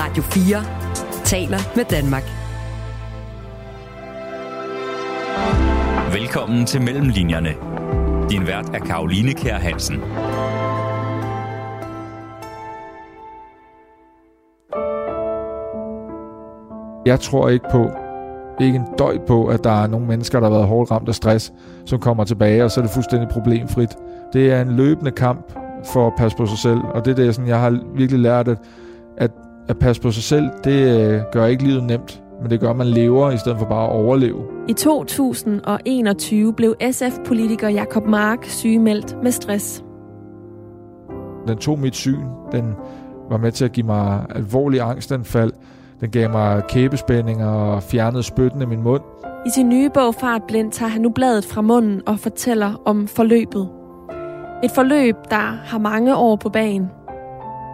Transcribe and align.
Radio 0.00 0.22
4 0.22 1.24
taler 1.24 1.58
med 1.76 1.84
Danmark. 1.84 2.22
Velkommen 6.12 6.66
til 6.66 6.82
Mellemlinjerne. 6.82 7.48
Din 8.30 8.46
vært 8.46 8.68
er 8.74 8.78
Karoline 8.78 9.32
Kær 9.32 9.58
Hansen. 9.58 9.96
Jeg 17.06 17.20
tror 17.20 17.48
ikke 17.48 17.66
på, 17.70 17.90
ikke 18.60 18.76
en 18.76 18.86
døj 18.98 19.18
på, 19.26 19.46
at 19.46 19.64
der 19.64 19.82
er 19.82 19.86
nogle 19.86 20.06
mennesker, 20.06 20.40
der 20.40 20.46
har 20.46 20.54
været 20.54 20.68
hårdt 20.68 20.90
ramt 20.90 21.08
af 21.08 21.14
stress, 21.14 21.52
som 21.86 22.00
kommer 22.00 22.24
tilbage, 22.24 22.64
og 22.64 22.70
så 22.70 22.80
er 22.80 22.84
det 22.84 22.94
fuldstændig 22.94 23.28
problemfrit. 23.28 23.96
Det 24.32 24.52
er 24.52 24.62
en 24.62 24.76
løbende 24.76 25.10
kamp 25.10 25.52
for 25.84 26.06
at 26.06 26.12
passe 26.18 26.36
på 26.36 26.46
sig 26.46 26.58
selv, 26.58 26.80
og 26.94 27.04
det 27.04 27.10
er 27.10 27.14
det, 27.14 27.34
sådan, 27.34 27.48
jeg 27.48 27.60
har 27.60 27.78
virkelig 27.94 28.20
lært, 28.20 28.48
at, 28.48 28.58
at, 29.16 29.30
at 29.68 29.78
passe 29.78 30.02
på 30.02 30.10
sig 30.10 30.22
selv, 30.22 30.50
det 30.64 31.00
øh, 31.00 31.22
gør 31.32 31.46
ikke 31.46 31.64
livet 31.64 31.84
nemt, 31.84 32.22
men 32.42 32.50
det 32.50 32.60
gør, 32.60 32.70
at 32.70 32.76
man 32.76 32.86
lever, 32.86 33.30
i 33.30 33.38
stedet 33.38 33.58
for 33.58 33.66
bare 33.66 33.84
at 33.84 33.92
overleve. 33.92 34.42
I 34.68 34.72
2021 34.72 36.54
blev 36.54 36.74
SF-politiker 36.90 37.68
Jakob 37.68 38.06
Mark 38.06 38.44
sygemeldt 38.44 39.22
med 39.22 39.30
stress. 39.30 39.84
Den 41.46 41.58
tog 41.58 41.78
mit 41.78 41.96
syn, 41.96 42.24
den 42.52 42.74
var 43.30 43.36
med 43.36 43.52
til 43.52 43.64
at 43.64 43.72
give 43.72 43.86
mig 43.86 44.26
alvorlig 44.34 44.80
angstanfald, 44.80 45.52
den 46.00 46.10
gav 46.10 46.30
mig 46.30 46.62
kæbespændinger 46.68 47.48
og 47.48 47.82
fjernede 47.82 48.22
spytten 48.22 48.62
af 48.62 48.68
min 48.68 48.82
mund. 48.82 49.02
I 49.46 49.50
sin 49.50 49.68
nye 49.68 49.90
bog 49.94 50.14
Fart 50.14 50.42
Blind 50.48 50.72
tager 50.72 50.90
han 50.90 51.02
nu 51.02 51.10
bladet 51.10 51.44
fra 51.44 51.60
munden 51.60 52.02
og 52.06 52.18
fortæller 52.18 52.82
om 52.84 53.08
forløbet. 53.08 53.68
Et 54.64 54.70
forløb, 54.70 55.16
der 55.30 55.58
har 55.64 55.78
mange 55.78 56.16
år 56.16 56.36
på 56.36 56.48
banen. 56.48 56.90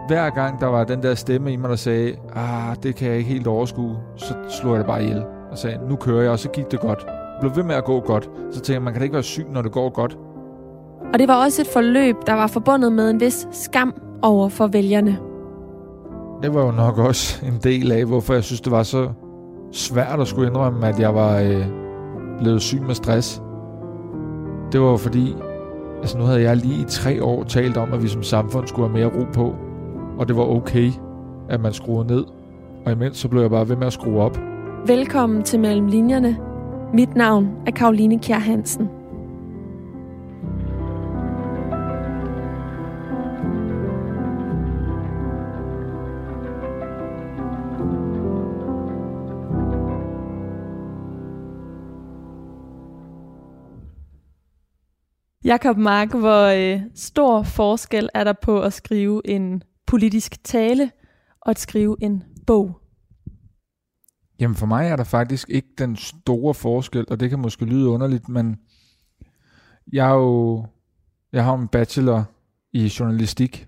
Hver 0.07 0.29
gang 0.29 0.59
der 0.59 0.67
var 0.67 0.83
den 0.83 1.03
der 1.03 1.15
stemme 1.15 1.53
i 1.53 1.55
mig, 1.55 1.69
der 1.69 1.75
sagde, 1.75 2.15
ah, 2.35 2.75
det 2.83 2.95
kan 2.95 3.07
jeg 3.07 3.17
ikke 3.17 3.29
helt 3.29 3.47
overskue, 3.47 3.97
så 4.15 4.33
slog 4.49 4.71
jeg 4.71 4.79
det 4.79 4.87
bare 4.87 5.03
ihjel 5.03 5.23
og 5.51 5.57
sagde, 5.57 5.79
nu 5.89 5.95
kører 5.95 6.21
jeg, 6.21 6.31
og 6.31 6.39
så 6.39 6.49
gik 6.49 6.71
det 6.71 6.79
godt. 6.79 7.05
Jeg 7.07 7.37
blev 7.41 7.55
ved 7.55 7.63
med 7.63 7.75
at 7.75 7.85
gå 7.85 7.99
godt. 7.99 8.29
Så 8.51 8.55
tænkte 8.55 8.73
jeg, 8.73 8.81
man 8.81 8.93
kan 8.93 8.99
da 8.99 9.03
ikke 9.03 9.13
være 9.13 9.23
syg, 9.23 9.45
når 9.53 9.61
det 9.61 9.71
går 9.71 9.89
godt. 9.89 10.17
Og 11.13 11.19
det 11.19 11.27
var 11.27 11.43
også 11.43 11.61
et 11.61 11.67
forløb, 11.67 12.15
der 12.27 12.33
var 12.33 12.47
forbundet 12.47 12.93
med 12.93 13.09
en 13.09 13.19
vis 13.19 13.47
skam 13.51 13.93
over 14.21 14.49
for 14.49 14.67
vælgerne. 14.67 15.17
Det 16.43 16.53
var 16.53 16.65
jo 16.65 16.71
nok 16.71 16.97
også 16.97 17.45
en 17.45 17.59
del 17.63 17.91
af, 17.91 18.05
hvorfor 18.05 18.33
jeg 18.33 18.43
synes, 18.43 18.61
det 18.61 18.71
var 18.71 18.83
så 18.83 19.09
svært 19.71 20.19
at 20.19 20.27
skulle 20.27 20.47
indrømme, 20.49 20.87
at 20.87 20.99
jeg 20.99 21.15
var 21.15 21.39
øh, 21.39 21.65
blevet 22.39 22.61
syg 22.61 22.81
med 22.81 22.95
stress. 22.95 23.41
Det 24.71 24.81
var 24.81 24.87
jo 24.87 24.97
fordi, 24.97 25.35
altså 26.01 26.17
nu 26.17 26.23
havde 26.23 26.41
jeg 26.41 26.57
lige 26.57 26.81
i 26.81 26.85
tre 26.85 27.23
år 27.23 27.43
talt 27.43 27.77
om, 27.77 27.93
at 27.93 28.03
vi 28.03 28.07
som 28.07 28.23
samfund 28.23 28.67
skulle 28.67 28.89
have 28.89 28.99
mere 28.99 29.21
ro 29.21 29.25
på. 29.33 29.55
Og 30.17 30.27
det 30.27 30.37
var 30.37 30.43
okay, 30.43 30.91
at 31.49 31.61
man 31.61 31.73
skruede 31.73 32.07
ned. 32.07 32.25
Og 32.85 32.91
imens 32.91 33.17
så 33.17 33.27
blev 33.27 33.41
jeg 33.41 33.49
bare 33.49 33.69
ved 33.69 33.75
med 33.75 33.87
at 33.87 33.93
skrue 33.93 34.21
op. 34.21 34.37
Velkommen 34.87 35.43
til 35.43 35.59
Mellem 35.59 35.87
Linjerne. 35.87 36.37
Mit 36.93 37.15
navn 37.15 37.49
er 37.67 37.71
Karoline 37.71 38.19
Kjær 38.19 38.39
Hansen. 38.39 38.89
Jakob 55.45 55.77
Mark, 55.77 56.09
hvor 56.09 56.73
øh, 56.73 56.81
stor 56.95 57.43
forskel 57.43 58.09
er 58.13 58.23
der 58.23 58.33
på 58.41 58.61
at 58.61 58.73
skrive 58.73 59.21
en 59.25 59.63
politisk 59.87 60.43
tale 60.43 60.91
og 61.41 61.49
at 61.49 61.59
skrive 61.59 61.97
en 62.01 62.23
bog? 62.47 62.81
Jamen 64.39 64.55
for 64.55 64.65
mig 64.65 64.87
er 64.87 64.95
der 64.95 65.03
faktisk 65.03 65.49
ikke 65.49 65.69
den 65.77 65.95
store 65.95 66.53
forskel, 66.53 67.05
og 67.07 67.19
det 67.19 67.29
kan 67.29 67.39
måske 67.39 67.65
lyde 67.65 67.89
underligt, 67.89 68.29
men 68.29 68.57
jeg 69.93 70.09
er 70.09 70.13
jo, 70.13 70.65
jeg 71.31 71.43
har 71.43 71.55
en 71.55 71.67
bachelor 71.67 72.23
i 72.73 72.91
journalistik, 72.99 73.67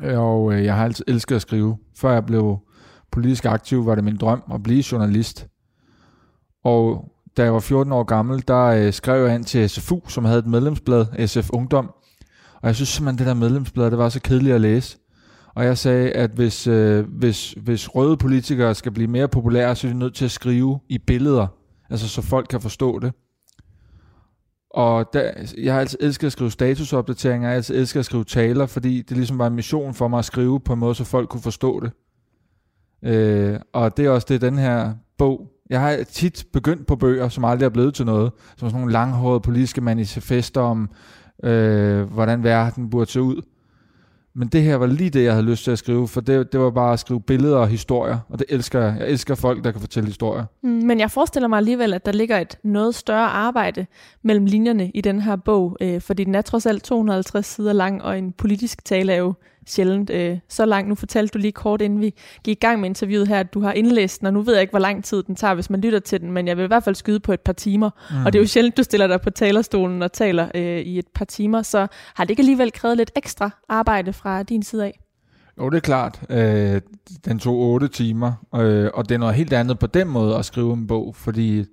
og 0.00 0.52
øh, 0.52 0.64
jeg 0.64 0.76
har 0.76 0.84
altid 0.84 1.04
elsket 1.08 1.36
at 1.36 1.42
skrive. 1.42 1.78
Før 1.96 2.12
jeg 2.12 2.26
blev 2.26 2.58
politisk 3.12 3.44
aktiv, 3.44 3.86
var 3.86 3.94
det 3.94 4.04
min 4.04 4.16
drøm 4.16 4.42
at 4.54 4.62
blive 4.62 4.84
journalist. 4.92 5.48
Og 6.64 7.12
da 7.36 7.42
jeg 7.42 7.52
var 7.52 7.60
14 7.60 7.92
år 7.92 8.02
gammel, 8.02 8.44
der 8.48 8.64
øh, 8.64 8.92
skrev 8.92 9.26
jeg 9.26 9.34
ind 9.34 9.44
til 9.44 9.70
SFU, 9.70 10.00
som 10.08 10.24
havde 10.24 10.38
et 10.38 10.46
medlemsblad, 10.46 11.26
SF 11.26 11.50
Ungdom. 11.52 11.94
Og 12.62 12.66
jeg 12.66 12.76
synes 12.76 12.88
simpelthen, 12.88 13.18
det 13.18 13.26
der 13.26 13.34
medlemsblad, 13.34 13.90
det 13.90 13.98
var 13.98 14.08
så 14.08 14.20
kedeligt 14.20 14.54
at 14.54 14.60
læse. 14.60 14.98
Og 15.54 15.64
jeg 15.64 15.78
sagde, 15.78 16.10
at 16.10 16.30
hvis, 16.30 16.66
øh, 16.66 17.04
hvis, 17.08 17.52
hvis 17.52 17.94
røde 17.94 18.16
politikere 18.16 18.74
skal 18.74 18.92
blive 18.92 19.08
mere 19.08 19.28
populære, 19.28 19.76
så 19.76 19.86
er 19.86 19.92
de 19.92 19.98
nødt 19.98 20.14
til 20.14 20.24
at 20.24 20.30
skrive 20.30 20.80
i 20.88 20.98
billeder, 20.98 21.46
altså 21.90 22.08
så 22.08 22.22
folk 22.22 22.46
kan 22.50 22.60
forstå 22.60 22.98
det. 22.98 23.12
Og 24.70 25.12
der, 25.12 25.32
jeg 25.58 25.72
har 25.72 25.80
altid 25.80 25.98
elsket 26.00 26.26
at 26.26 26.32
skrive 26.32 26.50
statusopdateringer, 26.50 27.48
jeg 27.48 27.52
har 27.52 27.56
altid 27.56 27.76
elsket 27.76 28.00
at 28.00 28.06
skrive 28.06 28.24
taler, 28.24 28.66
fordi 28.66 29.02
det 29.02 29.16
ligesom 29.16 29.38
var 29.38 29.46
en 29.46 29.54
mission 29.54 29.94
for 29.94 30.08
mig 30.08 30.18
at 30.18 30.24
skrive 30.24 30.60
på 30.60 30.72
en 30.72 30.78
måde, 30.78 30.94
så 30.94 31.04
folk 31.04 31.28
kunne 31.28 31.42
forstå 31.42 31.80
det. 31.80 31.92
Øh, 33.02 33.60
og 33.72 33.96
det 33.96 34.06
er 34.06 34.10
også 34.10 34.26
det, 34.30 34.40
den 34.40 34.58
her 34.58 34.94
bog 35.18 35.50
jeg 35.70 35.80
har 35.80 36.04
tit 36.12 36.46
begyndt 36.52 36.86
på 36.86 36.96
bøger, 36.96 37.28
som 37.28 37.44
aldrig 37.44 37.66
er 37.66 37.70
blevet 37.70 37.94
til 37.94 38.06
noget, 38.06 38.32
som 38.56 38.68
sådan 38.68 38.80
nogle 38.80 38.92
langhårede 38.92 39.40
politiske 39.40 39.80
manifester 39.80 40.60
om, 40.60 40.90
øh, 41.42 42.02
hvordan 42.02 42.44
verden 42.44 42.90
burde 42.90 43.10
se 43.10 43.22
ud. 43.22 43.42
Men 44.34 44.48
det 44.48 44.62
her 44.62 44.76
var 44.76 44.86
lige 44.86 45.10
det, 45.10 45.24
jeg 45.24 45.32
havde 45.32 45.46
lyst 45.46 45.64
til 45.64 45.70
at 45.70 45.78
skrive, 45.78 46.08
for 46.08 46.20
det, 46.20 46.52
det 46.52 46.60
var 46.60 46.70
bare 46.70 46.92
at 46.92 46.98
skrive 46.98 47.20
billeder 47.20 47.56
og 47.56 47.68
historier, 47.68 48.18
og 48.28 48.38
det 48.38 48.46
elsker 48.48 48.80
jeg. 48.80 48.96
Jeg 48.98 49.08
elsker 49.08 49.34
folk, 49.34 49.64
der 49.64 49.70
kan 49.72 49.80
fortælle 49.80 50.06
historier. 50.06 50.44
Mm, 50.62 50.70
men 50.70 51.00
jeg 51.00 51.10
forestiller 51.10 51.48
mig 51.48 51.56
alligevel, 51.56 51.94
at 51.94 52.06
der 52.06 52.12
ligger 52.12 52.38
et 52.38 52.58
noget 52.64 52.94
større 52.94 53.28
arbejde 53.28 53.86
mellem 54.22 54.44
linjerne 54.44 54.90
i 54.90 55.00
den 55.00 55.20
her 55.20 55.36
bog, 55.36 55.76
øh, 55.80 56.00
fordi 56.00 56.24
den 56.24 56.34
er 56.34 56.42
trods 56.42 56.66
alt 56.66 56.84
250 56.84 57.46
sider 57.46 57.72
lang, 57.72 58.02
og 58.02 58.18
en 58.18 58.32
politisk 58.32 58.84
tale 58.84 59.12
er 59.12 59.16
jo 59.16 59.34
sjældent 59.66 60.10
øh, 60.10 60.38
så 60.48 60.66
langt. 60.66 60.88
Nu 60.88 60.94
fortalte 60.94 61.32
du 61.32 61.38
lige 61.38 61.52
kort, 61.52 61.80
inden 61.80 62.00
vi 62.00 62.14
gik 62.44 62.56
i 62.56 62.60
gang 62.60 62.80
med 62.80 62.88
interviewet 62.88 63.28
her, 63.28 63.40
at 63.40 63.54
du 63.54 63.60
har 63.60 63.72
indlæst 63.72 64.20
den, 64.20 64.26
og 64.26 64.32
nu 64.32 64.42
ved 64.42 64.54
jeg 64.54 64.60
ikke, 64.60 64.72
hvor 64.72 64.78
lang 64.78 65.04
tid 65.04 65.22
den 65.22 65.34
tager, 65.34 65.54
hvis 65.54 65.70
man 65.70 65.80
lytter 65.80 65.98
til 65.98 66.20
den, 66.20 66.32
men 66.32 66.48
jeg 66.48 66.56
vil 66.56 66.64
i 66.64 66.66
hvert 66.66 66.84
fald 66.84 66.94
skyde 66.94 67.20
på 67.20 67.32
et 67.32 67.40
par 67.40 67.52
timer. 67.52 67.90
Mm. 68.10 68.26
Og 68.26 68.32
det 68.32 68.38
er 68.38 68.42
jo 68.42 68.48
sjældent, 68.48 68.76
du 68.76 68.82
stiller 68.82 69.06
dig 69.06 69.20
på 69.20 69.30
talerstolen 69.30 70.02
og 70.02 70.12
taler 70.12 70.48
øh, 70.54 70.80
i 70.80 70.98
et 70.98 71.08
par 71.14 71.24
timer, 71.24 71.62
så 71.62 71.86
har 72.14 72.24
det 72.24 72.30
ikke 72.30 72.40
alligevel 72.40 72.72
krævet 72.72 72.96
lidt 72.96 73.10
ekstra 73.16 73.50
arbejde 73.68 74.12
fra 74.12 74.42
din 74.42 74.62
side 74.62 74.84
af? 74.84 75.00
Jo, 75.58 75.70
det 75.70 75.76
er 75.76 75.80
klart. 75.80 76.20
Øh, 76.30 76.80
den 77.24 77.38
tog 77.38 77.54
otte 77.54 77.88
timer, 77.88 78.32
øh, 78.54 78.90
og 78.94 79.08
det 79.08 79.14
er 79.14 79.18
noget 79.18 79.34
helt 79.34 79.52
andet 79.52 79.78
på 79.78 79.86
den 79.86 80.08
måde 80.08 80.36
at 80.36 80.44
skrive 80.44 80.72
en 80.72 80.86
bog, 80.86 81.16
fordi 81.16 81.64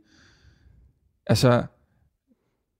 altså 1.27 1.63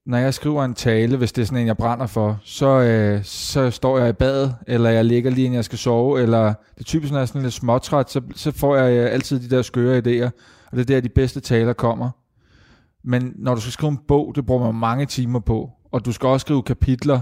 når 0.08 0.18
jeg 0.18 0.34
skriver 0.34 0.64
en 0.64 0.74
tale, 0.74 1.16
hvis 1.16 1.32
det 1.32 1.42
er 1.42 1.46
sådan 1.46 1.58
en, 1.58 1.66
jeg 1.66 1.76
brænder 1.76 2.06
for, 2.06 2.40
så, 2.44 2.66
øh, 2.66 3.24
så 3.24 3.70
står 3.70 3.98
jeg 3.98 4.08
i 4.08 4.12
badet, 4.12 4.54
eller 4.66 4.90
jeg 4.90 5.04
ligger 5.04 5.30
lige, 5.30 5.44
inden 5.44 5.56
jeg 5.56 5.64
skal 5.64 5.78
sove, 5.78 6.22
eller 6.22 6.44
det 6.44 6.80
er 6.80 6.84
typisk, 6.84 7.12
når 7.12 7.18
jeg 7.18 7.22
er 7.22 7.26
sådan 7.26 7.42
lidt 7.42 7.54
småtræt, 7.54 8.10
så, 8.10 8.20
så 8.34 8.52
får 8.52 8.76
jeg 8.76 8.92
øh, 8.92 9.12
altid 9.12 9.40
de 9.40 9.56
der 9.56 9.62
skøre 9.62 9.98
idéer, 9.98 10.30
og 10.70 10.76
det 10.76 10.80
er 10.80 10.84
der, 10.84 11.00
de 11.00 11.08
bedste 11.08 11.40
taler 11.40 11.72
kommer. 11.72 12.10
Men 13.04 13.32
når 13.36 13.54
du 13.54 13.60
skal 13.60 13.72
skrive 13.72 13.90
en 13.90 13.98
bog, 14.08 14.32
det 14.34 14.46
bruger 14.46 14.64
man 14.64 14.74
mange 14.80 15.06
timer 15.06 15.40
på, 15.40 15.70
og 15.92 16.04
du 16.04 16.12
skal 16.12 16.26
også 16.26 16.44
skrive 16.44 16.62
kapitler, 16.62 17.20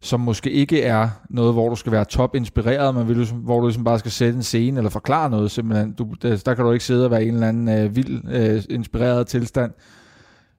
som 0.00 0.20
måske 0.20 0.50
ikke 0.50 0.82
er 0.82 1.08
noget, 1.30 1.52
hvor 1.52 1.68
du 1.68 1.76
skal 1.76 1.92
være 1.92 2.04
top 2.04 2.34
inspireret, 2.34 2.94
men 2.94 3.26
hvor 3.32 3.60
du 3.60 3.66
ligesom 3.66 3.84
bare 3.84 3.98
skal 3.98 4.10
sætte 4.10 4.36
en 4.36 4.42
scene 4.42 4.78
eller 4.78 4.90
forklare 4.90 5.30
noget 5.30 5.50
simpelthen. 5.50 5.92
Du, 5.92 6.14
der, 6.22 6.36
der 6.36 6.54
kan 6.54 6.64
du 6.64 6.72
ikke 6.72 6.84
sidde 6.84 7.04
og 7.04 7.10
være 7.10 7.24
i 7.24 7.28
en 7.28 7.34
eller 7.34 7.48
anden 7.48 7.68
øh, 7.68 7.96
vild 7.96 8.22
øh, 8.30 8.62
inspireret 8.70 9.26
tilstand. 9.26 9.72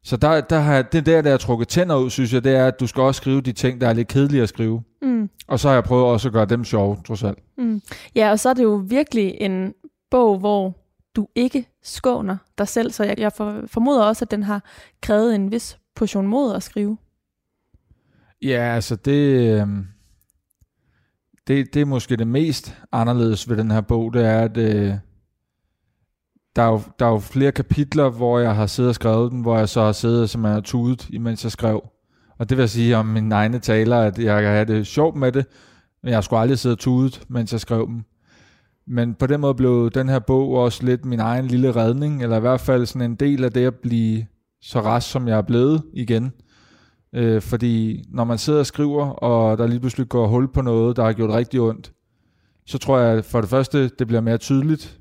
Så 0.06 0.18
der, 0.18 0.42
der 0.42 0.60
har, 0.60 0.82
det 0.82 1.06
der, 1.06 1.22
der 1.22 1.34
er 1.34 1.38
trukket 1.38 1.68
tænder 1.68 1.96
ud, 1.96 2.10
synes 2.10 2.34
jeg, 2.34 2.44
det 2.44 2.56
er, 2.56 2.68
at 2.68 2.80
du 2.80 2.88
skal 2.88 3.02
også 3.02 3.18
skrive 3.18 3.42
de 3.42 3.52
ting, 3.52 3.82
der 3.82 3.88
er 3.88 3.94
lidt 3.94 4.08
kedelige 4.08 4.44
at 4.44 4.50
skrive. 4.50 4.84
Mm. 5.02 5.30
Og 5.48 5.60
så 5.60 5.68
har 5.68 5.76
jeg 5.76 5.84
prøvet 5.84 6.06
også 6.06 6.28
at 6.28 6.34
gøre 6.34 6.46
dem 6.46 6.64
sjove, 6.64 6.98
trods 7.08 7.24
alt. 7.24 7.40
Mm. 7.58 7.82
Ja, 8.16 8.32
og 8.32 8.40
så 8.40 8.50
er 8.50 8.54
det 8.54 8.64
jo 8.64 8.84
virkelig 8.88 9.38
en 9.40 9.74
bog, 10.12 10.40
hvor 10.40 10.78
du 11.16 11.28
ikke 11.36 11.68
skåner 11.84 12.38
dig 12.58 12.68
selv, 12.68 12.92
så 12.92 13.04
jeg, 13.04 13.20
jeg 13.20 13.32
formoder 13.68 14.04
også, 14.04 14.26
at 14.26 14.32
den 14.32 14.44
har 14.44 14.64
krævet 15.02 15.36
en 15.36 15.52
vis 15.52 15.78
portion 15.96 16.28
mod 16.28 16.56
at 16.56 16.64
skrive. 16.64 16.98
Ja, 18.42 18.62
altså 18.76 18.96
det, 18.96 19.52
øhm, 19.62 19.88
det, 21.48 21.74
det 21.74 21.82
er 21.82 21.86
måske 21.86 22.16
det 22.16 22.28
mest 22.28 22.78
anderledes 22.92 23.50
ved 23.50 23.58
den 23.58 23.72
her 23.72 23.82
bog, 23.82 24.14
det 24.14 24.26
er, 24.26 24.40
at 24.40 24.58
øh, 24.58 24.94
der 26.56 26.62
er, 26.62 26.68
jo, 26.68 26.82
der 27.00 27.06
er 27.06 27.10
jo 27.10 27.20
flere 27.20 27.52
kapitler, 27.52 28.10
hvor 28.10 28.40
jeg 28.40 28.56
har 28.56 28.66
siddet 28.66 28.90
og 28.90 28.96
skrevet 28.96 29.32
den, 29.32 29.42
hvor 29.42 29.58
jeg 29.58 29.70
så 29.70 29.82
har 29.82 29.92
siddet 29.92 30.30
som 30.30 30.46
er 30.46 30.60
tudet, 30.60 31.10
imens 31.10 31.44
jeg 31.44 31.52
skrev. 31.52 31.84
Og 32.40 32.50
det 32.50 32.58
vil 32.58 32.70
sige 32.70 32.98
om 32.98 33.06
mine 33.06 33.36
egne 33.36 33.60
taler, 33.60 33.98
at 33.98 34.20
jeg 34.20 34.42
kan 34.42 34.52
have 34.52 34.66
det 34.66 34.88
sjovt 34.88 35.16
med 35.16 35.32
det, 35.32 35.46
men 36.04 36.14
jeg 36.14 36.24
skulle 36.24 36.40
aldrig 36.40 36.60
sidde 36.60 36.74
og 36.74 36.80
tudet, 36.80 37.22
mens 37.28 37.52
jeg 37.52 37.60
skrev 37.60 37.88
dem. 37.88 38.04
Men 38.88 39.14
på 39.14 39.28
den 39.28 39.42
måde 39.42 39.56
blev 39.56 39.92
den 39.94 40.10
her 40.10 40.20
bog 40.20 40.50
også 40.50 40.86
lidt 40.86 41.06
min 41.06 41.20
egen 41.20 41.46
lille 41.46 41.76
redning, 41.76 42.24
eller 42.24 42.38
i 42.38 42.40
hvert 42.40 42.60
fald 42.60 42.86
sådan 42.86 43.12
en 43.12 43.16
del 43.16 43.44
af 43.44 43.52
det 43.52 43.66
at 43.66 43.76
blive 43.76 44.26
så 44.62 44.80
rask, 44.80 45.12
som 45.12 45.28
jeg 45.28 45.38
er 45.38 45.42
blevet 45.42 45.84
igen. 45.94 46.32
Øh, 47.16 47.42
fordi 47.42 48.04
når 48.10 48.24
man 48.24 48.38
sidder 48.38 48.60
og 48.60 48.66
skriver, 48.66 49.06
og 49.06 49.58
der 49.58 49.68
lige 49.68 49.80
pludselig 49.80 50.10
går 50.10 50.28
hul 50.28 50.54
på 50.54 50.62
noget, 50.62 50.96
der 50.96 51.04
har 51.04 51.14
gjort 51.14 51.30
rigtig 51.30 51.62
ondt, 51.62 51.92
så 52.66 52.78
tror 52.78 53.00
jeg 53.00 53.26
for 53.26 53.42
det 53.42 53.50
første, 53.50 53.90
det 54.00 54.08
bliver 54.08 54.22
mere 54.22 54.38
tydeligt, 54.38 55.00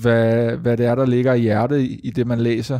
hvad, 0.00 0.56
hvad 0.56 0.76
det 0.76 0.86
er, 0.86 0.94
der 0.94 1.06
ligger 1.06 1.34
i 1.34 1.40
hjertet 1.40 1.80
i, 1.80 2.00
i 2.04 2.10
det, 2.10 2.26
man 2.26 2.40
læser. 2.40 2.78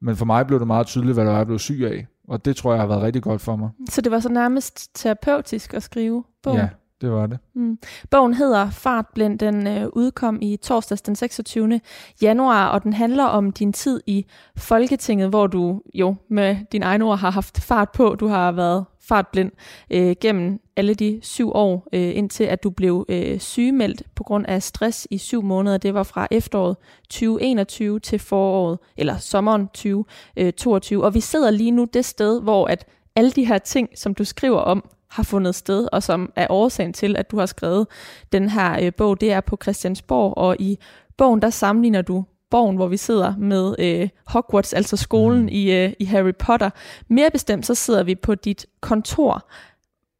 Men 0.00 0.16
for 0.16 0.24
mig 0.24 0.46
blev 0.46 0.58
det 0.58 0.66
meget 0.66 0.86
tydeligt, 0.86 1.14
hvad 1.14 1.24
der 1.24 1.30
var, 1.30 1.38
jeg 1.38 1.46
blev 1.46 1.58
syg 1.58 1.82
af. 1.90 2.06
Og 2.28 2.44
det 2.44 2.56
tror 2.56 2.72
jeg 2.72 2.80
har 2.80 2.88
været 2.88 3.02
rigtig 3.02 3.22
godt 3.22 3.40
for 3.40 3.56
mig. 3.56 3.70
Så 3.88 4.00
det 4.00 4.12
var 4.12 4.20
så 4.20 4.28
nærmest 4.28 4.90
terapeutisk 4.94 5.74
at 5.74 5.82
skrive 5.82 6.24
bogen? 6.42 6.58
Ja, 6.58 6.68
det 7.00 7.10
var 7.10 7.26
det. 7.26 7.38
Mm. 7.54 7.78
Bogen 8.10 8.34
hedder 8.34 8.70
Fartblind. 8.70 9.38
Den 9.38 9.66
øh, 9.66 9.88
udkom 9.92 10.38
i 10.42 10.56
torsdags 10.56 11.02
den 11.02 11.16
26. 11.16 11.80
januar, 12.22 12.68
og 12.68 12.82
den 12.82 12.92
handler 12.92 13.24
om 13.24 13.52
din 13.52 13.72
tid 13.72 14.00
i 14.06 14.26
Folketinget, 14.56 15.28
hvor 15.28 15.46
du 15.46 15.82
jo 15.94 16.14
med 16.30 16.56
din 16.72 16.82
egen 16.82 17.02
ord 17.02 17.18
har 17.18 17.30
haft 17.30 17.60
fart 17.60 17.90
på. 17.90 18.16
Du 18.20 18.26
har 18.26 18.52
været 18.52 18.84
fartblind 19.08 19.52
øh, 19.90 20.16
gennem 20.20 20.60
alle 20.76 20.94
de 20.94 21.18
syv 21.22 21.50
år, 21.54 21.88
øh, 21.92 22.16
indtil 22.16 22.44
at 22.44 22.62
du 22.62 22.70
blev 22.70 23.06
øh, 23.08 23.38
sygemeldt 23.40 24.02
på 24.14 24.24
grund 24.24 24.46
af 24.46 24.62
stress 24.62 25.08
i 25.10 25.18
syv 25.18 25.42
måneder. 25.42 25.78
Det 25.78 25.94
var 25.94 26.02
fra 26.02 26.28
efteråret 26.30 26.76
2021 27.02 28.00
til 28.00 28.18
foråret, 28.18 28.78
eller 28.96 29.18
sommeren 29.18 29.68
2022. 29.68 31.00
Øh, 31.00 31.04
og 31.04 31.14
vi 31.14 31.20
sidder 31.20 31.50
lige 31.50 31.70
nu 31.70 31.84
det 31.84 32.04
sted, 32.04 32.42
hvor 32.42 32.66
at 32.66 32.86
alle 33.16 33.30
de 33.30 33.46
her 33.46 33.58
ting, 33.58 33.88
som 33.94 34.14
du 34.14 34.24
skriver 34.24 34.58
om, 34.58 34.88
har 35.10 35.22
fundet 35.22 35.54
sted, 35.54 35.88
og 35.92 36.02
som 36.02 36.32
er 36.36 36.46
årsagen 36.50 36.92
til, 36.92 37.16
at 37.16 37.30
du 37.30 37.38
har 37.38 37.46
skrevet 37.46 37.86
den 38.32 38.48
her 38.48 38.78
øh, 38.82 38.92
bog, 38.94 39.20
det 39.20 39.32
er 39.32 39.40
på 39.40 39.58
Christiansborg, 39.62 40.36
og 40.36 40.56
i 40.58 40.78
bogen, 41.16 41.42
der 41.42 41.50
sammenligner 41.50 42.02
du 42.02 42.24
borgen, 42.50 42.76
hvor 42.76 42.88
vi 42.88 42.96
sidder 42.96 43.36
med 43.36 43.74
øh, 43.78 44.08
Hogwarts, 44.26 44.72
altså 44.72 44.96
skolen 44.96 45.42
mm. 45.42 45.48
i, 45.48 45.72
øh, 45.72 45.92
i 46.00 46.04
Harry 46.04 46.32
Potter. 46.38 46.70
Mere 47.08 47.30
bestemt, 47.30 47.66
så 47.66 47.74
sidder 47.74 48.02
vi 48.02 48.14
på 48.14 48.34
dit 48.34 48.66
kontor. 48.80 49.48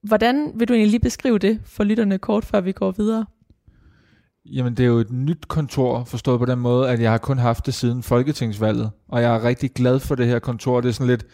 Hvordan 0.03 0.53
vil 0.55 0.69
du 0.69 0.73
egentlig 0.73 0.91
lige 0.91 1.01
beskrive 1.01 1.39
det 1.39 1.61
for 1.65 1.85
lytterne 1.85 2.19
kort, 2.19 2.45
før 2.45 2.61
vi 2.61 2.73
går 2.73 2.91
videre? 2.91 3.27
Jamen, 4.45 4.75
det 4.75 4.83
er 4.83 4.87
jo 4.87 4.99
et 4.99 5.11
nyt 5.11 5.49
kontor, 5.49 6.05
forstået 6.05 6.39
på 6.39 6.47
den 6.47 6.59
måde, 6.59 6.91
at 6.91 7.01
jeg 7.01 7.11
har 7.11 7.19
kun 7.19 7.39
haft 7.39 7.67
det 7.67 7.75
siden 7.75 8.03
Folketingsvalget, 8.03 8.91
og 9.09 9.23
jeg 9.23 9.35
er 9.35 9.45
rigtig 9.45 9.71
glad 9.71 10.01
for 10.01 10.15
det 10.15 10.27
her 10.27 10.39
kontor. 10.39 10.81
Det 10.81 10.89
er 10.89 10.93
sådan 10.93 11.07
lidt, 11.07 11.27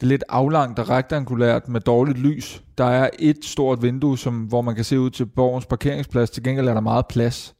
det 0.00 0.02
er 0.02 0.08
lidt 0.08 0.24
aflangt 0.28 0.78
og 0.78 0.88
rektangulært 0.88 1.68
med 1.68 1.80
dårligt 1.80 2.18
lys. 2.18 2.62
Der 2.78 2.84
er 2.84 3.10
et 3.18 3.44
stort 3.44 3.82
vindue, 3.82 4.18
som, 4.18 4.34
hvor 4.34 4.60
man 4.62 4.74
kan 4.74 4.84
se 4.84 5.00
ud 5.00 5.10
til 5.10 5.26
borgens 5.26 5.66
parkeringsplads. 5.66 6.30
Til 6.30 6.42
gengæld 6.42 6.68
er 6.68 6.74
der 6.74 6.80
meget 6.80 7.06
plads. 7.06 7.54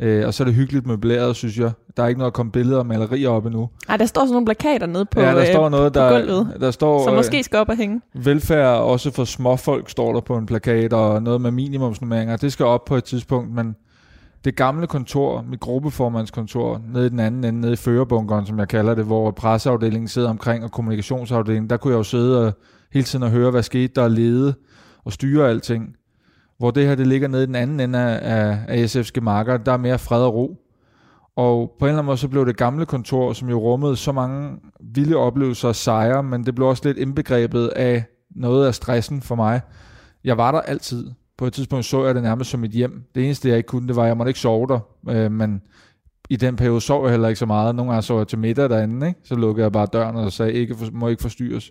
Øh, 0.00 0.26
og 0.26 0.34
så 0.34 0.42
er 0.42 0.44
det 0.44 0.54
hyggeligt 0.54 0.86
møbleret, 0.86 1.36
synes 1.36 1.58
jeg. 1.58 1.70
Der 1.96 2.02
er 2.02 2.08
ikke 2.08 2.18
noget 2.18 2.30
at 2.30 2.34
komme 2.34 2.52
billeder 2.52 2.78
og 2.78 2.86
malerier 2.86 3.28
op 3.28 3.46
endnu. 3.46 3.70
Nej, 3.88 3.96
der 3.96 4.06
står 4.06 4.20
sådan 4.20 4.32
nogle 4.32 4.46
plakater 4.46 4.86
nede 4.86 5.04
på, 5.04 5.20
ja, 5.20 5.34
der 5.34 5.52
står 5.52 5.64
øh, 5.64 5.70
noget, 5.70 5.94
der, 5.94 6.10
der, 6.10 6.20
gulvet, 6.20 6.56
der 6.60 6.70
står, 6.70 7.04
som 7.04 7.14
måske 7.14 7.42
skal 7.42 7.58
op 7.58 7.68
og 7.68 7.76
hænge. 7.76 8.00
Velfærd 8.14 8.76
også 8.78 9.10
for 9.10 9.24
småfolk 9.24 9.90
står 9.90 10.12
der 10.12 10.20
på 10.20 10.36
en 10.36 10.46
plakat, 10.46 10.92
og 10.92 11.22
noget 11.22 11.40
med 11.40 11.50
minimumsnummeringer. 11.50 12.36
Det 12.36 12.52
skal 12.52 12.66
op 12.66 12.84
på 12.84 12.96
et 12.96 13.04
tidspunkt, 13.04 13.54
men 13.54 13.76
det 14.44 14.56
gamle 14.56 14.86
kontor, 14.86 15.44
mit 15.50 15.60
gruppeformandskontor, 15.60 16.80
nede 16.92 17.06
i 17.06 17.08
den 17.08 17.20
anden 17.20 17.44
ende, 17.44 17.60
nede 17.60 17.72
i 17.72 17.76
førerbunkeren, 17.76 18.46
som 18.46 18.58
jeg 18.58 18.68
kalder 18.68 18.94
det, 18.94 19.04
hvor 19.04 19.30
presseafdelingen 19.30 20.08
sidder 20.08 20.28
omkring, 20.30 20.64
og 20.64 20.72
kommunikationsafdelingen, 20.72 21.70
der 21.70 21.76
kunne 21.76 21.92
jeg 21.92 21.98
jo 21.98 22.02
sidde 22.02 22.46
og, 22.46 22.52
hele 22.92 23.04
tiden 23.04 23.22
og 23.22 23.30
høre, 23.30 23.50
hvad 23.50 23.62
skete 23.62 23.92
der, 23.94 24.02
og 24.02 24.10
lede 24.10 24.54
og 25.04 25.12
styre 25.12 25.48
alting. 25.48 25.96
Hvor 26.62 26.70
det 26.70 26.86
her, 26.86 26.94
det 26.94 27.06
ligger 27.06 27.28
nede 27.28 27.42
i 27.42 27.46
den 27.46 27.54
anden 27.54 27.80
ende 27.80 27.98
af, 27.98 28.58
af 28.68 28.84
SF's 28.84 29.20
marker, 29.20 29.56
der 29.56 29.72
er 29.72 29.76
mere 29.76 29.98
fred 29.98 30.22
og 30.22 30.34
ro. 30.34 30.56
Og 31.36 31.76
på 31.78 31.84
en 31.84 31.88
eller 31.88 31.98
anden 31.98 32.06
måde, 32.06 32.16
så 32.16 32.28
blev 32.28 32.46
det 32.46 32.56
gamle 32.56 32.86
kontor, 32.86 33.32
som 33.32 33.48
jo 33.48 33.58
rummede 33.58 33.96
så 33.96 34.12
mange 34.12 34.56
vilde 34.80 35.16
oplevelser 35.16 35.68
og 35.68 35.76
sejre, 35.76 36.22
men 36.22 36.46
det 36.46 36.54
blev 36.54 36.68
også 36.68 36.82
lidt 36.84 36.98
indbegrebet 36.98 37.68
af 37.68 38.04
noget 38.30 38.66
af 38.66 38.74
stressen 38.74 39.22
for 39.22 39.34
mig. 39.34 39.60
Jeg 40.24 40.38
var 40.38 40.52
der 40.52 40.60
altid. 40.60 41.10
På 41.38 41.46
et 41.46 41.52
tidspunkt 41.52 41.84
så 41.84 42.04
jeg 42.04 42.14
det 42.14 42.22
nærmest 42.22 42.50
som 42.50 42.64
et 42.64 42.70
hjem. 42.70 43.04
Det 43.14 43.24
eneste, 43.24 43.48
jeg 43.48 43.56
ikke 43.56 43.66
kunne, 43.66 43.88
det 43.88 43.96
var, 43.96 44.02
at 44.02 44.08
jeg 44.08 44.16
måtte 44.16 44.30
ikke 44.30 44.40
sove 44.40 44.66
der. 44.66 44.80
Øh, 45.08 45.32
men 45.32 45.62
i 46.30 46.36
den 46.36 46.56
periode 46.56 46.80
sov 46.80 47.04
jeg 47.04 47.10
heller 47.10 47.28
ikke 47.28 47.38
så 47.38 47.46
meget. 47.46 47.74
Nogle 47.74 47.92
gange 47.92 48.02
sov 48.02 48.18
jeg 48.18 48.28
til 48.28 48.38
middag 48.38 48.70
derinde, 48.70 49.06
ikke? 49.06 49.20
så 49.24 49.34
lukkede 49.34 49.64
jeg 49.64 49.72
bare 49.72 49.86
døren 49.92 50.16
og 50.16 50.32
sagde, 50.32 50.52
ikke 50.52 50.74
for, 50.76 50.86
må 50.92 51.08
ikke 51.08 51.22
forstyrres. 51.22 51.70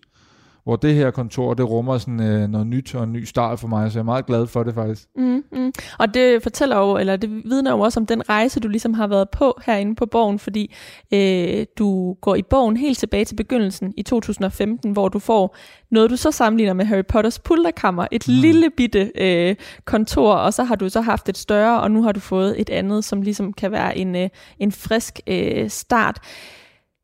Hvor 0.63 0.75
det 0.75 0.95
her 0.95 1.11
kontor, 1.11 1.53
det 1.53 1.69
rummer 1.69 1.97
sådan 1.97 2.21
øh, 2.21 2.49
noget 2.49 2.67
nyt 2.67 2.95
og 2.95 3.03
en 3.03 3.13
ny 3.13 3.23
start 3.23 3.59
for 3.59 3.67
mig, 3.67 3.91
så 3.91 3.97
jeg 3.97 4.01
er 4.01 4.05
meget 4.05 4.25
glad 4.25 4.47
for 4.47 4.63
det 4.63 4.73
faktisk. 4.73 5.07
Mm, 5.15 5.43
mm. 5.51 5.71
Og 5.99 6.13
det 6.13 6.43
fortæller 6.43 6.77
jo, 6.77 6.97
eller 6.97 7.15
det 7.15 7.29
vidner 7.29 7.71
jo 7.71 7.79
også 7.79 7.99
om 7.99 8.05
den 8.05 8.29
rejse, 8.29 8.59
du 8.59 8.67
ligesom 8.67 8.93
har 8.93 9.07
været 9.07 9.29
på 9.29 9.59
herinde 9.65 9.95
på 9.95 10.05
borgen, 10.05 10.39
fordi 10.39 10.75
øh, 11.13 11.65
du 11.77 12.13
går 12.13 12.35
i 12.35 12.41
bogen 12.41 12.77
helt 12.77 12.97
tilbage 12.97 13.25
til 13.25 13.35
begyndelsen 13.35 13.93
i 13.97 14.03
2015, 14.03 14.91
hvor 14.91 15.09
du 15.09 15.19
får 15.19 15.55
noget, 15.91 16.09
du 16.09 16.15
så 16.15 16.31
sammenligner 16.31 16.73
med 16.73 16.85
Harry 16.85 17.05
Potters 17.05 17.39
pulterkammer, 17.39 18.07
et 18.11 18.27
mm. 18.27 18.33
lille 18.33 18.69
bitte 18.69 19.11
øh, 19.15 19.55
kontor, 19.85 20.33
og 20.33 20.53
så 20.53 20.63
har 20.63 20.75
du 20.75 20.89
så 20.89 21.01
haft 21.01 21.29
et 21.29 21.37
større, 21.37 21.81
og 21.81 21.91
nu 21.91 22.03
har 22.03 22.11
du 22.11 22.19
fået 22.19 22.61
et 22.61 22.69
andet, 22.69 23.03
som 23.03 23.21
ligesom 23.21 23.53
kan 23.53 23.71
være 23.71 23.97
en, 23.97 24.15
øh, 24.15 24.29
en 24.59 24.71
frisk 24.71 25.19
øh, 25.27 25.69
start. 25.69 26.19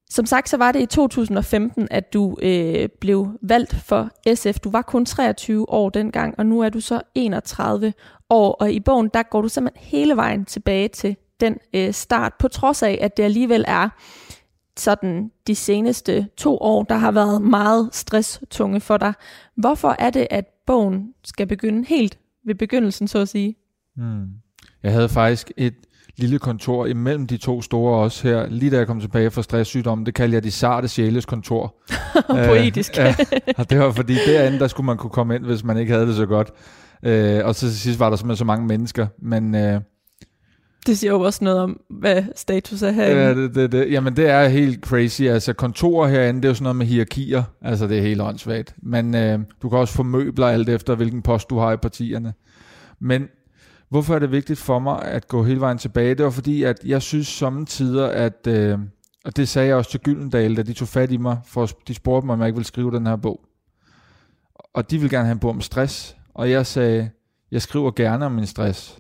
Som 0.10 0.26
sagt, 0.26 0.50
så 0.50 0.58
var 0.58 0.72
det 0.72 0.82
i 0.82 0.86
2015, 0.86 1.88
at 1.92 2.14
du 2.14 2.38
øh, 2.42 2.90
blev 3.02 3.28
valgt 3.42 3.76
for 3.76 4.10
SF. 4.36 4.60
Du 4.60 4.70
var 4.70 4.82
kun 4.82 5.06
23 5.06 5.70
år 5.70 5.90
dengang, 5.90 6.36
og 6.38 6.46
nu 6.46 6.60
er 6.60 6.70
du 6.70 6.80
så 6.80 7.02
31 7.16 7.94
år. 8.30 8.52
Og 8.52 8.72
i 8.72 8.80
bogen, 8.80 9.10
der 9.14 9.24
går 9.24 9.42
du 9.42 9.48
simpelthen 9.48 9.88
hele 9.88 10.16
vejen 10.16 10.46
tilbage 10.46 10.88
til 10.88 11.16
den 11.40 11.58
øh, 11.74 11.94
start, 11.94 12.34
på 12.40 12.48
trods 12.48 12.84
af, 12.84 12.98
at 13.02 13.18
det 13.18 13.24
alligevel 13.24 13.66
er 13.68 13.90
sådan 14.78 15.32
de 15.48 15.56
seneste 15.56 16.28
to 16.38 16.58
år, 16.58 16.84
der 16.84 16.96
har 16.96 17.12
været 17.12 17.42
meget 17.42 17.90
stresstunge 17.92 18.80
for 18.80 18.98
dig. 18.98 19.14
Hvorfor 19.56 19.96
er 20.00 20.10
det, 20.10 20.28
at 20.30 20.46
bogen 20.66 21.14
skal 21.24 21.48
begynde 21.48 21.86
helt 21.88 22.20
ved 22.46 22.56
begyndelsen, 22.56 23.08
så 23.08 23.20
at 23.20 23.30
sige? 23.30 23.56
Hmm. 23.96 24.28
Jeg 24.84 24.92
havde 24.92 25.10
faktisk 25.10 25.52
et 25.58 25.76
lille 26.18 26.40
kontor 26.40 26.86
imellem 26.86 27.28
de 27.28 27.38
to 27.38 27.62
store 27.62 28.04
også 28.04 28.28
her, 28.28 28.48
lige 28.50 28.72
da 28.72 28.78
jeg 28.78 28.88
kom 28.88 29.00
tilbage 29.00 29.32
fra 29.32 29.44
stresssygdommen, 29.44 30.06
det 30.06 30.14
kaldte 30.14 30.36
jeg 30.36 30.44
de 30.44 30.52
sarte 30.52 30.88
sjæles 30.88 31.26
kontor. 31.26 31.76
Poetisk. 32.48 32.92
øh, 33.00 33.06
ja, 33.06 33.16
og 33.58 33.70
det 33.70 33.80
var 33.80 33.92
fordi 33.92 34.16
derinde, 34.28 34.60
der 34.60 34.68
skulle 34.68 34.86
man 34.86 34.98
kunne 34.98 35.10
komme 35.10 35.36
ind, 35.36 35.46
hvis 35.46 35.64
man 35.64 35.78
ikke 35.78 35.94
havde 35.94 36.08
det 36.08 36.16
så 36.16 36.26
godt. 36.26 36.52
Øh, 37.04 37.46
og 37.46 37.56
så 37.56 37.62
til 37.68 37.80
sidst 37.80 38.00
var 38.00 38.10
der 38.10 38.18
simpelthen 38.18 38.38
så 38.38 38.46
mange 38.46 38.68
mennesker, 38.68 39.08
men... 39.22 39.56
Øh, 39.56 39.82
det 40.88 40.98
siger 40.98 41.12
jo 41.12 41.22
også 41.22 41.44
noget 41.44 41.60
om, 41.60 41.80
hvad 41.90 42.24
status 42.36 42.82
er 42.82 42.92
herinde. 42.92 43.22
Ja, 43.22 43.36
det, 43.36 43.56
det, 43.56 43.72
det. 43.72 43.92
Jamen, 43.92 44.16
det 44.16 44.30
er 44.30 44.48
helt 44.48 44.86
crazy. 44.86 45.22
Altså, 45.22 45.54
kontorer 45.54 46.08
herinde, 46.08 46.42
det 46.42 46.46
er 46.46 46.50
jo 46.50 46.54
sådan 46.56 46.64
noget 46.64 46.76
med 46.76 46.86
hierarkier. 46.86 47.44
Altså, 47.62 47.88
det 47.88 47.98
er 47.98 48.02
helt 48.02 48.22
åndssvagt. 48.22 48.76
Men 48.84 49.16
øh, 49.16 49.40
du 49.62 49.70
kan 49.70 49.80
også 49.80 49.94
få 49.94 50.04
møbler 50.04 50.48
alt 50.48 50.70
efter, 50.70 50.96
hvilken 50.96 51.22
post 51.22 51.50
du 51.50 51.58
har 51.58 51.72
i 51.72 51.78
partierne. 51.78 52.34
Men 53.02 53.28
Hvorfor 53.90 54.16
er 54.16 54.20
det 54.20 54.32
vigtigt 54.32 54.60
for 54.60 54.80
mig 54.80 55.02
at 55.02 55.28
gå 55.28 55.44
hele 55.44 55.60
vejen 55.60 55.78
tilbage? 55.78 56.16
Det 56.16 56.26
var 56.26 56.32
fordi, 56.32 56.64
at 56.64 56.84
jeg 56.86 57.02
synes 57.02 57.28
sommetider, 57.28 58.08
at, 58.08 58.48
øh, 58.48 58.80
og 59.26 59.38
det 59.38 59.50
sagde 59.50 59.68
jeg 59.68 59.76
også 59.76 59.92
til 59.92 60.00
Gyldendal, 60.00 60.58
da 60.58 60.62
de 60.62 60.74
tog 60.74 60.88
fat 60.88 61.12
i 61.12 61.18
mig, 61.18 61.40
for 61.46 61.70
de 61.88 61.94
spurgte 61.94 62.26
mig, 62.26 62.34
om 62.34 62.40
jeg 62.40 62.48
ikke 62.48 62.58
ville 62.58 62.68
skrive 62.68 62.92
den 62.92 63.08
her 63.08 63.16
bog. 63.16 63.42
Og 64.74 64.92
de 64.92 64.98
ville 64.98 65.18
gerne 65.18 65.26
have 65.26 65.34
en 65.34 65.40
bog 65.40 65.50
om 65.50 65.62
stress, 65.62 66.18
og 66.34 66.52
jeg 66.52 66.66
sagde, 66.66 67.10
jeg 67.52 67.62
skriver 67.62 67.92
gerne 67.92 68.26
om 68.26 68.32
min 68.32 68.46
stress, 68.46 69.00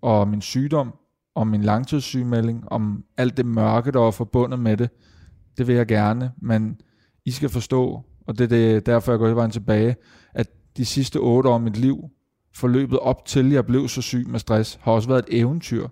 og 0.00 0.28
min 0.28 0.40
sygdom, 0.40 0.94
om 1.34 1.46
min 1.46 1.62
langtidssygemelding, 1.62 2.72
om 2.72 3.04
alt 3.16 3.36
det 3.36 3.46
mørke, 3.46 3.92
der 3.92 3.98
var 3.98 4.10
forbundet 4.10 4.58
med 4.58 4.76
det. 4.76 4.90
Det 5.58 5.66
vil 5.66 5.74
jeg 5.74 5.86
gerne, 5.86 6.32
men 6.42 6.80
I 7.24 7.30
skal 7.30 7.48
forstå, 7.48 8.02
og 8.26 8.38
det 8.38 8.44
er 8.44 8.48
det, 8.48 8.86
derfor, 8.86 9.12
jeg 9.12 9.18
går 9.18 9.26
hele 9.26 9.36
vejen 9.36 9.50
tilbage, 9.50 9.96
at 10.34 10.46
de 10.76 10.84
sidste 10.84 11.16
otte 11.16 11.48
år 11.48 11.54
af 11.54 11.60
mit 11.60 11.76
liv 11.76 12.10
forløbet 12.54 12.98
op 12.98 13.24
til 13.24 13.50
jeg 13.52 13.66
blev 13.66 13.88
så 13.88 14.02
syg 14.02 14.28
med 14.28 14.38
stress, 14.38 14.78
har 14.82 14.92
også 14.92 15.08
været 15.08 15.24
et 15.28 15.38
eventyr. 15.40 15.88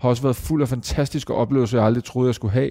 Har 0.00 0.08
også 0.08 0.22
været 0.22 0.36
fuld 0.36 0.62
af 0.62 0.68
fantastiske 0.68 1.34
oplevelser, 1.34 1.78
jeg 1.78 1.86
aldrig 1.86 2.04
troede, 2.04 2.28
jeg 2.28 2.34
skulle 2.34 2.52
have. 2.52 2.70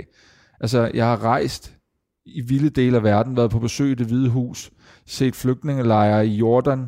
Altså, 0.62 0.92
jeg 0.94 1.06
har 1.06 1.24
rejst 1.24 1.78
i 2.26 2.42
vilde 2.42 2.70
dele 2.70 2.98
af 2.98 3.04
verden, 3.04 3.38
været 3.38 3.52
på 3.52 3.60
besøg 3.60 3.92
i 3.92 3.96
det 3.96 4.08
hvide 4.08 4.30
hus, 4.30 4.72
set 5.06 5.36
flygtningelejre 5.36 6.28
i 6.28 6.36
Jordan, 6.36 6.86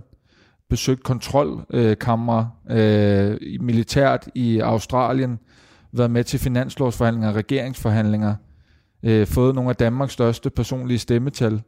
besøgt 0.69 1.03
kontrolkammer 1.03 2.45
øh, 2.69 3.37
militært 3.61 4.29
i 4.35 4.59
Australien, 4.59 5.39
været 5.91 6.11
med 6.11 6.23
til 6.23 6.39
finanslovsforhandlinger, 6.39 7.33
regeringsforhandlinger, 7.33 8.35
øh, 9.03 9.27
fået 9.27 9.55
nogle 9.55 9.69
af 9.69 9.75
Danmarks 9.75 10.13
største 10.13 10.49
personlige 10.49 10.99
stemmetal. 10.99 11.61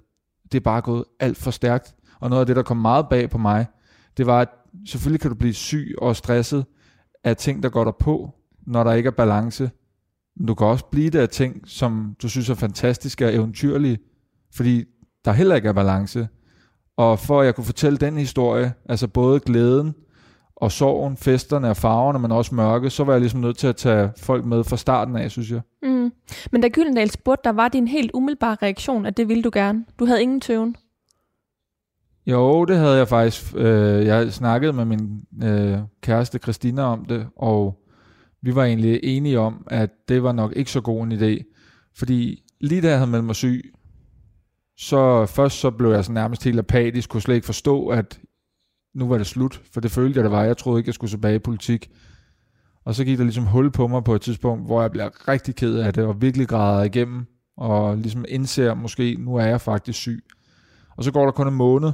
Det 0.51 0.57
er 0.57 0.63
bare 0.63 0.81
gået 0.81 1.03
alt 1.19 1.37
for 1.37 1.51
stærkt. 1.51 1.95
Og 2.19 2.29
noget 2.29 2.39
af 2.39 2.45
det, 2.45 2.55
der 2.55 2.63
kom 2.63 2.77
meget 2.77 3.09
bag 3.09 3.29
på 3.29 3.37
mig, 3.37 3.65
det 4.17 4.25
var, 4.25 4.41
at 4.41 4.49
selvfølgelig 4.87 5.21
kan 5.21 5.31
du 5.31 5.35
blive 5.35 5.53
syg 5.53 5.95
og 5.97 6.15
stresset 6.15 6.65
af 7.23 7.37
ting, 7.37 7.63
der 7.63 7.69
går 7.69 7.83
dig 7.83 7.93
på, 7.99 8.29
når 8.67 8.83
der 8.83 8.93
ikke 8.93 9.07
er 9.07 9.11
balance. 9.11 9.71
Men 10.37 10.47
du 10.47 10.55
kan 10.55 10.67
også 10.67 10.85
blive 10.85 11.09
det 11.09 11.19
af 11.19 11.29
ting, 11.29 11.61
som 11.65 12.15
du 12.21 12.29
synes 12.29 12.49
er 12.49 12.55
fantastiske 12.55 13.25
og 13.25 13.33
eventyrlige, 13.33 13.97
fordi 14.55 14.83
der 15.25 15.31
heller 15.31 15.55
ikke 15.55 15.67
er 15.67 15.73
balance. 15.73 16.27
Og 16.97 17.19
for 17.19 17.39
at 17.39 17.45
jeg 17.45 17.55
kunne 17.55 17.65
fortælle 17.65 17.97
den 17.97 18.17
historie, 18.17 18.73
altså 18.89 19.07
både 19.07 19.39
glæden 19.39 19.93
og 20.55 20.71
sorgen, 20.71 21.17
festerne 21.17 21.69
og 21.69 21.77
farverne, 21.77 22.19
men 22.19 22.31
også 22.31 22.55
mørke, 22.55 22.89
så 22.89 23.03
var 23.03 23.13
jeg 23.13 23.19
ligesom 23.19 23.39
nødt 23.39 23.57
til 23.57 23.67
at 23.67 23.75
tage 23.75 24.09
folk 24.17 24.45
med 24.45 24.63
fra 24.63 24.77
starten 24.77 25.15
af, 25.15 25.31
synes 25.31 25.51
jeg. 25.51 25.61
Mm. 25.83 26.11
Men 26.51 26.61
da 26.61 26.67
Gyldendal 26.67 27.11
spurgte, 27.11 27.43
der 27.43 27.51
var 27.55 27.67
din 27.67 27.87
helt 27.87 28.11
umiddelbare 28.13 28.57
reaktion, 28.61 29.05
at 29.05 29.17
det 29.17 29.27
ville 29.27 29.43
du 29.43 29.49
gerne. 29.53 29.85
Du 29.99 30.05
havde 30.05 30.21
ingen 30.21 30.41
tøven. 30.41 30.75
Jo, 32.25 32.65
det 32.65 32.77
havde 32.77 32.97
jeg 32.97 33.07
faktisk. 33.07 33.53
Øh, 33.55 34.05
jeg 34.05 34.33
snakkede 34.33 34.73
med 34.73 34.85
min 34.85 35.23
øh, 35.43 35.77
kæreste 36.01 36.39
Christina 36.39 36.81
om 36.81 37.05
det, 37.05 37.27
og 37.35 37.77
vi 38.41 38.55
var 38.55 38.63
egentlig 38.63 38.99
enige 39.03 39.39
om, 39.39 39.67
at 39.67 39.89
det 40.09 40.23
var 40.23 40.31
nok 40.31 40.53
ikke 40.55 40.71
så 40.71 40.81
god 40.81 41.03
en 41.03 41.11
idé. 41.11 41.43
Fordi 41.97 42.43
lige 42.61 42.81
da 42.81 42.89
jeg 42.89 42.97
havde 42.97 43.11
meldt 43.11 43.25
mig 43.25 43.35
syg, 43.35 43.73
så 44.77 45.25
først 45.25 45.59
så 45.59 45.71
blev 45.71 45.91
jeg 45.91 46.05
så 46.05 46.11
nærmest 46.11 46.43
helt 46.43 46.59
apatisk, 46.59 47.09
kunne 47.09 47.21
slet 47.21 47.35
ikke 47.35 47.45
forstå, 47.45 47.87
at 47.87 48.19
nu 48.95 49.07
var 49.07 49.17
det 49.17 49.27
slut, 49.27 49.61
for 49.73 49.81
det 49.81 49.91
følte 49.91 50.17
jeg, 50.17 50.23
det 50.23 50.31
var. 50.31 50.43
Jeg 50.43 50.57
troede 50.57 50.79
ikke, 50.79 50.87
jeg 50.87 50.93
skulle 50.93 51.11
tilbage 51.11 51.35
i 51.35 51.39
politik. 51.39 51.89
Og 52.85 52.95
så 52.95 53.05
gik 53.05 53.17
der 53.17 53.23
ligesom 53.23 53.45
hul 53.45 53.71
på 53.71 53.87
mig 53.87 54.03
på 54.03 54.15
et 54.15 54.21
tidspunkt, 54.21 54.65
hvor 54.65 54.81
jeg 54.81 54.91
blev 54.91 55.05
rigtig 55.05 55.55
ked 55.55 55.75
af 55.75 55.93
det, 55.93 56.03
og 56.03 56.21
virkelig 56.21 56.47
græder 56.47 56.83
igennem, 56.83 57.25
og 57.57 57.97
ligesom 57.97 58.25
indser 58.27 58.73
måske, 58.73 59.15
nu 59.19 59.35
er 59.35 59.45
jeg 59.45 59.61
faktisk 59.61 59.99
syg. 59.99 60.23
Og 60.97 61.03
så 61.03 61.11
går 61.11 61.25
der 61.25 61.31
kun 61.31 61.47
en 61.47 61.53
måned, 61.53 61.91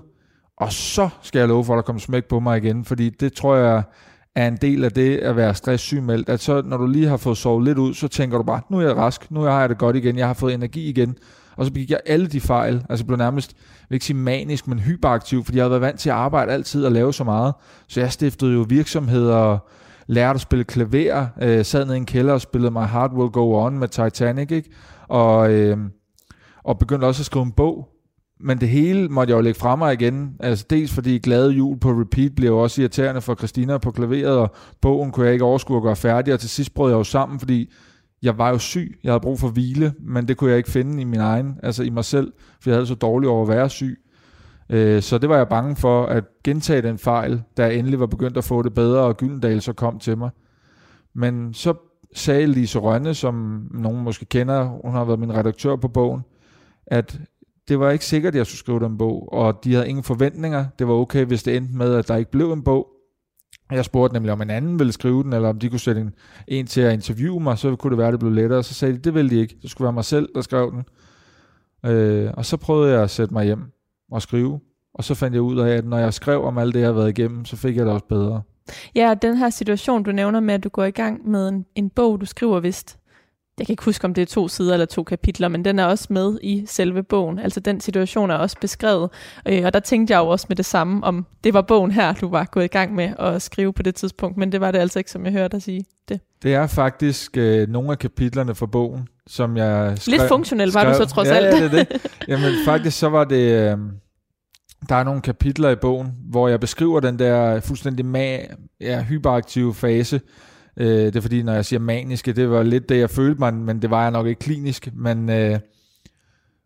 og 0.58 0.74
så 0.74 1.10
skal 1.22 1.40
jeg 1.40 1.48
love 1.48 1.66
for, 1.66 1.74
at 1.74 1.78
der 1.78 1.82
kommer 1.82 2.00
smæk 2.00 2.26
på 2.26 2.40
mig 2.40 2.58
igen, 2.58 2.86
fordi 2.86 3.10
det 3.10 3.34
tror 3.34 3.56
jeg 3.56 3.84
er 4.36 4.48
en 4.48 4.58
del 4.62 4.84
af 4.84 4.92
det 4.92 5.18
at 5.18 5.36
være 5.36 5.56
stresssygmeldt, 5.56 6.30
at 6.30 6.40
så 6.40 6.62
når 6.66 6.78
du 6.78 6.88
lige 6.88 7.08
har 7.08 7.18
fået 7.18 7.38
sovet 7.38 7.64
lidt 7.66 7.78
ud, 7.78 7.94
så 7.94 8.08
tænker 8.08 8.38
du 8.38 8.44
bare, 8.44 8.62
nu 8.70 8.78
er 8.78 8.82
jeg 8.82 8.98
rask, 8.98 9.32
nu 9.32 9.42
har 9.42 9.60
jeg 9.60 9.70
det 9.70 9.78
godt 9.78 9.96
igen, 9.96 10.18
jeg 10.18 10.28
har 10.28 10.34
fået 10.34 10.54
energi 10.54 10.90
igen, 10.90 11.18
og 11.56 11.66
så 11.66 11.72
begik 11.72 11.92
jeg 11.92 12.00
alle 12.06 12.28
de 12.28 12.42
fejl, 12.42 12.86
altså 12.90 13.06
blev 13.06 13.18
nærmest, 13.18 13.54
jeg 13.54 13.86
vil 13.90 13.96
ikke 13.96 14.06
sige 14.06 14.18
manisk, 14.18 14.68
men 14.68 14.80
hyperaktiv, 14.80 15.44
fordi 15.44 15.58
jeg 15.58 15.64
havde 15.64 15.72
været 15.72 15.82
vant 15.82 16.00
til 16.00 16.10
at 16.10 16.16
arbejde 16.16 16.52
altid 16.52 16.86
og 16.86 16.92
lave 16.92 17.14
så 17.14 17.24
meget, 17.24 17.54
så 17.88 18.00
jeg 18.00 18.12
stiftede 18.12 18.54
jo 18.54 18.66
virksomheder, 18.70 19.58
lærte 20.08 20.38
at 20.38 20.42
spille 20.42 20.64
klaver, 20.64 21.28
øh, 21.42 21.66
sad 21.66 21.86
nede 21.86 21.98
i 21.98 22.00
en 22.00 22.06
kælder 22.06 22.34
og 22.34 22.42
spillede 22.42 22.72
My 22.72 22.86
Heart 22.86 23.12
Will 23.12 23.32
Go 23.32 23.66
On 23.66 23.80
med 23.80 23.88
Titanic, 23.88 24.52
ikke? 24.52 24.70
Og, 25.08 25.52
øh, 25.52 25.78
og 26.64 26.80
begyndte 26.80 27.06
også 27.06 27.22
at 27.22 27.26
skrive 27.26 27.46
en 27.46 27.52
bog, 27.52 27.97
men 28.40 28.62
det 28.62 28.70
hele 28.70 29.10
måtte 29.10 29.32
jeg 29.32 29.38
jo 29.38 29.42
lægge 29.42 29.60
fra 29.60 29.76
mig 29.76 29.94
igen. 29.94 30.36
Altså 30.40 30.66
dels 30.70 30.94
fordi 30.94 31.18
glade 31.18 31.52
jul 31.52 31.80
på 31.80 31.90
repeat 31.92 32.36
blev 32.36 32.56
også 32.58 32.82
irriterende 32.82 33.22
for 33.22 33.36
Christina 33.36 33.78
på 33.78 33.92
klaveret, 33.92 34.38
og 34.38 34.52
bogen 34.82 35.12
kunne 35.12 35.26
jeg 35.26 35.34
ikke 35.34 35.46
overskue 35.46 35.78
at 35.78 35.84
gøre 35.84 35.96
færdig, 35.96 36.34
og 36.34 36.40
til 36.40 36.50
sidst 36.50 36.74
brød 36.74 36.92
jeg 36.92 36.98
jo 36.98 37.04
sammen, 37.04 37.40
fordi 37.40 37.72
jeg 38.22 38.38
var 38.38 38.50
jo 38.50 38.58
syg. 38.58 39.00
Jeg 39.04 39.12
havde 39.12 39.22
brug 39.22 39.40
for 39.40 39.48
hvile, 39.48 39.94
men 40.00 40.28
det 40.28 40.38
kunne 40.38 40.50
jeg 40.50 40.58
ikke 40.58 40.72
finde 40.72 41.02
i 41.02 41.06
min 41.06 41.20
egen, 41.20 41.60
altså 41.64 41.84
i 41.84 41.90
mig 41.90 42.06
selv, 42.06 42.34
for 42.62 42.70
jeg 42.70 42.76
havde 42.76 42.88
så 42.88 42.96
dårligt 42.96 43.30
over 43.30 43.42
at 43.42 43.50
være 43.50 43.70
syg. 43.70 44.00
Øh, 44.70 45.02
så 45.02 45.18
det 45.18 45.30
var 45.30 45.38
jeg 45.38 45.48
bange 45.48 45.76
for 45.76 46.06
at 46.06 46.24
gentage 46.44 46.82
den 46.82 46.98
fejl, 46.98 47.44
da 47.58 47.64
jeg 47.64 47.76
endelig 47.76 48.00
var 48.00 48.06
begyndt 48.06 48.38
at 48.38 48.44
få 48.44 48.62
det 48.62 48.74
bedre, 48.74 49.00
og 49.00 49.18
Gyldendal 49.18 49.62
så 49.62 49.74
kom 49.74 50.00
til 50.00 50.18
mig. 50.18 50.30
Men 51.14 51.54
så 51.54 51.74
sagde 52.16 52.48
Lise 52.48 52.80
Rønne, 52.80 53.14
som 53.14 53.68
nogen 53.72 54.04
måske 54.04 54.26
kender, 54.26 54.64
hun 54.64 54.92
har 54.92 55.06
været 55.06 55.20
min 55.20 55.34
redaktør 55.34 55.76
på 55.76 55.88
bogen, 55.88 56.22
at 56.88 57.20
det 57.68 57.80
var 57.80 57.92
ikke 57.92 58.06
sikkert, 58.06 58.34
at 58.34 58.38
jeg 58.38 58.46
skulle 58.46 58.60
skrive 58.60 58.80
den 58.80 58.98
bog, 58.98 59.34
og 59.34 59.64
de 59.64 59.74
havde 59.74 59.90
ingen 59.90 60.04
forventninger. 60.04 60.66
Det 60.80 60.88
var 60.88 60.94
okay, 60.94 61.26
hvis 61.26 61.44
det 61.44 61.58
endte 61.58 61.78
med, 61.78 61.96
at 61.96 62.08
der 62.08 62.16
ikke 62.16 62.32
blev 62.32 62.52
en 62.52 62.64
bog. 62.64 62.88
Jeg 63.72 63.86
spurgte 63.86 64.14
nemlig, 64.14 64.32
om 64.32 64.42
en 64.42 64.50
anden 64.50 64.80
ville 64.80 64.94
skrive 64.94 65.24
den, 65.24 65.34
eller 65.34 65.50
om 65.50 65.60
de 65.60 65.70
kunne 65.70 65.80
sætte 65.80 66.02
en, 66.02 66.14
en 66.48 66.66
til 66.66 66.82
at 66.82 66.94
interviewe 66.94 67.40
mig, 67.40 67.58
så 67.58 67.76
kunne 67.76 67.92
det 67.92 67.98
være, 67.98 68.08
at 68.08 68.12
det 68.12 68.20
blev 68.20 68.32
lettere. 68.32 68.64
Så 68.64 68.74
sagde 68.74 68.94
de, 68.94 69.00
det 69.00 69.14
ville 69.14 69.30
de 69.30 69.40
ikke. 69.40 69.58
Det 69.62 69.70
skulle 69.70 69.86
være 69.86 69.94
mig 69.94 70.06
selv, 70.06 70.30
der 70.36 70.42
skrev 70.42 70.72
den. 70.72 70.84
Øh, 71.92 72.32
og 72.34 72.46
så 72.46 72.58
prøvede 72.58 72.94
jeg 72.94 73.04
at 73.04 73.10
sætte 73.10 73.34
mig 73.34 73.46
hjem 73.46 73.64
og 74.12 74.22
skrive. 74.22 74.60
Og 74.94 75.04
så 75.04 75.16
fandt 75.16 75.34
jeg 75.34 75.42
ud 75.42 75.60
af, 75.60 75.70
at 75.70 75.86
når 75.86 75.98
jeg 75.98 76.14
skrev 76.14 76.44
om 76.44 76.58
alt 76.58 76.74
det, 76.74 76.80
jeg 76.80 76.88
havde 76.88 76.98
været 76.98 77.20
igennem, 77.20 77.46
så 77.46 77.56
fik 77.56 77.78
jeg 77.78 77.86
det 77.86 77.94
også 77.94 78.06
bedre. 78.06 78.42
Ja, 78.96 79.14
den 79.22 79.38
her 79.38 79.50
situation, 79.50 80.04
du 80.04 80.12
nævner 80.12 80.40
med, 80.40 80.54
at 80.54 80.64
du 80.64 80.70
går 80.70 80.84
i 80.84 80.92
gang 80.92 81.30
med 81.30 81.50
en, 81.50 81.66
en 81.76 81.90
bog, 81.90 82.22
du 82.22 82.26
skriver 82.26 82.60
vist 82.60 83.00
jeg 83.58 83.66
kan 83.68 83.74
ikke 83.74 83.84
huske, 83.84 84.06
om 84.06 84.14
det 84.14 84.22
er 84.22 84.26
to 84.26 84.48
sider 84.48 84.74
eller 84.74 84.86
to 84.86 85.04
kapitler, 85.04 85.48
men 85.48 85.66
den 85.66 85.80
er 85.80 85.86
også 85.86 86.08
med 86.10 86.40
i 86.44 86.66
selve 86.68 87.04
bogen. 87.04 87.40
Altså 87.40 87.60
den 87.60 87.82
situation 87.82 88.32
er 88.32 88.36
også 88.36 88.56
beskrevet. 88.62 89.10
Øh, 89.48 89.66
og 89.66 89.74
der 89.74 89.80
tænkte 89.80 90.14
jeg 90.14 90.20
jo 90.20 90.28
også 90.28 90.46
med 90.50 90.56
det 90.56 90.66
samme, 90.66 91.04
om 91.04 91.26
det 91.44 91.54
var 91.54 91.62
bogen 91.62 91.92
her, 91.92 92.14
du 92.14 92.30
var 92.30 92.46
gået 92.46 92.64
i 92.64 92.68
gang 92.68 92.96
med 92.96 93.14
at 93.20 93.42
skrive 93.42 93.74
på 93.74 93.84
det 93.84 93.96
tidspunkt, 93.96 94.38
men 94.38 94.52
det 94.52 94.62
var 94.62 94.72
det 94.72 94.80
altså 94.80 95.00
ikke, 95.00 95.12
som 95.12 95.26
jeg 95.26 95.34
hørte 95.34 95.52
dig 95.52 95.62
sige 95.62 95.86
det. 96.10 96.20
Det 96.44 96.54
er 96.54 96.68
faktisk 96.68 97.38
øh, 97.38 97.70
nogle 97.70 97.92
af 97.92 98.00
kapitlerne 98.00 98.56
fra 98.56 98.66
bogen, 98.66 99.08
som 99.28 99.58
jeg 99.58 99.94
skrev. 99.98 100.12
Lidt 100.12 100.28
funktionel 100.28 100.72
var 100.72 100.82
skrev. 100.82 100.94
du 100.94 100.98
så 100.98 101.06
trods 101.06 101.28
ja, 101.28 101.34
alt. 101.34 101.46
Ja, 101.46 101.64
det 101.64 101.80
er 101.80 101.84
det. 101.84 102.08
Jamen 102.28 102.54
faktisk 102.66 103.00
så 103.00 103.10
var 103.10 103.24
det... 103.24 103.72
Øh, 103.72 103.78
der 104.90 104.96
er 104.96 105.04
nogle 105.04 105.22
kapitler 105.22 105.70
i 105.70 105.76
bogen, 105.76 106.12
hvor 106.30 106.48
jeg 106.48 106.60
beskriver 106.60 107.00
den 107.00 107.20
der 107.20 107.60
fuldstændig 107.60 108.06
ma- 108.06 108.56
ja, 108.82 109.04
hyperaktive 109.04 109.74
fase, 109.74 110.22
Øh, 110.78 110.88
det 110.88 111.16
er 111.16 111.22
fordi, 111.22 111.44
når 111.44 111.54
jeg 111.54 111.66
siger 111.66 111.80
maniske, 111.80 112.34
det 112.34 112.50
var 112.50 112.64
lidt 112.64 112.90
det, 112.90 113.00
jeg 113.00 113.10
følte 113.10 113.40
mig, 113.40 113.54
men 113.54 113.82
det 113.82 113.90
var 113.90 114.02
jeg 114.02 114.12
nok 114.12 114.28
ikke 114.28 114.40
klinisk. 114.40 114.90
Men 114.94 115.30
øh, 115.30 115.60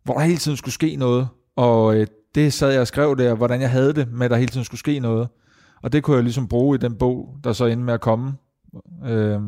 hvor 0.04 0.14
der 0.14 0.20
hele 0.20 0.38
tiden 0.38 0.56
skulle 0.56 0.74
ske 0.74 0.96
noget. 0.96 1.28
Og 1.56 1.96
øh, 1.96 2.06
det 2.34 2.52
sad 2.52 2.70
jeg 2.70 2.80
og 2.80 2.86
skrev 2.86 3.16
der, 3.18 3.34
hvordan 3.34 3.60
jeg 3.60 3.70
havde 3.70 3.92
det 3.92 4.12
med, 4.12 4.24
at 4.24 4.30
der 4.30 4.36
hele 4.36 4.50
tiden 4.50 4.64
skulle 4.64 4.78
ske 4.78 4.98
noget. 4.98 5.28
Og 5.82 5.92
det 5.92 6.02
kunne 6.02 6.16
jeg 6.16 6.24
ligesom 6.24 6.48
bruge 6.48 6.74
i 6.74 6.78
den 6.78 6.94
bog, 6.94 7.36
der 7.44 7.52
så 7.52 7.64
endte 7.66 7.84
med 7.84 7.94
at 7.94 8.00
komme. 8.00 8.32
Øh, 9.06 9.40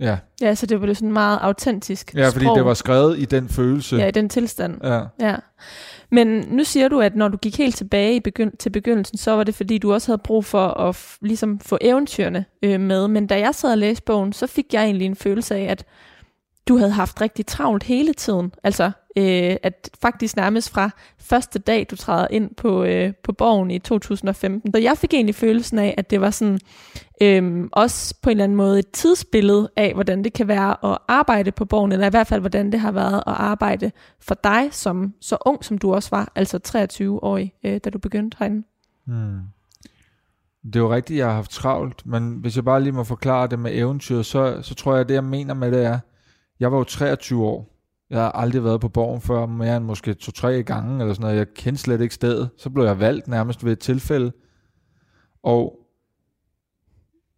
ja. 0.00 0.16
Ja, 0.40 0.54
så 0.54 0.66
det 0.66 0.80
var 0.80 0.92
sådan 0.94 1.12
meget 1.12 1.38
autentisk 1.42 2.14
Ja, 2.14 2.28
fordi 2.28 2.44
sprog. 2.44 2.56
det 2.56 2.64
var 2.64 2.74
skrevet 2.74 3.18
i 3.18 3.24
den 3.24 3.48
følelse. 3.48 3.96
Ja, 3.96 4.06
i 4.06 4.10
den 4.10 4.28
tilstand. 4.28 4.84
Ja. 4.84 5.00
ja. 5.20 5.36
Men 6.10 6.26
nu 6.50 6.64
siger 6.64 6.88
du, 6.88 7.00
at 7.00 7.16
når 7.16 7.28
du 7.28 7.36
gik 7.36 7.58
helt 7.58 7.76
tilbage 7.76 8.16
i 8.16 8.20
begynd- 8.20 8.56
til 8.58 8.70
begyndelsen, 8.70 9.18
så 9.18 9.30
var 9.32 9.44
det 9.44 9.54
fordi, 9.54 9.78
du 9.78 9.92
også 9.92 10.08
havde 10.08 10.18
brug 10.24 10.44
for 10.44 10.66
at 10.68 10.96
f- 10.96 11.18
ligesom 11.22 11.58
få 11.60 11.78
eventyrene 11.80 12.44
øh, 12.62 12.80
med. 12.80 13.08
Men 13.08 13.26
da 13.26 13.38
jeg 13.40 13.54
sad 13.54 13.70
og 13.70 13.78
læste 13.78 14.02
bogen, 14.06 14.32
så 14.32 14.46
fik 14.46 14.74
jeg 14.74 14.84
egentlig 14.84 15.06
en 15.06 15.16
følelse 15.16 15.54
af, 15.56 15.62
at 15.70 15.84
du 16.68 16.76
havde 16.76 16.90
haft 16.90 17.20
rigtig 17.20 17.46
travlt 17.46 17.82
hele 17.82 18.14
tiden. 18.14 18.52
Altså, 18.64 18.90
øh, 19.18 19.56
at 19.62 19.90
faktisk 20.02 20.36
nærmest 20.36 20.70
fra 20.70 20.90
første 21.18 21.58
dag, 21.58 21.86
du 21.90 21.96
træder 21.96 22.26
ind 22.30 22.54
på, 22.54 22.84
øh, 22.84 23.12
på 23.24 23.32
borgen 23.32 23.70
i 23.70 23.78
2015. 23.78 24.72
Så 24.74 24.80
jeg 24.80 24.98
fik 24.98 25.14
egentlig 25.14 25.34
følelsen 25.34 25.78
af, 25.78 25.94
at 25.96 26.10
det 26.10 26.20
var 26.20 26.30
sådan 26.30 26.58
øh, 27.22 27.68
også 27.72 28.14
på 28.22 28.30
en 28.30 28.30
eller 28.30 28.44
anden 28.44 28.56
måde 28.56 28.78
et 28.78 28.90
tidsbillede 28.90 29.70
af, 29.76 29.94
hvordan 29.94 30.24
det 30.24 30.32
kan 30.32 30.48
være 30.48 30.92
at 30.92 30.98
arbejde 31.08 31.52
på 31.52 31.64
borgen, 31.64 31.92
eller 31.92 32.06
i 32.06 32.10
hvert 32.10 32.26
fald, 32.26 32.40
hvordan 32.40 32.72
det 32.72 32.80
har 32.80 32.92
været 32.92 33.16
at 33.26 33.34
arbejde 33.36 33.90
for 34.20 34.34
dig, 34.44 34.68
som 34.70 35.14
så 35.20 35.36
ung 35.46 35.64
som 35.64 35.78
du 35.78 35.94
også 35.94 36.10
var, 36.10 36.32
altså 36.34 36.60
23-årig, 36.68 37.54
øh, 37.64 37.80
da 37.84 37.90
du 37.90 37.98
begyndte 37.98 38.36
herinde. 38.38 38.66
Hmm. 39.06 39.40
Det 40.64 40.76
er 40.76 40.80
jo 40.80 40.94
rigtigt, 40.94 41.18
jeg 41.18 41.26
har 41.26 41.34
haft 41.34 41.50
travlt, 41.50 42.06
men 42.06 42.32
hvis 42.32 42.56
jeg 42.56 42.64
bare 42.64 42.82
lige 42.82 42.92
må 42.92 43.04
forklare 43.04 43.46
det 43.46 43.58
med 43.58 43.74
eventyr, 43.74 44.22
så, 44.22 44.62
så 44.62 44.74
tror 44.74 44.92
jeg, 44.92 45.00
at 45.00 45.08
det 45.08 45.14
jeg 45.14 45.24
mener 45.24 45.54
med 45.54 45.72
det 45.72 45.84
er, 45.84 45.98
jeg 46.60 46.72
var 46.72 46.78
jo 46.78 46.84
23 46.84 47.44
år. 47.44 47.77
Jeg 48.10 48.18
har 48.20 48.32
aldrig 48.32 48.64
været 48.64 48.80
på 48.80 48.88
borgen 48.88 49.20
før, 49.20 49.46
mere 49.46 49.76
end 49.76 49.84
måske 49.84 50.14
to-tre 50.14 50.62
gange, 50.62 51.00
eller 51.00 51.14
sådan 51.14 51.22
noget. 51.24 51.36
Jeg 51.36 51.46
kendte 51.54 51.82
slet 51.82 52.00
ikke 52.00 52.14
stedet. 52.14 52.50
Så 52.58 52.70
blev 52.70 52.84
jeg 52.84 53.00
valgt 53.00 53.28
nærmest 53.28 53.64
ved 53.64 53.72
et 53.72 53.78
tilfælde. 53.78 54.32
Og 55.42 55.78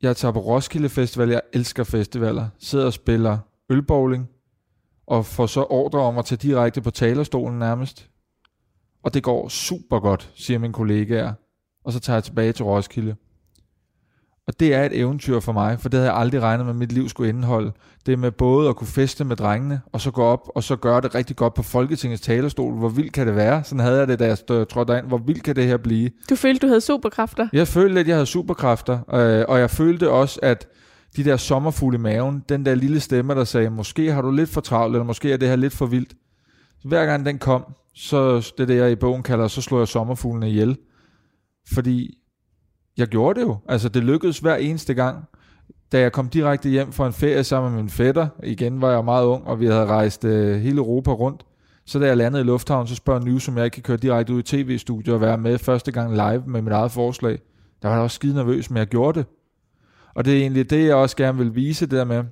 jeg 0.03 0.17
tager 0.17 0.33
på 0.33 0.41
Roskilde 0.41 0.89
Festival. 0.89 1.29
Jeg 1.29 1.41
elsker 1.53 1.85
festivaler. 1.85 2.49
Sidder 2.59 2.87
og 2.87 2.93
spiller 2.93 3.39
ølbowling. 3.71 4.29
Og 5.07 5.27
får 5.27 5.47
så 5.47 5.67
ordre 5.71 5.99
om 5.99 6.19
at 6.19 6.25
tage 6.25 6.39
direkte 6.49 6.81
på 6.81 6.91
talerstolen 6.91 7.59
nærmest. 7.59 8.11
Og 9.03 9.15
det 9.15 9.23
går 9.23 9.49
super 9.49 10.01
godt, 10.01 10.31
siger 10.35 10.59
min 10.59 10.73
kollegaer. 10.73 11.33
Og 11.85 11.93
så 11.93 12.01
tager 12.01 12.17
jeg 12.17 12.25
tilbage 12.25 12.53
til 12.53 12.65
Roskilde. 12.65 13.17
Og 14.51 14.61
det 14.61 14.75
er 14.75 14.85
et 14.85 14.99
eventyr 14.99 15.41
for 15.41 15.53
mig, 15.53 15.81
for 15.81 15.89
det 15.89 15.99
havde 16.01 16.13
jeg 16.13 16.21
aldrig 16.21 16.43
regnet 16.43 16.67
med, 16.67 16.73
at 16.73 16.79
mit 16.79 16.93
liv 16.93 17.09
skulle 17.09 17.29
indeholde. 17.29 17.73
Det 18.07 18.19
med 18.19 18.31
både 18.31 18.69
at 18.69 18.77
kunne 18.77 18.87
feste 18.87 19.25
med 19.25 19.37
drengene, 19.37 19.81
og 19.93 20.01
så 20.01 20.11
gå 20.11 20.23
op 20.23 20.49
og 20.55 20.63
så 20.63 20.77
gøre 20.77 21.01
det 21.01 21.15
rigtig 21.15 21.37
godt 21.37 21.55
på 21.55 21.63
Folketingets 21.63 22.23
talerstol. 22.23 22.75
Hvor 22.75 22.89
vildt 22.89 23.13
kan 23.13 23.27
det 23.27 23.37
være? 23.37 23.65
Sådan 23.65 23.81
havde 23.81 23.99
jeg 23.99 24.09
det, 24.09 24.19
da 24.19 24.27
jeg 24.27 24.69
trådte 24.69 24.99
ind. 24.99 25.07
Hvor 25.07 25.19
vildt 25.19 25.43
kan 25.43 25.57
det 25.57 25.65
her 25.65 25.77
blive? 25.77 26.11
Du 26.31 26.37
følte, 26.37 26.59
du 26.59 26.67
havde 26.67 26.81
superkræfter? 26.81 27.49
Jeg 27.53 27.69
følte, 27.69 28.01
at 28.01 28.09
jeg 28.09 28.17
havde 28.17 28.27
superkræfter, 28.27 29.15
øh, 29.15 29.45
og 29.49 29.59
jeg 29.59 29.71
følte 29.71 30.11
også, 30.11 30.41
at 30.43 30.67
de 31.17 31.25
der 31.25 31.37
sommerfugle 31.37 31.97
i 31.97 32.01
maven, 32.01 32.45
den 32.49 32.67
der 32.67 32.75
lille 32.75 33.01
stemme, 33.01 33.35
der 33.35 33.45
sagde, 33.45 33.71
måske 33.71 34.13
har 34.13 34.23
du 34.23 34.31
lidt 34.31 34.51
for 34.51 34.61
travlt, 34.61 34.95
eller 34.95 35.05
måske 35.05 35.33
er 35.33 35.37
det 35.37 35.49
her 35.49 35.57
lidt 35.57 35.73
for 35.73 35.87
vildt. 35.87 36.15
Så 36.83 36.89
hver 36.89 37.07
gang 37.07 37.27
den 37.27 37.39
kom, 37.39 37.65
så 37.95 38.37
det 38.37 38.63
er 38.63 38.67
det, 38.67 38.77
jeg 38.77 38.93
i 38.93 38.97
bogen 38.97 39.23
kalder, 39.23 39.49
så 39.49 39.63
slår 39.63 39.79
jeg 39.79 39.89
sommerfuglene 39.89 40.51
ihjel. 40.51 40.77
Fordi 41.75 42.20
jeg 42.97 43.07
gjorde 43.07 43.41
det 43.41 43.47
jo. 43.47 43.57
Altså, 43.69 43.89
det 43.89 44.05
lykkedes 44.05 44.39
hver 44.39 44.57
eneste 44.57 44.95
gang. 44.95 45.25
Da 45.93 46.01
jeg 46.01 46.13
kom 46.13 46.29
direkte 46.29 46.69
hjem 46.69 46.93
fra 46.93 47.07
en 47.07 47.13
ferie 47.13 47.45
sammen 47.45 47.73
med 47.73 47.83
min 47.83 47.91
fætter, 47.91 48.29
igen 48.43 48.81
var 48.81 48.91
jeg 48.91 49.05
meget 49.05 49.25
ung, 49.25 49.47
og 49.47 49.61
vi 49.61 49.67
havde 49.67 49.87
rejst 49.87 50.25
øh, 50.25 50.61
hele 50.61 50.79
Europa 50.79 51.11
rundt, 51.11 51.47
så 51.85 51.99
da 51.99 52.07
jeg 52.07 52.17
landede 52.17 52.43
i 52.43 52.47
lufthavnen, 52.47 52.87
så 52.87 52.95
spørger 52.95 53.21
News, 53.21 53.49
om 53.49 53.57
jeg 53.57 53.65
ikke 53.65 53.75
kan 53.75 53.83
køre 53.83 53.97
direkte 53.97 54.33
ud 54.33 54.39
i 54.39 54.43
tv-studiet 54.43 55.15
og 55.15 55.21
være 55.21 55.39
med 55.39 55.59
første 55.59 55.93
gang 55.93 56.13
live 56.13 56.43
med 56.47 56.63
mit 56.63 56.73
eget 56.73 56.93
forslag. 56.93 57.39
Der 57.83 57.89
var 57.89 57.95
jeg 57.95 58.03
også 58.05 58.15
skide 58.15 58.35
nervøs, 58.35 58.71
men 58.71 58.77
jeg 58.77 58.87
gjorde 58.87 59.19
det. 59.19 59.27
Og 60.15 60.25
det 60.25 60.37
er 60.37 60.41
egentlig 60.41 60.71
det, 60.71 60.87
jeg 60.87 60.95
også 60.95 61.17
gerne 61.17 61.39
vil 61.39 61.55
vise 61.55 61.87
det 61.87 61.91
der 61.91 62.05
med. 62.05 62.25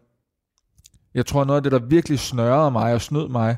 Jeg 1.15 1.27
tror, 1.27 1.45
noget 1.45 1.57
af 1.57 1.63
det, 1.63 1.73
der 1.73 1.87
virkelig 1.87 2.19
snørrede 2.19 2.71
mig 2.71 2.95
og 2.95 3.01
snød 3.01 3.29
mig, 3.29 3.57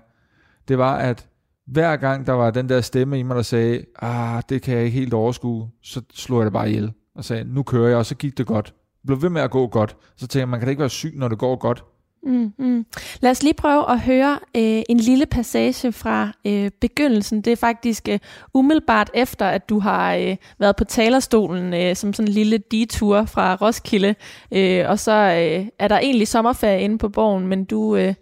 det 0.69 0.79
var, 0.79 0.97
at 0.97 1.27
hver 1.71 1.97
gang 1.97 2.27
der 2.27 2.33
var 2.33 2.51
den 2.51 2.69
der 2.69 2.81
stemme 2.81 3.19
i 3.19 3.23
mig, 3.23 3.37
der 3.37 3.43
sagde, 3.43 3.85
ah, 4.03 4.43
det 4.49 4.63
kan 4.63 4.75
jeg 4.77 4.85
ikke 4.85 4.99
helt 4.99 5.15
overskue, 5.15 5.69
så 5.83 6.03
slog 6.15 6.39
jeg 6.39 6.45
det 6.45 6.53
bare 6.53 6.69
ihjel 6.69 6.93
og 7.15 7.25
sagde, 7.25 7.45
nu 7.45 7.63
kører 7.63 7.89
jeg, 7.89 7.97
og 7.97 8.07
så 8.07 8.15
gik 8.15 8.39
det 8.39 8.47
godt. 8.47 8.67
Det 8.67 9.07
blev 9.07 9.23
ved 9.23 9.31
med 9.31 9.43
at 9.43 9.51
gå 9.51 9.67
godt. 9.67 9.97
Så 10.17 10.21
tænkte 10.21 10.39
jeg, 10.39 10.49
man 10.49 10.61
kan 10.61 10.67
da 10.67 10.71
ikke 10.71 10.81
være 10.81 10.91
syg, 10.91 11.13
når 11.17 11.29
det 11.29 11.39
går 11.39 11.57
godt. 11.57 11.85
Mm, 12.23 12.53
mm. 12.59 12.87
Lad 13.21 13.31
os 13.31 13.43
lige 13.43 13.55
prøve 13.55 13.91
at 13.91 14.01
høre 14.01 14.39
øh, 14.57 14.83
en 14.89 14.97
lille 14.97 15.27
passage 15.27 15.93
fra 15.93 16.33
øh, 16.47 16.71
begyndelsen. 16.81 17.41
Det 17.41 17.53
er 17.53 17.57
faktisk 17.57 18.09
øh, 18.09 18.19
umiddelbart 18.55 19.11
efter, 19.15 19.47
at 19.47 19.69
du 19.69 19.79
har 19.79 20.15
øh, 20.15 20.37
været 20.59 20.77
på 20.77 20.85
talerstolen 20.85 21.75
øh, 21.75 21.97
som 21.97 22.13
sådan 22.13 22.29
en 22.29 22.35
lille 22.35 22.59
detur 22.59 23.25
fra 23.25 23.55
Roskilde. 23.55 24.15
Øh, 24.53 24.85
og 24.89 24.99
så 24.99 25.13
øh, 25.13 25.67
er 25.79 25.89
der 25.89 25.99
egentlig 25.99 26.29
sommerferie 26.29 26.81
inde 26.81 26.99
på 26.99 27.09
borgen, 27.09 27.47
men 27.47 27.65
du 27.65 27.97
øh, 27.97 28.15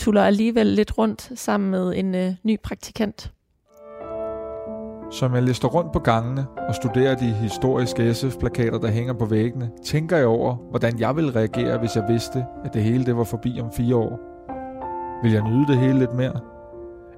tuller 0.00 0.22
alligevel 0.22 0.66
lidt 0.66 0.98
rundt 0.98 1.30
sammen 1.34 1.70
med 1.70 1.92
en 1.96 2.14
øh, 2.14 2.32
ny 2.42 2.60
praktikant. 2.62 3.32
Som 5.10 5.34
jeg 5.34 5.42
lister 5.42 5.68
rundt 5.68 5.92
på 5.92 5.98
gangene 5.98 6.46
og 6.68 6.74
studerer 6.74 7.14
de 7.14 7.32
historiske 7.32 8.14
SF-plakater, 8.14 8.78
der 8.78 8.88
hænger 8.88 9.12
på 9.12 9.24
væggene, 9.24 9.70
tænker 9.84 10.16
jeg 10.16 10.26
over, 10.26 10.56
hvordan 10.70 10.98
jeg 11.00 11.16
ville 11.16 11.30
reagere, 11.30 11.78
hvis 11.78 11.96
jeg 11.96 12.04
vidste, 12.08 12.44
at 12.64 12.74
det 12.74 12.82
hele 12.82 13.06
det 13.06 13.16
var 13.16 13.24
forbi 13.24 13.60
om 13.60 13.72
fire 13.72 13.96
år. 13.96 14.20
Vil 15.22 15.32
jeg 15.32 15.42
nyde 15.42 15.66
det 15.66 15.78
hele 15.78 15.98
lidt 15.98 16.14
mere? 16.14 16.40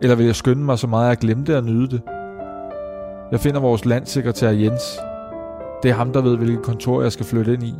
Eller 0.00 0.16
vil 0.16 0.26
jeg 0.26 0.36
skynde 0.36 0.64
mig 0.64 0.78
så 0.78 0.86
meget, 0.86 1.04
at 1.04 1.08
jeg 1.10 1.18
glemte 1.18 1.56
at 1.56 1.64
nyde 1.64 1.88
det? 1.90 2.02
Jeg 3.30 3.40
finder 3.40 3.60
vores 3.60 3.84
landsekretær 3.84 4.50
Jens. 4.50 4.98
Det 5.82 5.90
er 5.90 5.94
ham, 5.94 6.12
der 6.12 6.20
ved, 6.20 6.36
hvilket 6.36 6.62
kontor 6.62 7.02
jeg 7.02 7.12
skal 7.12 7.26
flytte 7.26 7.54
ind 7.54 7.62
i. 7.62 7.74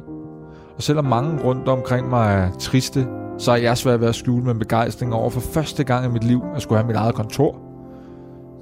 Og 0.76 0.82
selvom 0.82 1.04
mange 1.04 1.42
rundt 1.44 1.68
omkring 1.68 2.08
mig 2.08 2.34
er 2.34 2.50
triste, 2.58 3.06
så 3.38 3.52
er 3.52 3.56
jeg 3.56 3.78
svært 3.78 4.00
ved 4.00 4.08
at 4.08 4.14
skjule 4.14 4.44
med 4.44 4.54
begejstring 4.54 5.14
over 5.14 5.30
for 5.30 5.40
første 5.40 5.84
gang 5.84 6.06
i 6.06 6.08
mit 6.08 6.24
liv 6.24 6.42
at 6.54 6.62
skulle 6.62 6.78
have 6.78 6.86
mit 6.86 6.96
eget 6.96 7.14
kontor– 7.14 7.56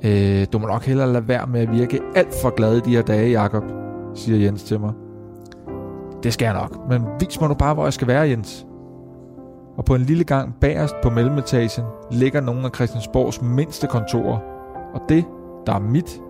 Øh, 0.04 0.46
du 0.52 0.58
må 0.58 0.66
nok 0.66 0.84
hellere 0.84 1.12
lade 1.12 1.28
være 1.28 1.46
med 1.46 1.60
at 1.60 1.72
virke 1.72 2.00
alt 2.16 2.34
for 2.42 2.50
glad 2.50 2.76
i 2.76 2.80
de 2.80 2.90
her 2.90 3.02
dage, 3.02 3.30
Jakob, 3.30 3.64
siger 4.14 4.38
Jens 4.38 4.62
til 4.62 4.80
mig. 4.80 4.92
Det 6.22 6.32
skal 6.32 6.46
jeg 6.46 6.54
nok, 6.54 6.88
men 6.88 7.02
vis 7.20 7.40
mig 7.40 7.48
nu 7.48 7.54
bare, 7.54 7.74
hvor 7.74 7.84
jeg 7.84 7.92
skal 7.92 8.06
være, 8.06 8.28
Jens. 8.28 8.66
Og 9.76 9.84
på 9.84 9.94
en 9.94 10.00
lille 10.00 10.24
gang 10.24 10.54
bagerst 10.60 10.94
på 11.02 11.10
mellemetagen 11.10 11.84
ligger 12.10 12.40
nogle 12.40 12.64
af 12.64 12.70
Christiansborgs 12.74 13.42
mindste 13.42 13.86
kontorer. 13.86 14.38
Og 14.94 15.00
det, 15.08 15.24
der 15.66 15.74
er 15.74 15.78
mit, 15.78 16.20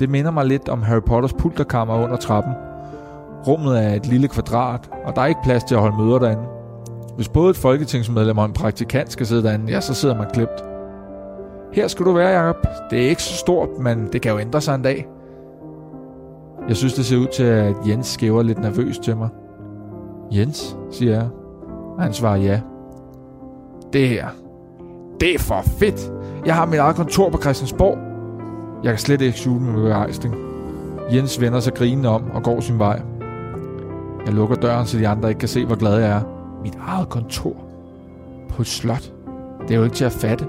det 0.00 0.10
minder 0.10 0.30
mig 0.30 0.44
lidt 0.46 0.68
om 0.68 0.82
Harry 0.82 1.02
Potters 1.06 1.32
pulterkammer 1.32 2.04
under 2.04 2.16
trappen. 2.16 2.52
Rummet 3.46 3.84
er 3.84 3.94
et 3.94 4.06
lille 4.06 4.28
kvadrat, 4.28 4.90
og 5.04 5.16
der 5.16 5.22
er 5.22 5.26
ikke 5.26 5.40
plads 5.44 5.64
til 5.64 5.74
at 5.74 5.80
holde 5.80 5.96
møder 5.96 6.18
derinde. 6.18 6.55
Hvis 7.16 7.28
både 7.28 7.50
et 7.50 7.56
folketingsmedlem 7.56 8.38
og 8.38 8.44
en 8.44 8.52
praktikant 8.52 9.12
skal 9.12 9.26
sidde 9.26 9.42
derinde, 9.42 9.72
ja, 9.72 9.80
så 9.80 9.94
sidder 9.94 10.16
man 10.16 10.26
klemt. 10.32 10.64
Her 11.72 11.88
skal 11.88 12.06
du 12.06 12.12
være, 12.12 12.28
Jacob. 12.28 12.66
Det 12.90 13.04
er 13.04 13.08
ikke 13.08 13.22
så 13.22 13.34
stort, 13.34 13.68
men 13.80 14.08
det 14.12 14.22
kan 14.22 14.32
jo 14.32 14.38
ændre 14.38 14.60
sig 14.60 14.74
en 14.74 14.82
dag. 14.82 15.06
Jeg 16.68 16.76
synes, 16.76 16.94
det 16.94 17.04
ser 17.04 17.16
ud 17.16 17.26
til, 17.26 17.42
at 17.42 17.74
Jens 17.88 18.06
skæver 18.06 18.42
lidt 18.42 18.58
nervøst 18.58 19.02
til 19.02 19.16
mig. 19.16 19.28
Jens, 20.32 20.76
siger 20.90 21.12
jeg. 21.12 21.28
Og 21.96 22.02
han 22.02 22.12
svarer 22.12 22.36
ja. 22.36 22.60
Det 23.92 24.08
her. 24.08 24.26
Det 25.20 25.34
er 25.34 25.38
for 25.38 25.62
fedt. 25.62 26.12
Jeg 26.46 26.54
har 26.54 26.66
mit 26.66 26.78
eget 26.78 26.96
kontor 26.96 27.30
på 27.30 27.38
Christiansborg. 27.38 27.98
Jeg 28.84 28.92
kan 28.92 28.98
slet 28.98 29.20
ikke 29.20 29.38
skjule 29.38 29.60
min 29.60 29.74
begejstring. 29.74 30.34
Jens 31.12 31.40
vender 31.40 31.60
sig 31.60 31.74
grinende 31.74 32.08
om 32.08 32.30
og 32.34 32.42
går 32.42 32.60
sin 32.60 32.78
vej. 32.78 33.02
Jeg 34.26 34.34
lukker 34.34 34.56
døren, 34.56 34.86
så 34.86 34.98
de 34.98 35.08
andre 35.08 35.28
ikke 35.28 35.38
kan 35.38 35.48
se, 35.48 35.64
hvor 35.64 35.76
glad 35.76 35.98
jeg 35.98 36.10
er. 36.10 36.35
Mit 36.66 36.78
eget 36.80 37.08
kontor. 37.08 37.56
På 38.48 38.62
et 38.62 38.66
slot. 38.66 39.12
Det 39.62 39.70
er 39.70 39.78
jo 39.78 39.84
ikke 39.84 39.96
til 39.96 40.04
at 40.04 40.12
fatte. 40.12 40.46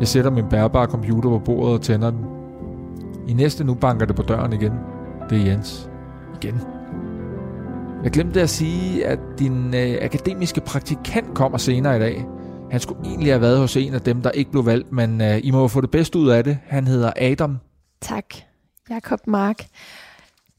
Jeg 0.00 0.08
sætter 0.08 0.30
min 0.30 0.44
bærbare 0.50 0.86
computer 0.86 1.30
på 1.30 1.38
bordet 1.38 1.74
og 1.74 1.82
tænder 1.82 2.10
den. 2.10 2.26
I 3.28 3.32
næste 3.32 3.64
nu 3.64 3.74
banker 3.74 4.06
det 4.06 4.16
på 4.16 4.22
døren 4.22 4.52
igen. 4.52 4.72
Det 5.30 5.40
er 5.40 5.44
Jens. 5.44 5.90
Igen. 6.42 6.60
Jeg 8.04 8.10
glemte 8.10 8.42
at 8.42 8.50
sige, 8.50 9.06
at 9.06 9.18
din 9.38 9.74
øh, 9.74 9.98
akademiske 10.02 10.60
praktikant 10.60 11.34
kommer 11.34 11.58
senere 11.58 11.96
i 11.96 12.00
dag. 12.00 12.26
Han 12.70 12.80
skulle 12.80 13.00
egentlig 13.04 13.32
have 13.32 13.40
været 13.40 13.58
hos 13.58 13.76
en 13.76 13.94
af 13.94 14.00
dem, 14.00 14.22
der 14.22 14.30
ikke 14.30 14.50
blev 14.50 14.66
valgt, 14.66 14.92
men 14.92 15.20
øh, 15.20 15.40
I 15.42 15.50
må 15.50 15.68
få 15.68 15.80
det 15.80 15.90
bedste 15.90 16.18
ud 16.18 16.28
af 16.28 16.44
det. 16.44 16.58
Han 16.66 16.86
hedder 16.86 17.12
Adam. 17.16 17.58
Tak, 18.00 18.24
Jakob 18.90 19.20
Mark. 19.26 19.66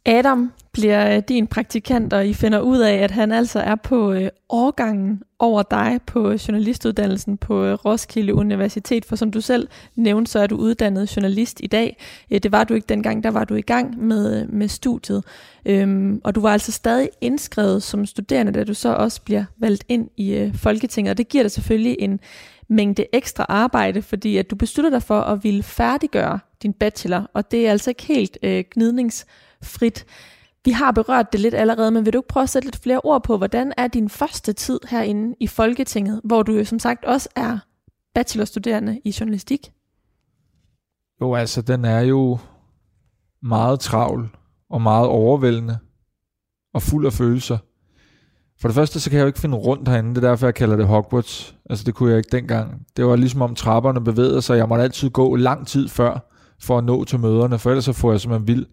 Adam 0.06 0.52
bliver 0.72 1.16
øh, 1.16 1.24
din 1.28 1.48
praktikant, 1.48 2.14
og 2.14 2.28
I 2.28 2.34
finder 2.34 2.60
ud 2.60 2.80
af, 2.80 2.94
at 2.94 3.12
han 3.12 3.32
altså 3.32 3.60
er 3.60 3.76
på 3.76 4.12
øh, 4.12 4.30
årgangen 4.50 5.24
over 5.40 5.64
dig 5.64 6.00
på 6.06 6.30
øh, 6.30 6.36
journalistuddannelsen 6.36 7.38
på 7.38 7.64
øh, 7.64 7.74
Roskilde 7.74 8.34
Universitet, 8.34 9.06
for 9.06 9.16
som 9.16 9.32
du 9.32 9.42
selv 9.42 9.68
nævnte, 9.96 10.32
så 10.32 10.40
er 10.40 10.48
du 10.48 10.56
uddannet 10.56 11.16
journalist 11.16 11.60
i 11.64 11.68
dag. 11.68 11.98
Øh, 12.32 12.40
det 12.44 12.52
var 12.52 12.64
du 12.64 12.74
ikke 12.74 12.88
dengang, 12.90 13.24
der 13.24 13.32
var 13.32 13.44
du 13.44 13.56
i 13.56 13.62
gang 13.62 14.04
med, 14.04 14.42
øh, 14.42 14.54
med 14.54 14.68
studiet. 14.68 15.24
Øhm, 15.66 16.22
og 16.24 16.36
du 16.36 16.42
var 16.42 16.54
altså 16.54 16.72
stadig 16.72 17.10
indskrevet 17.22 17.84
som 17.84 18.06
studerende, 18.06 18.52
da 18.52 18.64
du 18.64 18.74
så 18.74 18.94
også 18.94 19.22
bliver 19.22 19.46
valgt 19.58 19.84
ind 19.88 20.10
i 20.18 20.34
øh, 20.34 20.56
Folketinget, 20.56 21.12
og 21.12 21.18
det 21.18 21.30
giver 21.30 21.44
dig 21.44 21.52
selvfølgelig 21.52 21.96
en 22.00 22.20
mængde 22.68 23.06
ekstra 23.14 23.46
arbejde, 23.50 24.02
fordi 24.02 24.38
at 24.38 24.50
du 24.50 24.56
beslutter 24.56 24.90
dig 24.90 25.04
for 25.04 25.20
at 25.22 25.44
ville 25.44 25.64
færdiggøre 25.64 26.40
din 26.64 26.74
bachelor, 26.74 27.32
og 27.34 27.52
det 27.52 27.68
er 27.68 27.72
altså 27.72 27.90
ikke 27.90 28.04
helt 28.04 28.38
øh, 28.44 28.64
frit. 29.64 30.06
Vi 30.66 30.72
har 30.72 30.92
berørt 30.92 31.32
det 31.32 31.40
lidt 31.40 31.54
allerede, 31.54 31.92
men 31.92 32.06
vil 32.06 32.14
du 32.14 32.20
ikke 32.20 32.28
prøve 32.28 32.44
at 32.44 32.50
sætte 32.50 32.68
lidt 32.68 32.84
flere 32.84 33.02
ord 33.04 33.24
på, 33.24 33.38
hvordan 33.38 33.74
er 33.78 33.88
din 33.88 34.10
første 34.10 34.54
tid 34.54 34.80
herinde 34.90 35.36
i 35.40 35.48
Folketinget, 35.48 36.22
hvor 36.24 36.44
du 36.44 36.52
jo 36.52 36.66
som 36.66 36.80
sagt 36.80 37.06
også 37.06 37.30
er 37.36 37.58
bachelorstuderende 38.16 39.02
i 39.06 39.16
journalistik? 39.20 39.72
Jo, 41.22 41.36
altså 41.36 41.62
den 41.62 41.86
er 41.86 42.00
jo 42.00 42.38
meget 43.44 43.80
travl 43.80 44.30
og 44.70 44.82
meget 44.82 45.08
overvældende 45.08 45.78
og 46.74 46.82
fuld 46.82 47.06
af 47.06 47.14
følelser. 47.14 47.58
For 48.62 48.68
det 48.68 48.76
første, 48.76 49.00
så 49.00 49.10
kan 49.10 49.18
jeg 49.18 49.24
jo 49.24 49.28
ikke 49.28 49.40
finde 49.40 49.58
rundt 49.58 49.88
herinde. 49.88 50.10
Det 50.16 50.24
er 50.24 50.30
derfor, 50.30 50.48
jeg 50.48 50.56
kalder 50.56 50.76
det 50.76 50.88
Hogwarts. 50.88 51.56
Altså, 51.70 51.86
det 51.86 51.96
kunne 51.96 52.10
jeg 52.10 52.18
ikke 52.18 52.38
dengang. 52.38 52.86
Det 52.98 53.06
var 53.06 53.16
ligesom 53.16 53.42
om 53.42 53.56
trapperne 53.56 54.04
bevægede 54.04 54.42
sig. 54.42 54.58
Jeg 54.58 54.70
måtte 54.70 54.84
altid 54.84 55.10
gå 55.10 55.36
lang 55.36 55.68
tid 55.68 55.90
før, 55.90 56.30
for 56.62 56.78
at 56.78 56.84
nå 56.84 57.04
til 57.04 57.20
møderne, 57.20 57.60
for 57.60 57.70
ellers 57.70 57.86
så 57.86 57.94
får 57.94 58.12
jeg 58.12 58.22
simpelthen 58.22 58.48
vild. 58.48 58.66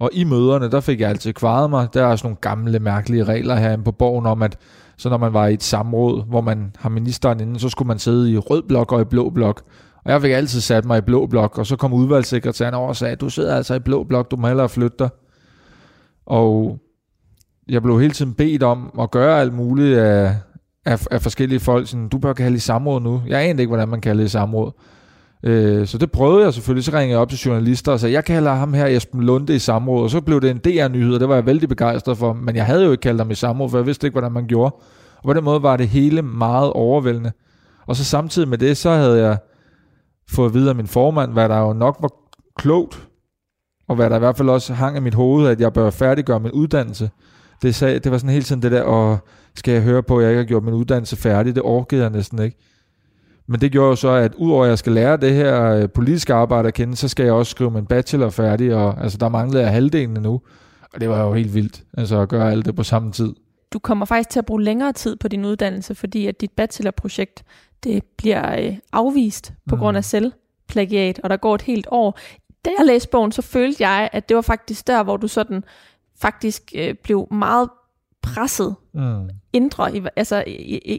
Og 0.00 0.10
i 0.12 0.24
møderne, 0.24 0.70
der 0.70 0.80
fik 0.80 1.00
jeg 1.00 1.08
altid 1.08 1.32
kvaret 1.32 1.70
mig. 1.70 1.88
Der 1.94 2.06
er 2.06 2.16
sådan 2.16 2.26
nogle 2.26 2.36
gamle, 2.40 2.78
mærkelige 2.78 3.24
regler 3.24 3.54
herinde 3.54 3.84
på 3.84 3.92
borgen 3.92 4.26
om, 4.26 4.42
at 4.42 4.58
så 4.96 5.08
når 5.08 5.16
man 5.16 5.32
var 5.32 5.46
i 5.46 5.54
et 5.54 5.62
samråd, 5.62 6.24
hvor 6.28 6.40
man 6.40 6.72
har 6.78 6.88
ministeren 6.88 7.40
inden, 7.40 7.58
så 7.58 7.68
skulle 7.68 7.86
man 7.86 7.98
sidde 7.98 8.32
i 8.32 8.38
rød 8.38 8.62
blok 8.68 8.92
og 8.92 9.00
i 9.00 9.04
blå 9.04 9.30
blok. 9.30 9.62
Og 10.04 10.12
jeg 10.12 10.20
fik 10.20 10.30
altid 10.30 10.60
sat 10.60 10.84
mig 10.84 10.98
i 10.98 11.00
blå 11.00 11.26
blok, 11.26 11.58
og 11.58 11.66
så 11.66 11.76
kom 11.76 11.92
udvalgssekretæren 11.92 12.74
over 12.74 12.88
og 12.88 12.96
sagde, 12.96 13.16
du 13.16 13.28
sidder 13.28 13.56
altså 13.56 13.74
i 13.74 13.78
blå 13.78 14.04
blok, 14.04 14.30
du 14.30 14.36
må 14.36 14.46
hellere 14.46 14.68
flytte 14.68 14.96
dig. 14.98 15.08
Og 16.26 16.78
jeg 17.68 17.82
blev 17.82 18.00
hele 18.00 18.12
tiden 18.12 18.34
bedt 18.34 18.62
om 18.62 18.98
at 19.00 19.10
gøre 19.10 19.40
alt 19.40 19.54
muligt 19.54 19.98
af, 19.98 20.36
af, 20.84 21.06
af 21.10 21.22
forskellige 21.22 21.60
folk. 21.60 21.88
Sådan, 21.88 22.08
du 22.08 22.18
bør 22.18 22.32
kalde 22.32 22.56
i 22.56 22.60
samråd 22.60 23.00
nu. 23.00 23.22
Jeg 23.26 23.42
anede 23.42 23.62
ikke, 23.62 23.70
hvordan 23.70 23.88
man 23.88 24.00
kalder 24.00 24.24
i 24.24 24.28
samråd. 24.28 24.72
Øh, 25.46 25.86
så 25.86 25.98
det 25.98 26.12
prøvede 26.12 26.44
jeg 26.44 26.54
selvfølgelig. 26.54 26.84
Så 26.84 26.92
ringede 26.92 27.10
jeg 27.10 27.18
op 27.18 27.28
til 27.28 27.38
journalister 27.38 27.92
og 27.92 28.00
sagde, 28.00 28.14
jeg 28.14 28.24
kalder 28.24 28.54
ham 28.54 28.74
her 28.74 28.86
Esben 28.86 29.22
Lunde 29.22 29.54
i 29.54 29.58
samråd. 29.58 30.02
Og 30.02 30.10
så 30.10 30.20
blev 30.20 30.40
det 30.40 30.50
en 30.50 30.58
DR-nyhed, 30.58 31.14
og 31.14 31.20
det 31.20 31.28
var 31.28 31.34
jeg 31.34 31.46
vældig 31.46 31.68
begejstret 31.68 32.18
for. 32.18 32.32
Men 32.32 32.56
jeg 32.56 32.66
havde 32.66 32.84
jo 32.84 32.90
ikke 32.90 33.02
kaldt 33.02 33.20
ham 33.20 33.30
i 33.30 33.34
samråd, 33.34 33.70
for 33.70 33.78
jeg 33.78 33.86
vidste 33.86 34.06
ikke, 34.06 34.14
hvordan 34.14 34.32
man 34.32 34.46
gjorde. 34.46 34.74
Og 35.16 35.22
på 35.24 35.32
den 35.32 35.44
måde 35.44 35.62
var 35.62 35.76
det 35.76 35.88
hele 35.88 36.22
meget 36.22 36.72
overvældende. 36.72 37.32
Og 37.86 37.96
så 37.96 38.04
samtidig 38.04 38.48
med 38.48 38.58
det, 38.58 38.76
så 38.76 38.90
havde 38.90 39.26
jeg 39.26 39.38
fået 40.30 40.48
at 40.48 40.54
vide 40.54 40.68
af 40.68 40.74
min 40.76 40.86
formand, 40.86 41.32
hvad 41.32 41.48
der 41.48 41.58
jo 41.58 41.72
nok 41.72 41.96
var 42.00 42.10
klogt, 42.56 43.08
og 43.88 43.96
hvad 43.96 44.10
der 44.10 44.16
i 44.16 44.18
hvert 44.18 44.36
fald 44.36 44.48
også 44.48 44.74
hang 44.74 44.96
i 44.96 45.00
mit 45.00 45.14
hoved, 45.14 45.48
at 45.48 45.60
jeg 45.60 45.72
bør 45.72 45.90
færdiggøre 45.90 46.40
min 46.40 46.52
uddannelse. 46.52 47.10
Det, 47.62 47.74
sag, 47.74 48.04
det 48.04 48.12
var 48.12 48.18
sådan 48.18 48.30
hele 48.30 48.44
tiden 48.44 48.62
det 48.62 48.72
der, 48.72 48.82
og 48.82 49.18
skal 49.54 49.72
jeg 49.74 49.82
høre 49.82 50.02
på, 50.02 50.18
at 50.18 50.22
jeg 50.22 50.30
ikke 50.30 50.42
har 50.42 50.46
gjort 50.46 50.64
min 50.64 50.74
uddannelse 50.74 51.16
færdig? 51.16 51.54
Det 51.54 51.62
orkede 51.62 52.02
jeg 52.02 52.10
næsten 52.10 52.42
ikke. 52.42 52.56
Men 53.46 53.60
det 53.60 53.72
gjorde 53.72 53.88
jo 53.88 53.96
så, 53.96 54.08
at 54.08 54.34
udover 54.34 54.64
at 54.64 54.68
jeg 54.70 54.78
skal 54.78 54.92
lære 54.92 55.16
det 55.16 55.34
her 55.34 55.64
øh, 55.64 55.88
politiske 55.90 56.34
arbejde 56.34 56.68
at 56.68 56.74
kende, 56.74 56.96
så 56.96 57.08
skal 57.08 57.24
jeg 57.24 57.32
også 57.32 57.50
skrive 57.50 57.70
min 57.70 57.86
bachelor 57.86 58.30
færdig, 58.30 58.74
og 58.74 59.02
altså, 59.02 59.18
der 59.18 59.28
manglede 59.28 59.62
jeg 59.62 59.72
halvdelen 59.72 60.22
nu. 60.22 60.40
Og 60.94 61.00
det 61.00 61.08
var 61.08 61.22
jo 61.22 61.32
helt 61.32 61.54
vildt, 61.54 61.82
altså 61.96 62.20
at 62.20 62.28
gøre 62.28 62.50
alt 62.50 62.66
det 62.66 62.76
på 62.76 62.82
samme 62.82 63.12
tid. 63.12 63.34
Du 63.72 63.78
kommer 63.78 64.06
faktisk 64.06 64.30
til 64.30 64.38
at 64.38 64.46
bruge 64.46 64.62
længere 64.62 64.92
tid 64.92 65.16
på 65.16 65.28
din 65.28 65.44
uddannelse, 65.44 65.94
fordi 65.94 66.26
at 66.26 66.40
dit 66.40 66.50
bachelorprojekt, 66.50 67.44
det 67.84 68.04
bliver 68.16 68.60
øh, 68.60 68.76
afvist 68.92 69.52
på 69.68 69.74
mm. 69.74 69.80
grund 69.80 69.96
af 69.96 70.04
selvplagiat, 70.04 71.20
og 71.24 71.30
der 71.30 71.36
går 71.36 71.54
et 71.54 71.62
helt 71.62 71.86
år. 71.90 72.18
Da 72.64 72.70
jeg 72.78 72.86
læste 72.86 73.08
bogen, 73.08 73.32
så 73.32 73.42
følte 73.42 73.88
jeg, 73.88 74.08
at 74.12 74.28
det 74.28 74.34
var 74.34 74.42
faktisk 74.42 74.86
der, 74.86 75.02
hvor 75.02 75.16
du 75.16 75.28
sådan 75.28 75.64
faktisk 76.20 76.72
øh, 76.76 76.94
blev 76.94 77.28
meget 77.30 77.68
presset 78.22 78.74
mm 78.94 79.30
indre, 79.54 79.90
altså 80.16 80.44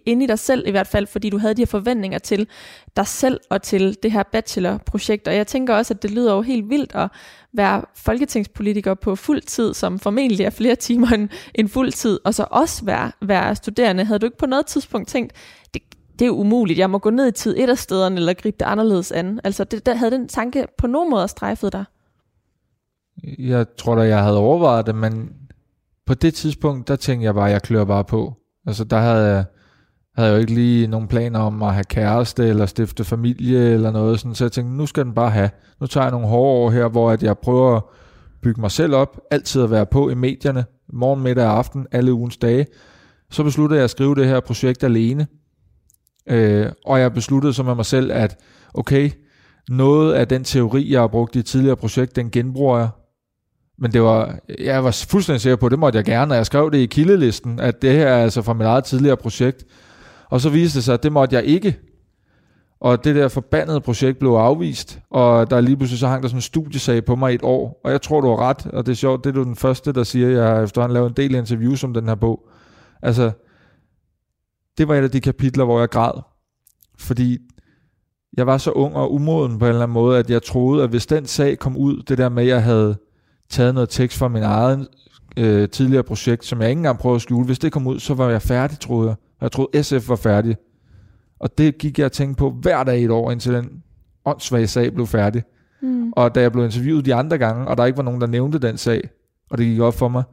inde 0.05 0.23
i 0.23 0.27
dig 0.27 0.39
selv 0.39 0.67
i 0.67 0.71
hvert 0.71 0.87
fald, 0.87 1.07
fordi 1.07 1.29
du 1.29 1.37
havde 1.37 1.53
de 1.53 1.61
her 1.61 1.65
forventninger 1.65 2.19
til 2.19 2.47
dig 2.95 3.07
selv 3.07 3.39
og 3.49 3.61
til 3.61 3.97
det 4.03 4.11
her 4.11 4.23
bachelorprojekt. 4.23 5.27
Og 5.27 5.35
jeg 5.35 5.47
tænker 5.47 5.75
også, 5.75 5.93
at 5.93 6.03
det 6.03 6.11
lyder 6.11 6.35
jo 6.35 6.41
helt 6.41 6.69
vildt 6.69 6.95
at 6.95 7.09
være 7.53 7.81
folketingspolitiker 7.95 8.93
på 8.93 9.15
fuld 9.15 9.41
tid, 9.41 9.73
som 9.73 9.99
formentlig 9.99 10.45
er 10.45 10.49
flere 10.49 10.75
timer 10.75 11.07
end, 11.07 11.29
end 11.55 11.69
fuld 11.69 11.91
tid, 11.91 12.19
og 12.23 12.33
så 12.33 12.45
også 12.51 12.85
være, 12.85 13.11
være 13.21 13.55
studerende. 13.55 14.03
Havde 14.03 14.19
du 14.19 14.25
ikke 14.25 14.37
på 14.37 14.45
noget 14.45 14.65
tidspunkt 14.65 15.07
tænkt, 15.07 15.33
det, 15.73 15.81
det 16.19 16.27
er 16.27 16.31
umuligt, 16.31 16.79
jeg 16.79 16.89
må 16.89 16.97
gå 16.97 17.09
ned 17.09 17.27
i 17.27 17.31
tid 17.31 17.55
et 17.57 17.69
af 17.69 17.77
stederne, 17.77 18.15
eller 18.15 18.33
gribe 18.33 18.57
det 18.59 18.65
anderledes 18.65 19.11
an? 19.11 19.39
Altså, 19.43 19.63
det, 19.63 19.85
der, 19.85 19.95
havde 19.95 20.11
den 20.11 20.27
tanke 20.27 20.65
på 20.77 20.87
nogen 20.87 21.09
måde 21.09 21.27
strejfet 21.27 21.73
dig? 21.73 21.85
Jeg 23.39 23.65
tror 23.77 23.95
da, 23.95 24.01
jeg 24.01 24.23
havde 24.23 24.37
overvejet 24.37 24.85
det, 24.85 24.95
men 24.95 25.29
på 26.05 26.13
det 26.13 26.33
tidspunkt, 26.33 26.87
der 26.87 26.95
tænkte 26.95 27.25
jeg 27.25 27.33
bare, 27.33 27.47
at 27.47 27.53
jeg 27.53 27.61
klør 27.61 27.83
bare 27.83 28.03
på. 28.03 28.33
Altså 28.65 28.83
der 28.83 28.97
havde 28.97 29.25
jeg, 29.25 29.45
havde 30.15 30.29
jeg 30.29 30.35
jo 30.35 30.41
ikke 30.41 30.53
lige 30.53 30.87
nogen 30.87 31.07
planer 31.07 31.39
om 31.39 31.63
at 31.63 31.73
have 31.73 31.83
kæreste 31.83 32.47
eller 32.47 32.65
stifte 32.65 33.03
familie 33.03 33.59
eller 33.59 33.91
noget 33.91 34.19
sådan, 34.19 34.35
så 34.35 34.43
jeg 34.43 34.51
tænkte, 34.51 34.77
nu 34.77 34.85
skal 34.85 35.05
den 35.05 35.13
bare 35.13 35.29
have. 35.29 35.49
Nu 35.81 35.87
tager 35.87 36.05
jeg 36.05 36.11
nogle 36.11 36.27
hårde 36.27 36.65
år 36.65 36.69
her, 36.69 36.87
hvor 36.87 37.11
at 37.11 37.23
jeg 37.23 37.37
prøver 37.37 37.75
at 37.75 37.83
bygge 38.41 38.61
mig 38.61 38.71
selv 38.71 38.95
op, 38.95 39.21
altid 39.31 39.63
at 39.63 39.71
være 39.71 39.85
på 39.85 40.09
i 40.09 40.13
medierne, 40.13 40.65
morgen, 40.93 41.23
middag 41.23 41.45
og 41.45 41.57
aften, 41.57 41.87
alle 41.91 42.13
ugens 42.13 42.37
dage. 42.37 42.65
Så 43.29 43.43
besluttede 43.43 43.77
jeg 43.77 43.83
at 43.83 43.89
skrive 43.89 44.15
det 44.15 44.27
her 44.27 44.39
projekt 44.39 44.83
alene, 44.83 45.27
øh, 46.29 46.71
og 46.85 46.99
jeg 46.99 47.13
besluttede 47.13 47.53
så 47.53 47.63
med 47.63 47.75
mig 47.75 47.85
selv, 47.85 48.11
at 48.11 48.39
okay, 48.73 49.11
noget 49.69 50.13
af 50.13 50.27
den 50.27 50.43
teori, 50.43 50.91
jeg 50.91 50.99
har 50.99 51.07
brugt 51.07 51.35
i 51.35 51.39
et 51.39 51.45
tidligere 51.45 51.75
projekt, 51.75 52.15
den 52.15 52.31
genbruger 52.31 52.77
jeg. 52.77 52.89
Men 53.77 53.93
det 53.93 54.01
var, 54.01 54.39
jeg 54.59 54.83
var 54.83 55.05
fuldstændig 55.09 55.41
sikker 55.41 55.55
på, 55.55 55.65
at 55.65 55.71
det 55.71 55.79
måtte 55.79 55.97
jeg 55.97 56.05
gerne, 56.05 56.33
og 56.33 56.37
jeg 56.37 56.45
skrev 56.45 56.71
det 56.71 56.77
i 56.77 56.85
kildelisten, 56.85 57.59
at 57.59 57.81
det 57.81 57.91
her 57.91 58.07
er 58.07 58.23
altså 58.23 58.41
fra 58.41 58.53
mit 58.53 58.65
eget 58.65 58.83
tidligere 58.83 59.17
projekt. 59.17 59.65
Og 60.29 60.41
så 60.41 60.49
viste 60.49 60.77
det 60.77 60.83
sig, 60.83 60.93
at 60.93 61.03
det 61.03 61.11
måtte 61.11 61.35
jeg 61.35 61.43
ikke. 61.43 61.79
Og 62.79 63.03
det 63.03 63.15
der 63.15 63.27
forbandede 63.27 63.81
projekt 63.81 64.19
blev 64.19 64.31
afvist, 64.31 64.99
og 65.09 65.49
der 65.49 65.61
lige 65.61 65.77
pludselig 65.77 65.99
så 65.99 66.07
hang 66.07 66.23
der 66.23 66.29
sådan 66.29 66.37
en 66.37 66.41
studiesag 66.41 67.05
på 67.05 67.15
mig 67.15 67.31
i 67.31 67.35
et 67.35 67.43
år. 67.43 67.81
Og 67.83 67.91
jeg 67.91 68.01
tror, 68.01 68.21
du 68.21 68.27
har 68.27 68.49
ret, 68.49 68.65
og 68.65 68.85
det 68.85 68.91
er 68.91 68.95
sjovt, 68.95 69.23
det 69.23 69.29
er 69.29 69.33
du 69.33 69.43
den 69.43 69.55
første, 69.55 69.93
der 69.93 70.03
siger, 70.03 70.27
at 70.27 70.33
jeg 70.33 70.43
har 70.43 70.61
efterhånden 70.61 70.93
lavet 70.93 71.09
en 71.09 71.15
del 71.17 71.35
interviews 71.35 71.83
om 71.83 71.93
den 71.93 72.07
her 72.07 72.15
bog. 72.15 72.49
Altså, 73.01 73.31
det 74.77 74.87
var 74.87 74.95
et 74.95 75.03
af 75.03 75.11
de 75.11 75.21
kapitler, 75.21 75.65
hvor 75.65 75.79
jeg 75.79 75.89
græd. 75.89 76.21
Fordi 76.99 77.37
jeg 78.37 78.47
var 78.47 78.57
så 78.57 78.71
ung 78.71 78.95
og 78.95 79.13
umoden 79.13 79.59
på 79.59 79.65
en 79.65 79.69
eller 79.69 79.83
anden 79.83 79.93
måde, 79.93 80.19
at 80.19 80.29
jeg 80.29 80.43
troede, 80.43 80.83
at 80.83 80.89
hvis 80.89 81.05
den 81.05 81.25
sag 81.25 81.59
kom 81.59 81.77
ud, 81.77 82.03
det 82.07 82.17
der 82.17 82.29
med, 82.29 82.43
at 82.43 82.49
jeg 82.49 82.63
havde 82.63 82.97
taget 83.49 83.73
noget 83.73 83.89
tekst 83.89 84.17
fra 84.17 84.27
min 84.27 84.43
eget 84.43 84.87
øh, 85.37 85.69
tidligere 85.69 86.03
projekt, 86.03 86.45
som 86.45 86.61
jeg 86.61 86.69
ikke 86.69 86.79
engang 86.79 86.99
prøvede 86.99 87.15
at 87.15 87.21
skjule, 87.21 87.45
hvis 87.45 87.59
det 87.59 87.71
kom 87.71 87.87
ud, 87.87 87.99
så 87.99 88.13
var 88.13 88.29
jeg 88.29 88.41
færdig, 88.41 88.79
troede 88.79 89.07
jeg. 89.07 89.15
Jeg 89.41 89.51
troede, 89.51 89.83
SF 89.83 90.09
var 90.09 90.15
færdig. 90.15 90.55
Og 91.39 91.57
det 91.57 91.77
gik 91.77 91.99
jeg 91.99 92.05
at 92.05 92.11
tænke 92.11 92.37
på 92.37 92.49
hver 92.49 92.83
dag 92.83 92.99
i 92.99 93.03
et 93.03 93.11
år, 93.11 93.31
indtil 93.31 93.53
den 93.53 93.83
åndssvage 94.25 94.67
sag 94.67 94.93
blev 94.93 95.07
færdig. 95.07 95.43
Mm. 95.81 96.11
Og 96.11 96.35
da 96.35 96.41
jeg 96.41 96.51
blev 96.51 96.65
interviewet 96.65 97.05
de 97.05 97.15
andre 97.15 97.37
gange, 97.37 97.67
og 97.67 97.77
der 97.77 97.85
ikke 97.85 97.97
var 97.97 98.03
nogen, 98.03 98.21
der 98.21 98.27
nævnte 98.27 98.59
den 98.59 98.77
sag, 98.77 99.09
og 99.49 99.57
det 99.57 99.65
gik 99.65 99.79
op 99.79 99.93
for 99.93 100.07
mig, 100.07 100.23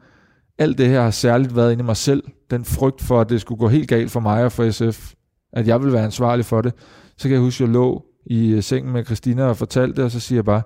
alt 0.59 0.79
det 0.79 0.89
her 0.89 1.03
har 1.03 1.11
særligt 1.11 1.57
været 1.57 1.73
inde 1.73 1.83
i 1.83 1.85
mig 1.85 1.97
selv. 1.97 2.23
Den 2.51 2.65
frygt 2.65 3.03
for, 3.03 3.21
at 3.21 3.29
det 3.29 3.41
skulle 3.41 3.59
gå 3.59 3.69
helt 3.69 3.89
galt 3.89 4.11
for 4.11 4.21
mig 4.21 4.45
og 4.45 4.53
for 4.53 4.71
SF. 4.71 5.13
At 5.53 5.67
jeg 5.67 5.81
ville 5.81 5.93
være 5.93 6.05
ansvarlig 6.05 6.45
for 6.45 6.61
det. 6.61 6.73
Så 7.17 7.23
kan 7.23 7.33
jeg 7.33 7.41
huske, 7.41 7.65
at 7.65 7.69
jeg 7.69 7.75
lå 7.75 8.05
i 8.27 8.49
øh, 8.49 8.63
sengen 8.63 8.93
med 8.93 9.05
Christina 9.05 9.45
og 9.45 9.57
fortalte 9.57 9.97
det, 9.97 10.05
og 10.05 10.11
så 10.11 10.21
siger 10.21 10.37
jeg 10.37 10.45
bare, 10.45 10.63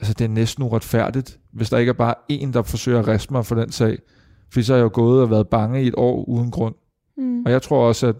altså 0.00 0.14
det 0.14 0.24
er 0.24 0.28
næsten 0.28 0.64
uretfærdigt, 0.64 1.38
hvis 1.58 1.70
der 1.70 1.78
ikke 1.78 1.90
er 1.90 1.94
bare 1.94 2.14
en, 2.28 2.52
der 2.52 2.62
forsøger 2.62 2.98
at 2.98 3.08
riste 3.08 3.32
mig 3.32 3.46
for 3.46 3.54
den 3.54 3.72
sag. 3.72 3.98
Fordi 4.52 4.62
så 4.64 4.72
har 4.72 4.78
jeg 4.78 4.84
jo 4.84 4.90
gået 4.92 5.22
og 5.22 5.30
været 5.30 5.48
bange 5.48 5.82
i 5.82 5.86
et 5.86 5.94
år 5.96 6.24
uden 6.24 6.50
grund. 6.50 6.74
Mm. 7.16 7.42
Og 7.46 7.52
jeg 7.52 7.62
tror 7.62 7.88
også, 7.88 8.06
at 8.06 8.16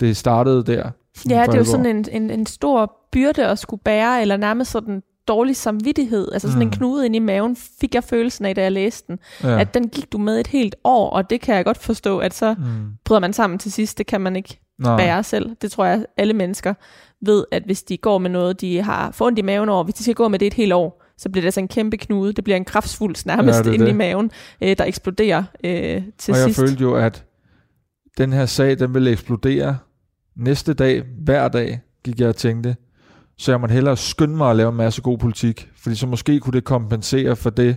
det 0.00 0.16
startede 0.16 0.64
der. 0.64 0.90
Ja, 1.28 1.42
det 1.46 1.54
er 1.54 1.58
jo 1.58 1.64
sådan 1.64 1.86
en, 1.86 2.04
en, 2.12 2.30
en 2.30 2.46
stor 2.46 2.92
byrde 3.12 3.46
at 3.46 3.58
skulle 3.58 3.82
bære, 3.84 4.20
eller 4.20 4.36
nærmest 4.36 4.70
sådan 4.70 5.02
dårlig 5.28 5.56
samvittighed, 5.56 6.32
altså 6.32 6.48
sådan 6.48 6.58
mm. 6.58 6.68
en 6.68 6.70
knude 6.70 7.06
ind 7.06 7.16
i 7.16 7.18
maven, 7.18 7.56
fik 7.80 7.94
jeg 7.94 8.04
følelsen 8.04 8.44
af, 8.44 8.54
da 8.54 8.62
jeg 8.62 8.72
læste 8.72 9.06
den. 9.08 9.18
Ja. 9.42 9.60
At 9.60 9.74
den 9.74 9.88
gik 9.88 10.12
du 10.12 10.18
med 10.18 10.40
et 10.40 10.46
helt 10.46 10.76
år, 10.84 11.10
og 11.10 11.30
det 11.30 11.40
kan 11.40 11.54
jeg 11.54 11.64
godt 11.64 11.78
forstå, 11.78 12.18
at 12.18 12.34
så 12.34 12.54
mm. 12.58 12.64
bryder 13.04 13.20
man 13.20 13.32
sammen 13.32 13.58
til 13.58 13.72
sidst. 13.72 13.98
Det 13.98 14.06
kan 14.06 14.20
man 14.20 14.36
ikke 14.36 14.60
Nej. 14.78 14.96
bære 14.96 15.22
selv. 15.22 15.56
Det 15.62 15.72
tror 15.72 15.84
jeg, 15.84 16.04
alle 16.16 16.34
mennesker 16.34 16.74
ved, 17.20 17.44
at 17.52 17.62
hvis 17.62 17.82
de 17.82 17.96
går 17.96 18.18
med 18.18 18.30
noget, 18.30 18.60
de 18.60 18.82
har 18.82 19.10
fundet 19.10 19.38
i 19.38 19.42
maven 19.42 19.68
over, 19.68 19.84
hvis 19.84 19.94
de 19.94 20.02
skal 20.02 20.14
gå 20.14 20.28
med 20.28 20.38
det 20.38 20.46
et 20.46 20.54
helt 20.54 20.72
år, 20.72 21.01
så 21.18 21.28
bliver 21.28 21.42
det 21.42 21.46
altså 21.46 21.60
en 21.60 21.68
kæmpe 21.68 21.96
knude. 21.96 22.32
Det 22.32 22.44
bliver 22.44 22.56
en 22.56 22.64
kraftsfuld 22.64 23.26
nærmest 23.26 23.66
ja, 23.66 23.72
inde 23.72 23.90
i 23.90 23.92
maven, 23.92 24.30
øh, 24.60 24.76
der 24.78 24.84
eksploderer 24.84 25.44
øh, 25.64 25.72
til 25.72 26.02
og 26.02 26.02
sidst. 26.18 26.30
Og 26.30 26.36
jeg 26.36 26.54
følte 26.54 26.82
jo, 26.82 26.94
at 26.94 27.24
den 28.18 28.32
her 28.32 28.46
sag, 28.46 28.78
den 28.78 28.94
ville 28.94 29.10
eksplodere 29.10 29.78
næste 30.36 30.74
dag, 30.74 31.02
hver 31.18 31.48
dag, 31.48 31.80
gik 32.04 32.20
jeg 32.20 32.28
og 32.28 32.36
tænkte, 32.36 32.76
så 33.38 33.52
jeg 33.52 33.60
måtte 33.60 33.72
hellere 33.72 33.96
skynde 33.96 34.36
mig 34.36 34.50
at 34.50 34.56
lave 34.56 34.68
en 34.68 34.76
masse 34.76 35.02
god 35.02 35.18
politik, 35.18 35.70
fordi 35.76 35.96
så 35.96 36.06
måske 36.06 36.40
kunne 36.40 36.52
det 36.52 36.64
kompensere 36.64 37.36
for 37.36 37.50
det 37.50 37.76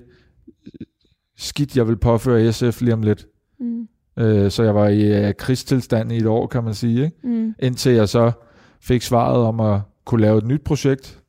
skidt, 1.38 1.78
jeg 1.78 1.88
vil 1.88 1.98
påføre 1.98 2.54
SF 2.54 2.82
lige 2.82 2.94
om 2.94 3.02
lidt. 3.02 3.28
Mm. 3.60 3.88
Øh, 4.18 4.52
så 4.52 4.64
jeg 4.64 4.76
var 4.76 4.88
i 4.88 5.28
uh, 5.28 5.32
krigstilstand 5.38 6.12
i 6.12 6.18
et 6.18 6.26
år, 6.26 6.48
kan 6.48 6.64
man 6.64 6.74
sige, 6.74 7.06
ikke? 7.06 7.18
Mm. 7.24 7.54
indtil 7.60 7.92
jeg 7.92 8.10
så 8.10 8.32
fik 8.82 9.02
svaret 9.02 9.38
om 9.38 9.60
at 9.60 9.82
kunne 10.06 10.22
lave 10.22 10.38
et 10.38 10.46
nyt 10.46 10.62
projekt, 10.62 11.22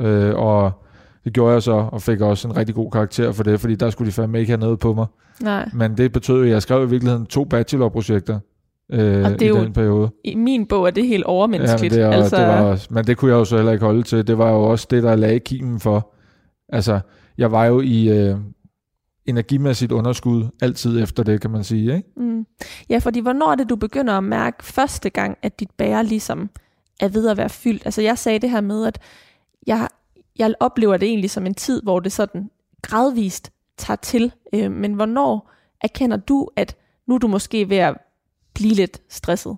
øh, 0.00 0.34
og 0.34 0.84
det 1.28 1.34
gjorde 1.34 1.52
jeg 1.52 1.62
så, 1.62 1.72
og 1.72 2.02
fik 2.02 2.20
også 2.20 2.48
en 2.48 2.56
rigtig 2.56 2.74
god 2.74 2.90
karakter 2.90 3.32
for 3.32 3.42
det, 3.42 3.60
fordi 3.60 3.74
der 3.74 3.90
skulle 3.90 4.06
de 4.06 4.12
fandme 4.12 4.40
ikke 4.40 4.50
have 4.50 4.60
noget 4.60 4.78
på 4.78 4.94
mig. 4.94 5.06
Nej. 5.40 5.68
Men 5.72 5.96
det 5.96 6.12
betød 6.12 6.44
at 6.44 6.50
jeg 6.50 6.62
skrev 6.62 6.82
i 6.86 6.90
virkeligheden 6.90 7.26
to 7.26 7.44
bachelorprojekter 7.44 8.38
øh, 8.92 9.24
og 9.24 9.30
det 9.30 9.42
i 9.42 9.46
jo, 9.46 9.56
den 9.56 9.72
periode. 9.72 10.10
I 10.24 10.34
min 10.34 10.66
bog 10.66 10.86
er 10.86 10.90
det 10.90 11.06
helt 11.06 11.24
overmenneskeligt. 11.24 11.96
Ja, 11.96 12.04
men, 12.04 12.12
det 12.12 12.18
altså... 12.22 12.36
det 12.36 12.46
var 12.46 12.62
også, 12.62 12.88
men 12.90 13.06
det 13.06 13.16
kunne 13.16 13.30
jeg 13.30 13.38
jo 13.38 13.44
så 13.44 13.56
heller 13.56 13.72
ikke 13.72 13.84
holde 13.84 14.02
til. 14.02 14.26
Det 14.26 14.38
var 14.38 14.50
jo 14.50 14.62
også 14.62 14.86
det, 14.90 15.02
der 15.02 15.16
lagde 15.16 15.40
kimen 15.40 15.80
for. 15.80 16.10
Altså, 16.68 17.00
jeg 17.38 17.52
var 17.52 17.64
jo 17.64 17.80
i 17.80 18.08
øh, 18.08 18.36
energimæssigt 19.26 19.92
underskud 19.92 20.44
altid 20.62 21.02
efter 21.02 21.22
det, 21.22 21.40
kan 21.40 21.50
man 21.50 21.64
sige. 21.64 21.96
Ikke? 21.96 22.08
Mm. 22.16 22.46
Ja, 22.88 22.98
fordi 22.98 23.20
hvornår 23.20 23.50
er 23.50 23.54
det, 23.54 23.68
du 23.68 23.76
begynder 23.76 24.14
at 24.14 24.24
mærke 24.24 24.64
første 24.64 25.10
gang, 25.10 25.38
at 25.42 25.60
dit 25.60 25.70
bære 25.70 26.04
ligesom 26.04 26.50
er 27.00 27.08
ved 27.08 27.28
at 27.28 27.36
være 27.36 27.48
fyldt? 27.48 27.82
Altså, 27.84 28.02
jeg 28.02 28.18
sagde 28.18 28.38
det 28.38 28.50
her 28.50 28.60
med, 28.60 28.86
at 28.86 28.98
jeg, 29.66 29.88
jeg 30.38 30.54
oplever 30.60 30.96
det 30.96 31.08
egentlig 31.08 31.30
som 31.30 31.46
en 31.46 31.54
tid, 31.54 31.82
hvor 31.82 32.00
det 32.00 32.12
sådan 32.12 32.50
gradvist 32.82 33.52
tager 33.76 33.96
til. 33.96 34.32
Øh, 34.52 34.72
men 34.72 34.94
hvornår 34.94 35.50
erkender 35.80 36.16
du, 36.16 36.48
at 36.56 36.76
nu 37.06 37.14
er 37.14 37.18
du 37.18 37.28
måske 37.28 37.68
ved 37.68 37.76
at 37.76 37.96
blive 38.54 38.74
lidt 38.74 39.02
stresset? 39.08 39.56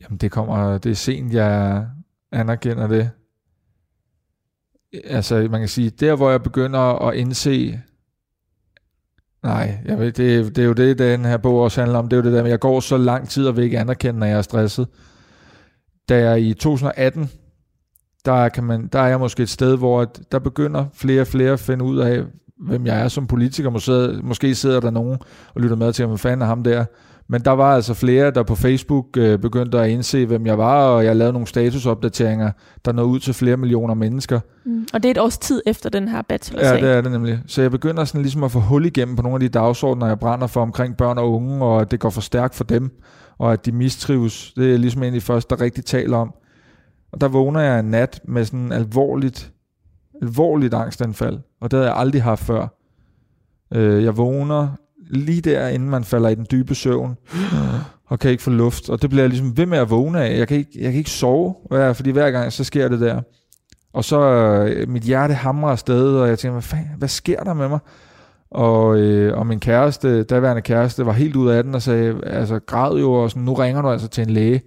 Jamen 0.00 0.18
det 0.18 0.30
kommer, 0.30 0.78
det 0.78 0.90
er 0.90 0.94
sent, 0.94 1.34
jeg 1.34 1.86
anerkender 2.32 2.86
det. 2.86 3.10
Altså 5.04 5.48
man 5.50 5.60
kan 5.60 5.68
sige, 5.68 5.90
der 5.90 6.16
hvor 6.16 6.30
jeg 6.30 6.42
begynder 6.42 6.78
at 6.78 7.14
indse, 7.14 7.80
nej, 9.42 9.78
jeg 9.84 9.98
ved, 9.98 10.12
det, 10.12 10.56
det 10.56 10.62
er 10.62 10.66
jo 10.66 10.72
det, 10.72 10.98
den 10.98 11.24
her 11.24 11.36
bog 11.36 11.60
også 11.60 11.80
handler 11.80 11.98
om, 11.98 12.08
det 12.08 12.16
er 12.16 12.20
jo 12.20 12.30
det 12.30 12.32
der, 12.32 12.46
jeg 12.46 12.60
går 12.60 12.80
så 12.80 12.96
lang 12.96 13.28
tid 13.28 13.46
og 13.46 13.56
vil 13.56 13.64
ikke 13.64 13.78
anerkende, 13.78 14.20
når 14.20 14.26
jeg 14.26 14.38
er 14.38 14.42
stresset. 14.42 14.88
Da 16.08 16.18
jeg 16.18 16.42
i 16.42 16.54
2018, 16.54 17.30
der, 18.24 18.48
kan 18.48 18.64
man, 18.64 18.88
der 18.92 18.98
er 18.98 19.08
jeg 19.08 19.20
måske 19.20 19.42
et 19.42 19.48
sted, 19.48 19.78
hvor 19.78 20.12
der 20.32 20.38
begynder 20.38 20.84
flere 20.94 21.20
og 21.20 21.26
flere 21.26 21.52
at 21.52 21.60
finde 21.60 21.84
ud 21.84 21.98
af, 21.98 22.22
hvem 22.58 22.86
jeg 22.86 23.00
er 23.00 23.08
som 23.08 23.26
politiker. 23.26 23.70
Måske, 23.70 24.18
måske 24.22 24.54
sidder 24.54 24.80
der 24.80 24.90
nogen 24.90 25.18
og 25.54 25.60
lytter 25.60 25.76
med 25.76 25.92
til, 25.92 26.06
hvad 26.06 26.18
fanden 26.18 26.42
er 26.42 26.46
ham 26.46 26.62
der. 26.62 26.84
Men 27.28 27.40
der 27.40 27.50
var 27.50 27.74
altså 27.74 27.94
flere, 27.94 28.30
der 28.30 28.42
på 28.42 28.54
Facebook 28.54 29.06
øh, 29.16 29.38
begyndte 29.38 29.78
at 29.78 29.90
indse, 29.90 30.26
hvem 30.26 30.46
jeg 30.46 30.58
var, 30.58 30.88
og 30.88 31.04
jeg 31.04 31.16
lavede 31.16 31.32
nogle 31.32 31.48
statusopdateringer, 31.48 32.50
der 32.84 32.92
nåede 32.92 33.10
ud 33.10 33.20
til 33.20 33.34
flere 33.34 33.56
millioner 33.56 33.94
mennesker. 33.94 34.40
Mm. 34.64 34.86
Og 34.92 35.02
det 35.02 35.08
er 35.08 35.10
et 35.10 35.18
års 35.18 35.38
tid 35.38 35.62
efter 35.66 35.90
den 35.90 36.08
her 36.08 36.22
bachelor 36.22 36.66
Ja, 36.66 36.74
det 36.74 36.96
er 36.96 37.00
det 37.00 37.12
nemlig. 37.12 37.40
Så 37.46 37.62
jeg 37.62 37.70
begynder 37.70 38.04
sådan 38.04 38.22
ligesom 38.22 38.44
at 38.44 38.50
få 38.50 38.60
hul 38.60 38.86
igennem 38.86 39.16
på 39.16 39.22
nogle 39.22 39.34
af 39.34 39.40
de 39.40 39.48
dagsordner, 39.48 40.06
jeg 40.06 40.18
brænder 40.18 40.46
for 40.46 40.62
omkring 40.62 40.96
børn 40.96 41.18
og 41.18 41.32
unge, 41.32 41.64
og 41.64 41.80
at 41.80 41.90
det 41.90 42.00
går 42.00 42.10
for 42.10 42.20
stærkt 42.20 42.54
for 42.54 42.64
dem, 42.64 42.90
og 43.38 43.52
at 43.52 43.66
de 43.66 43.72
mistrives. 43.72 44.52
Det 44.56 44.74
er 44.74 44.78
ligesom 44.78 45.02
de 45.02 45.20
første, 45.20 45.56
der 45.56 45.62
rigtig 45.62 45.84
taler 45.84 46.16
om. 46.16 46.34
Og 47.12 47.20
der 47.20 47.28
vågner 47.28 47.60
jeg 47.60 47.78
en 47.80 47.90
nat 47.90 48.20
med 48.24 48.44
sådan 48.44 48.60
en 48.60 48.72
alvorligt, 48.72 49.52
alvorligt 50.22 50.74
angstanfald, 50.74 51.38
og 51.60 51.70
det 51.70 51.76
havde 51.76 51.90
jeg 51.90 51.98
aldrig 51.98 52.22
haft 52.22 52.44
før. 52.44 52.66
Øh, 53.74 54.04
jeg 54.04 54.16
vågner 54.16 54.68
lige 55.10 55.40
der, 55.40 55.68
inden 55.68 55.90
man 55.90 56.04
falder 56.04 56.28
i 56.28 56.34
den 56.34 56.46
dybe 56.50 56.74
søvn, 56.74 57.16
og 58.06 58.18
kan 58.18 58.30
ikke 58.30 58.42
få 58.42 58.50
luft. 58.50 58.90
Og 58.90 59.02
det 59.02 59.10
bliver 59.10 59.22
jeg 59.22 59.30
ligesom 59.30 59.56
ved 59.56 59.66
med 59.66 59.78
at 59.78 59.90
vågne 59.90 60.24
af. 60.24 60.38
Jeg 60.38 60.48
kan 60.48 60.56
ikke, 60.56 60.70
jeg 60.74 60.90
kan 60.90 60.98
ikke 60.98 61.10
sove, 61.10 61.54
fordi 61.94 62.10
hver 62.10 62.30
gang 62.30 62.52
så 62.52 62.64
sker 62.64 62.88
det 62.88 63.00
der. 63.00 63.20
Og 63.92 64.04
så 64.04 64.20
øh, 64.20 64.88
mit 64.88 65.02
hjerte 65.02 65.34
hamrer 65.34 65.70
afsted, 65.70 66.16
og 66.16 66.28
jeg 66.28 66.38
tænker, 66.38 66.52
hvad, 66.52 66.62
fanden, 66.62 66.88
hvad 66.98 67.08
sker 67.08 67.44
der 67.44 67.54
med 67.54 67.68
mig? 67.68 67.78
Og, 68.50 68.96
øh, 68.96 69.38
og 69.38 69.46
min 69.46 69.60
kæreste, 69.60 70.22
daværende 70.22 70.62
kæreste, 70.62 71.06
var 71.06 71.12
helt 71.12 71.36
ud 71.36 71.48
af 71.48 71.64
den 71.64 71.74
og 71.74 71.82
sagde, 71.82 72.20
altså 72.26 72.58
græd 72.58 72.98
jo, 72.98 73.12
og 73.12 73.30
sådan, 73.30 73.42
nu 73.42 73.54
ringer 73.54 73.82
du 73.82 73.88
altså 73.88 74.08
til 74.08 74.22
en 74.22 74.30
læge. 74.30 74.62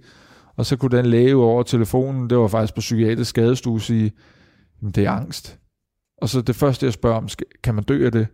Og 0.56 0.66
så 0.66 0.76
kunne 0.76 0.96
den 0.96 1.06
læge 1.06 1.36
over 1.36 1.62
telefonen, 1.62 2.30
det 2.30 2.38
var 2.38 2.48
faktisk 2.48 2.74
på 2.74 2.80
psykiatrisk 2.80 3.30
skadestue, 3.30 3.80
sige, 3.80 4.12
det 4.94 4.98
er 4.98 5.10
angst. 5.10 5.58
Og 6.22 6.28
så 6.28 6.40
det 6.40 6.56
første, 6.56 6.86
jeg 6.86 6.92
spørger 6.92 7.16
om, 7.16 7.28
kan 7.64 7.74
man 7.74 7.84
dø 7.84 8.06
af 8.06 8.12
det? 8.12 8.26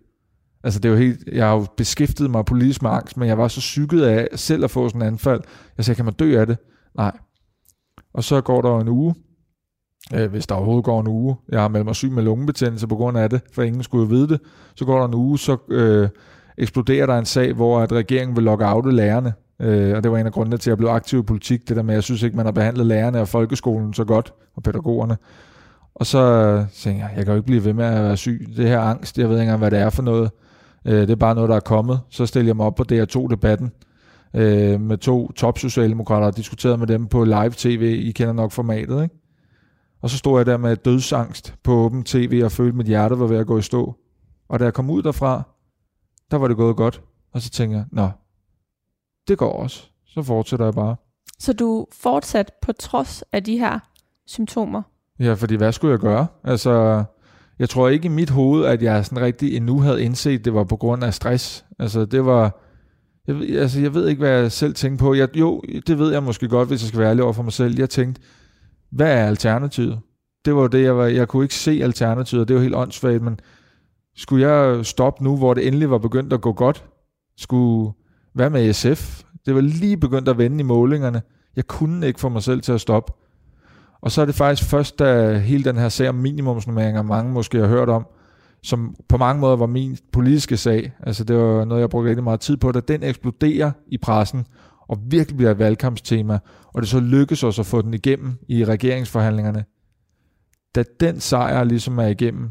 Altså 0.65 0.81
det 0.81 0.89
er 0.89 0.93
jo 0.93 0.99
helt, 0.99 1.29
jeg 1.33 1.47
har 1.47 1.55
jo 1.55 1.67
beskæftiget 1.77 2.31
mig 2.31 2.45
politisk 2.45 2.83
med 2.83 2.91
angst, 2.91 3.17
men 3.17 3.29
jeg 3.29 3.39
var 3.39 3.49
så 3.49 3.61
psyket 3.61 4.03
af 4.03 4.29
selv 4.35 4.65
at 4.65 4.71
få 4.71 4.89
sådan 4.89 5.03
en 5.03 5.09
anfald. 5.09 5.41
Jeg 5.77 5.85
sagde, 5.85 5.97
kan 5.97 6.05
man 6.05 6.15
dø 6.15 6.41
af 6.41 6.47
det? 6.47 6.59
Nej. 6.97 7.17
Og 8.15 8.25
så 8.25 8.41
går 8.41 8.63
der 8.63 8.81
en 8.81 8.89
uge, 8.89 9.15
øh, 10.15 10.31
hvis 10.31 10.47
der 10.47 10.55
overhovedet 10.55 10.85
går 10.85 11.01
en 11.01 11.09
uge. 11.09 11.37
Jeg 11.49 11.61
har 11.61 11.69
meldt 11.69 11.87
mig 11.87 11.95
syg 11.95 12.13
med 12.13 12.23
lungebetændelse 12.23 12.87
på 12.87 12.97
grund 12.97 13.19
af 13.19 13.31
det, 13.31 13.41
for 13.53 13.63
ingen 13.63 13.83
skulle 13.83 14.09
vide 14.09 14.29
det. 14.29 14.41
Så 14.75 14.85
går 14.85 14.99
der 14.99 15.05
en 15.05 15.15
uge, 15.15 15.39
så 15.39 15.57
øh, 15.69 16.09
eksploderer 16.59 17.07
der 17.07 17.19
en 17.19 17.25
sag, 17.25 17.53
hvor 17.53 17.81
at 17.81 17.93
regeringen 17.93 18.37
vil 18.37 18.45
logge 18.45 18.67
af 18.67 18.97
lærerne. 18.97 19.33
Øh, 19.63 19.97
og 19.97 20.03
det 20.03 20.13
var 20.13 20.19
en 20.19 20.27
af 20.27 20.33
grundene 20.33 20.57
til, 20.57 20.71
at 20.71 20.73
jeg 20.73 20.79
blev 20.79 20.89
aktiv 20.89 21.19
i 21.19 21.23
politik. 21.23 21.69
Det 21.69 21.77
der 21.77 21.83
med, 21.83 21.95
at 21.95 21.97
jeg 21.97 22.03
synes 22.03 22.23
ikke, 22.23 22.37
man 22.37 22.47
har 22.47 22.53
behandlet 22.53 22.87
lærerne 22.87 23.21
og 23.21 23.29
folkeskolen 23.29 23.95
så 23.95 24.05
godt, 24.05 24.35
og 24.55 24.63
pædagogerne. 24.63 25.17
Og 25.95 26.07
så 26.07 26.67
tænkte 26.75 27.05
jeg, 27.05 27.13
jeg 27.17 27.25
kan 27.25 27.33
jo 27.33 27.37
ikke 27.37 27.47
blive 27.47 27.65
ved 27.65 27.73
med 27.73 27.85
at 27.85 28.05
være 28.05 28.17
syg. 28.17 28.47
Det 28.57 28.69
her 28.69 28.81
angst, 28.81 29.19
jeg 29.19 29.29
ved 29.29 29.37
ikke 29.37 29.43
engang, 29.43 29.59
hvad 29.59 29.71
det 29.71 29.79
er 29.79 29.91
for 29.91 30.03
noget. 30.03 30.31
Øh, 30.85 31.01
det 31.01 31.11
er 31.11 31.17
bare 31.17 31.35
noget, 31.35 31.51
der 31.51 31.57
er 31.57 31.61
kommet. 31.61 32.01
Så 32.11 32.27
stiller 32.27 32.49
jeg 32.49 32.57
mig 32.57 32.67
op 32.67 32.75
på 32.75 32.85
DR2-debatten 32.93 33.73
øh, 34.35 34.81
med 34.81 34.99
to 34.99 35.33
topsocialdemokrater 35.33 36.27
og 36.27 36.37
diskuterede 36.37 36.79
med 36.79 36.87
dem 36.87 37.07
på 37.07 37.25
live 37.25 37.53
tv. 37.57 38.03
I 38.07 38.13
kender 38.13 38.33
nok 38.33 38.53
formatet, 38.53 39.03
ikke? 39.03 39.15
Og 40.03 40.11
så 40.11 40.19
stod 40.19 40.39
jeg 40.39 40.47
der 40.47 40.57
med 40.57 40.77
dødsangst 40.77 41.55
på 41.63 41.73
åben 41.73 42.05
tv 42.05 42.41
og 42.45 42.53
følte, 42.53 42.69
at 42.69 42.75
mit 42.75 42.87
hjerte 42.87 43.19
var 43.19 43.27
ved 43.27 43.37
at 43.37 43.47
gå 43.47 43.59
i 43.59 43.63
stå. 43.63 43.95
Og 44.49 44.59
da 44.59 44.65
jeg 44.65 44.75
kom 44.75 44.91
ud 44.91 45.03
derfra, 45.03 45.43
der 46.31 46.37
var 46.37 46.49
det 46.49 46.57
gået 46.57 46.77
godt. 46.77 47.03
Og 47.33 47.41
så 47.41 47.51
tænkte 47.51 47.77
jeg, 47.77 47.85
nå, 47.91 48.09
det 49.29 49.39
går 49.39 49.53
også. 49.53 49.87
Så 50.07 50.23
fortsætter 50.23 50.67
jeg 50.67 50.75
bare. 50.75 50.97
Så 51.39 51.53
du 51.53 51.87
fortsat 51.93 52.53
på 52.63 52.73
trods 52.73 53.25
af 53.33 53.45
de 53.45 53.59
her 53.59 53.79
symptomer? 54.27 54.83
Ja, 55.21 55.33
fordi 55.35 55.55
hvad 55.55 55.73
skulle 55.73 55.93
jeg 55.93 55.99
gøre? 56.01 56.27
Altså, 56.45 57.05
jeg 57.59 57.69
tror 57.69 57.89
ikke 57.89 58.07
i 58.07 58.09
mit 58.09 58.31
hoved, 58.31 58.65
at 58.65 58.83
jeg 58.83 59.07
sådan 59.07 59.25
rigtig 59.25 59.57
endnu 59.57 59.81
havde 59.81 60.03
indset, 60.03 60.39
at 60.39 60.45
det 60.45 60.55
var 60.55 60.65
på 60.65 60.77
grund 60.77 61.05
af 61.05 61.15
stress. 61.15 61.65
Altså, 61.79 62.05
det 62.05 62.25
var... 62.27 62.59
Jeg, 63.27 63.39
ved- 63.39 63.59
altså, 63.59 63.81
jeg 63.81 63.95
ved 63.95 64.09
ikke, 64.09 64.19
hvad 64.19 64.31
jeg 64.41 64.53
selv 64.53 64.75
tænkte 64.75 65.03
på. 65.03 65.15
Jeg, 65.15 65.37
jo, 65.37 65.63
det 65.87 65.99
ved 65.99 66.13
jeg 66.13 66.23
måske 66.23 66.49
godt, 66.49 66.69
hvis 66.69 66.83
jeg 66.83 66.89
skal 66.89 67.01
være 67.01 67.11
ærlig 67.11 67.25
over 67.25 67.33
for 67.33 67.43
mig 67.43 67.53
selv. 67.53 67.79
Jeg 67.79 67.91
tænkte, 67.91 68.23
hvad 68.91 69.13
er 69.13 69.27
alternativet? 69.27 70.01
Det 70.45 70.55
var 70.55 70.69
det, 70.69 70.83
jeg 70.83 70.97
var... 70.97 71.07
Jeg 71.07 71.29
kunne 71.29 71.45
ikke 71.45 71.55
se 71.55 71.81
alternativet, 71.83 72.49
det 72.49 72.57
var 72.57 72.63
helt 72.63 72.75
åndssvagt, 72.75 73.23
men 73.23 73.41
skulle 74.17 74.49
jeg 74.49 74.87
stoppe 74.87 75.25
nu, 75.25 75.37
hvor 75.37 75.55
det 75.55 75.67
endelig 75.67 75.91
var 75.91 75.99
begyndt 75.99 76.33
at 76.33 76.41
gå 76.41 76.53
godt? 76.53 76.85
Skulle... 77.37 77.93
Hvad 78.33 78.51
med 78.51 78.73
SF? 78.73 79.23
Det 79.47 79.55
var 79.55 79.61
lige 79.61 79.97
begyndt 79.97 80.29
at 80.29 80.39
vende 80.39 80.61
i 80.61 80.63
målingerne. 80.63 81.23
Jeg 81.57 81.67
kunne 81.67 82.07
ikke 82.07 82.21
få 82.21 82.29
mig 82.29 82.43
selv 82.43 82.63
til 82.63 82.73
at 82.73 82.81
stoppe. 82.81 83.13
Og 84.01 84.11
så 84.11 84.21
er 84.21 84.25
det 84.25 84.35
faktisk 84.35 84.71
først, 84.71 84.99
da 84.99 85.39
hele 85.39 85.65
den 85.65 85.77
her 85.77 85.89
sag 85.89 86.09
om 86.09 86.15
minimumsnummeringer, 86.15 87.03
mange 87.03 87.33
måske 87.33 87.59
har 87.59 87.67
hørt 87.67 87.89
om, 87.89 88.07
som 88.63 88.97
på 89.09 89.17
mange 89.17 89.41
måder 89.41 89.57
var 89.57 89.67
min 89.67 89.97
politiske 90.13 90.57
sag, 90.57 90.93
altså 91.01 91.25
det 91.25 91.37
var 91.37 91.65
noget, 91.65 91.81
jeg 91.81 91.91
brugte 91.91 92.09
rigtig 92.09 92.25
meget 92.25 92.41
tid 92.41 92.57
på, 92.57 92.73
da 92.73 92.81
den 92.81 93.03
eksploderer 93.03 93.73
i 93.87 93.99
pressen, 93.99 94.47
og 94.89 94.99
virkelig 95.07 95.37
bliver 95.37 95.51
et 95.51 95.59
valgkampstema, 95.59 96.39
og 96.75 96.83
det 96.83 96.89
så 96.89 97.01
lykkes 97.01 97.45
os 97.45 97.59
at 97.59 97.67
få 97.67 97.83
den 97.83 97.95
igennem 97.95 98.39
i 98.49 98.65
regeringsforhandlingerne. 98.65 99.65
Da 100.75 100.85
den 101.01 101.21
sejr 101.21 101.65
ligesom 101.65 101.99
er 101.99 102.07
igennem, 102.07 102.51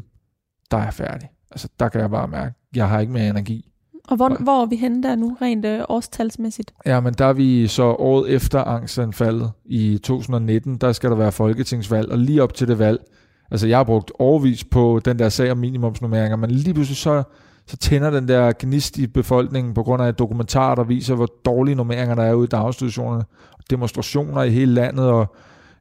der 0.70 0.76
er 0.76 0.84
jeg 0.84 0.94
færdig. 0.94 1.28
Altså 1.50 1.68
der 1.80 1.88
kan 1.88 2.00
jeg 2.00 2.10
bare 2.10 2.28
mærke, 2.28 2.54
jeg 2.74 2.88
har 2.88 3.00
ikke 3.00 3.12
mere 3.12 3.28
energi. 3.28 3.71
Og 4.08 4.16
hvor, 4.16 4.42
hvor 4.42 4.62
er 4.62 4.66
vi 4.66 4.76
henne 4.76 5.02
der 5.02 5.16
nu, 5.16 5.36
rent 5.42 5.64
øh, 5.64 5.80
årstalsmæssigt? 5.88 6.74
Ja, 6.86 7.00
men 7.00 7.14
der 7.14 7.24
er 7.24 7.32
vi 7.32 7.66
så 7.66 7.82
året 7.82 8.30
efter 8.30 8.64
angstanfaldet 8.64 9.50
i 9.64 9.98
2019, 10.02 10.76
der 10.76 10.92
skal 10.92 11.10
der 11.10 11.16
være 11.16 11.32
folketingsvalg, 11.32 12.10
og 12.12 12.18
lige 12.18 12.42
op 12.42 12.54
til 12.54 12.68
det 12.68 12.78
valg, 12.78 13.00
altså 13.50 13.66
jeg 13.66 13.78
har 13.78 13.84
brugt 13.84 14.12
overvis 14.18 14.64
på 14.64 15.00
den 15.04 15.18
der 15.18 15.28
sag 15.28 15.50
om 15.50 15.58
minimumsnummeringer, 15.58 16.36
men 16.36 16.50
lige 16.50 16.74
pludselig 16.74 16.96
så, 16.96 17.22
så 17.66 17.76
tænder 17.76 18.10
den 18.10 18.28
der 18.28 18.52
gnist 18.58 18.98
i 18.98 19.06
befolkningen 19.06 19.74
på 19.74 19.82
grund 19.82 20.02
af 20.02 20.08
et 20.08 20.18
dokumentar, 20.18 20.74
der 20.74 20.84
viser, 20.84 21.14
hvor 21.14 21.28
dårlige 21.44 21.74
nummeringer 21.74 22.14
der 22.14 22.22
er 22.22 22.34
ude 22.34 22.44
i 22.44 22.48
daginstitutionerne, 22.48 23.24
demonstrationer 23.70 24.42
i 24.42 24.50
hele 24.50 24.74
landet, 24.74 25.06
og 25.10 25.34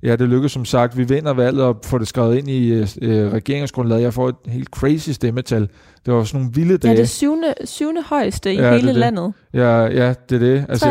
ja, 0.03 0.15
det 0.15 0.29
lykkes 0.29 0.51
som 0.51 0.65
sagt, 0.65 0.97
vi 0.97 1.03
vinder 1.03 1.33
valget 1.33 1.63
og 1.63 1.79
får 1.83 1.97
det 1.97 2.07
skrevet 2.07 2.37
ind 2.37 2.49
i 2.49 2.71
øh, 2.71 2.87
øh, 3.01 3.31
regeringsgrundlaget, 3.31 4.01
jeg 4.01 4.13
får 4.13 4.29
et 4.29 4.35
helt 4.47 4.69
crazy 4.69 5.09
stemmetal, 5.09 5.69
det 6.05 6.13
var 6.13 6.23
sådan 6.23 6.39
nogle 6.41 6.53
vilde 6.55 6.71
Ja, 6.71 6.77
dage. 6.77 6.97
det 6.97 7.09
syvende, 7.09 7.53
syvende 7.65 8.01
højeste 8.03 8.53
i 8.53 8.55
Ja, 8.55 8.61
det 8.63 8.69
er 8.69 8.75
hele 8.75 8.87
det. 8.87 8.95
landet. 8.95 9.33
Ja, 9.53 9.77
ja, 9.85 10.13
det 10.29 10.35
er 10.35 10.39
det. 10.39 10.65
Altså, 10.69 10.85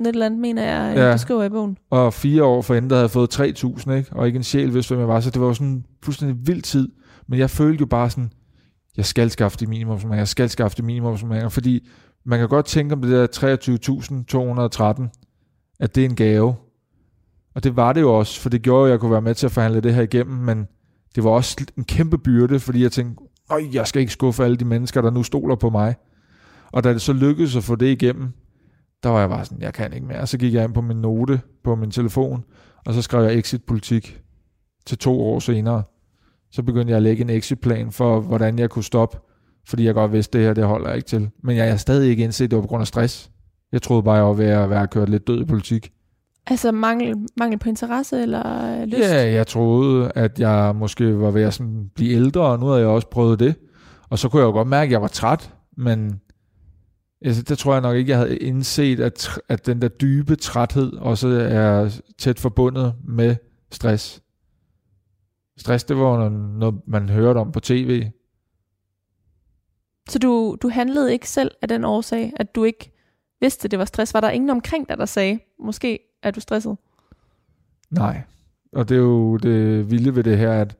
23.000 0.00 0.02
et 0.02 0.06
eller 0.08 0.26
andet, 0.26 0.40
mener 0.40 0.62
jeg, 0.64 0.96
Ja. 0.96 1.06
ja. 1.06 1.12
du 1.12 1.18
skriver 1.18 1.44
i 1.44 1.48
bogen. 1.48 1.76
og 1.90 2.14
fire 2.14 2.44
år 2.44 2.62
for 2.62 2.74
enden, 2.74 2.90
der 2.90 2.96
havde 2.96 3.04
jeg 3.04 3.10
fået 3.10 3.40
3.000, 3.40 3.92
ikke? 3.92 4.12
og 4.12 4.26
ikke 4.26 4.36
en 4.36 4.42
sjæl 4.42 4.74
vidste, 4.74 4.88
hvem 4.94 5.00
jeg 5.00 5.08
var. 5.08 5.20
Så 5.20 5.30
det 5.30 5.40
var 5.40 5.46
jo 5.46 5.54
sådan 5.54 5.66
en 5.66 5.84
fuldstændig 6.04 6.36
vild 6.46 6.62
tid. 6.62 6.88
Men 7.28 7.38
jeg 7.38 7.50
følte 7.50 7.80
jo 7.80 7.86
bare 7.86 8.10
sådan, 8.10 8.30
jeg 8.96 9.04
skal 9.04 9.30
skaffe 9.30 9.58
de 9.60 9.66
minimumsnummeringer, 9.66 10.20
jeg 10.20 10.28
skal 10.28 10.48
skaffe 10.48 10.76
de 10.76 10.82
minimumsnummeringer, 10.82 11.48
fordi 11.48 11.88
man 12.26 12.38
kan 12.38 12.48
godt 12.48 12.66
tænke 12.66 12.92
om 12.94 13.02
det 13.02 13.10
der 13.10 13.26
23.213, 15.02 15.76
at 15.80 15.94
det 15.94 16.00
er 16.04 16.08
en 16.08 16.16
gave. 16.16 16.54
Og 17.58 17.64
det 17.64 17.76
var 17.76 17.92
det 17.92 18.00
jo 18.00 18.14
også, 18.14 18.40
for 18.40 18.48
det 18.48 18.62
gjorde, 18.62 18.86
at 18.86 18.90
jeg 18.90 19.00
kunne 19.00 19.10
være 19.10 19.22
med 19.22 19.34
til 19.34 19.46
at 19.46 19.52
forhandle 19.52 19.80
det 19.80 19.94
her 19.94 20.02
igennem, 20.02 20.36
men 20.36 20.68
det 21.14 21.24
var 21.24 21.30
også 21.30 21.66
en 21.76 21.84
kæmpe 21.84 22.18
byrde, 22.18 22.60
fordi 22.60 22.82
jeg 22.82 22.92
tænkte, 22.92 23.24
Øj, 23.50 23.62
jeg 23.72 23.86
skal 23.86 24.00
ikke 24.00 24.12
skuffe 24.12 24.44
alle 24.44 24.56
de 24.56 24.64
mennesker, 24.64 25.00
der 25.02 25.10
nu 25.10 25.22
stoler 25.22 25.56
på 25.56 25.70
mig. 25.70 25.94
Og 26.72 26.84
da 26.84 26.92
det 26.92 27.02
så 27.02 27.12
lykkedes 27.12 27.56
at 27.56 27.64
få 27.64 27.76
det 27.76 27.86
igennem, 27.86 28.28
der 29.02 29.08
var 29.08 29.20
jeg 29.20 29.28
bare 29.28 29.44
sådan, 29.44 29.62
jeg 29.62 29.74
kan 29.74 29.92
ikke 29.92 30.06
mere. 30.06 30.26
Så 30.26 30.38
gik 30.38 30.54
jeg 30.54 30.64
ind 30.64 30.74
på 30.74 30.80
min 30.80 30.96
note 30.96 31.40
på 31.64 31.74
min 31.74 31.90
telefon, 31.90 32.44
og 32.86 32.94
så 32.94 33.02
skrev 33.02 33.24
jeg 33.24 33.38
exit-politik 33.38 34.20
til 34.86 34.98
to 34.98 35.20
år 35.20 35.38
senere. 35.38 35.82
Så 36.50 36.62
begyndte 36.62 36.90
jeg 36.90 36.96
at 36.96 37.02
lægge 37.02 37.22
en 37.22 37.30
exit-plan 37.30 37.92
for, 37.92 38.20
hvordan 38.20 38.58
jeg 38.58 38.70
kunne 38.70 38.84
stoppe, 38.84 39.18
fordi 39.68 39.84
jeg 39.84 39.94
godt 39.94 40.12
vidste, 40.12 40.38
at 40.38 40.40
det 40.40 40.46
her 40.46 40.54
det 40.54 40.64
holder 40.64 40.88
jeg 40.88 40.96
ikke 40.96 41.08
til. 41.08 41.30
Men 41.42 41.56
jeg 41.56 41.70
har 41.70 41.76
stadig 41.76 42.10
ikke 42.10 42.24
indset, 42.24 42.44
at 42.44 42.50
det 42.50 42.56
var 42.56 42.62
på 42.62 42.68
grund 42.68 42.80
af 42.80 42.86
stress. 42.86 43.30
Jeg 43.72 43.82
troede 43.82 44.02
bare, 44.02 44.14
jeg 44.14 44.24
var 44.24 44.32
ved 44.32 44.46
at 44.46 44.70
være 44.70 44.86
kørt 44.86 45.08
lidt 45.08 45.26
død 45.26 45.40
i 45.42 45.44
politik. 45.44 45.92
Altså 46.50 46.72
mangel, 46.72 47.26
mangel 47.36 47.58
på 47.58 47.68
interesse 47.68 48.22
eller 48.22 48.80
øh, 48.80 48.86
lyst? 48.86 48.98
Ja, 48.98 49.32
jeg 49.32 49.46
troede, 49.46 50.12
at 50.14 50.40
jeg 50.40 50.76
måske 50.76 51.20
var 51.20 51.30
ved 51.30 51.42
at 51.42 51.54
sådan 51.54 51.90
blive 51.94 52.12
ældre, 52.12 52.40
og 52.40 52.58
nu 52.58 52.66
havde 52.66 52.80
jeg 52.80 52.88
også 52.88 53.08
prøvet 53.08 53.40
det. 53.40 53.54
Og 54.10 54.18
så 54.18 54.28
kunne 54.28 54.40
jeg 54.40 54.46
jo 54.46 54.52
godt 54.52 54.68
mærke, 54.68 54.88
at 54.88 54.92
jeg 54.92 55.02
var 55.02 55.08
træt, 55.08 55.54
men 55.76 56.20
altså, 57.22 57.42
der 57.42 57.54
tror 57.54 57.72
jeg 57.72 57.80
nok 57.80 57.96
ikke, 57.96 58.10
jeg 58.10 58.18
havde 58.18 58.38
indset, 58.38 59.00
at, 59.00 59.40
at 59.48 59.66
den 59.66 59.82
der 59.82 59.88
dybe 59.88 60.36
træthed 60.36 60.92
også 60.92 61.28
er 61.28 62.00
tæt 62.18 62.38
forbundet 62.38 62.94
med 63.04 63.36
stress. 63.72 64.22
Stress, 65.56 65.84
det 65.84 65.96
var 65.96 66.28
noget 66.28 66.80
man 66.86 67.08
hørte 67.08 67.38
om 67.38 67.52
på 67.52 67.60
tv. 67.60 68.04
Så 70.08 70.18
du, 70.18 70.56
du 70.62 70.68
handlede 70.68 71.12
ikke 71.12 71.28
selv 71.28 71.50
af 71.62 71.68
den 71.68 71.84
årsag, 71.84 72.32
at 72.36 72.54
du 72.54 72.64
ikke 72.64 72.92
vidste, 73.40 73.68
det 73.68 73.78
var 73.78 73.84
stress? 73.84 74.14
Var 74.14 74.20
der 74.20 74.30
ingen 74.30 74.50
omkring 74.50 74.88
dig, 74.88 74.98
der 74.98 75.06
sagde, 75.06 75.38
måske 75.60 76.07
er 76.22 76.30
du 76.30 76.40
stresset? 76.40 76.76
Nej. 77.90 78.22
Og 78.72 78.88
det 78.88 78.94
er 78.94 79.00
jo 79.00 79.36
det 79.36 79.90
vilde 79.90 80.16
ved 80.16 80.24
det 80.24 80.38
her, 80.38 80.52
at 80.52 80.76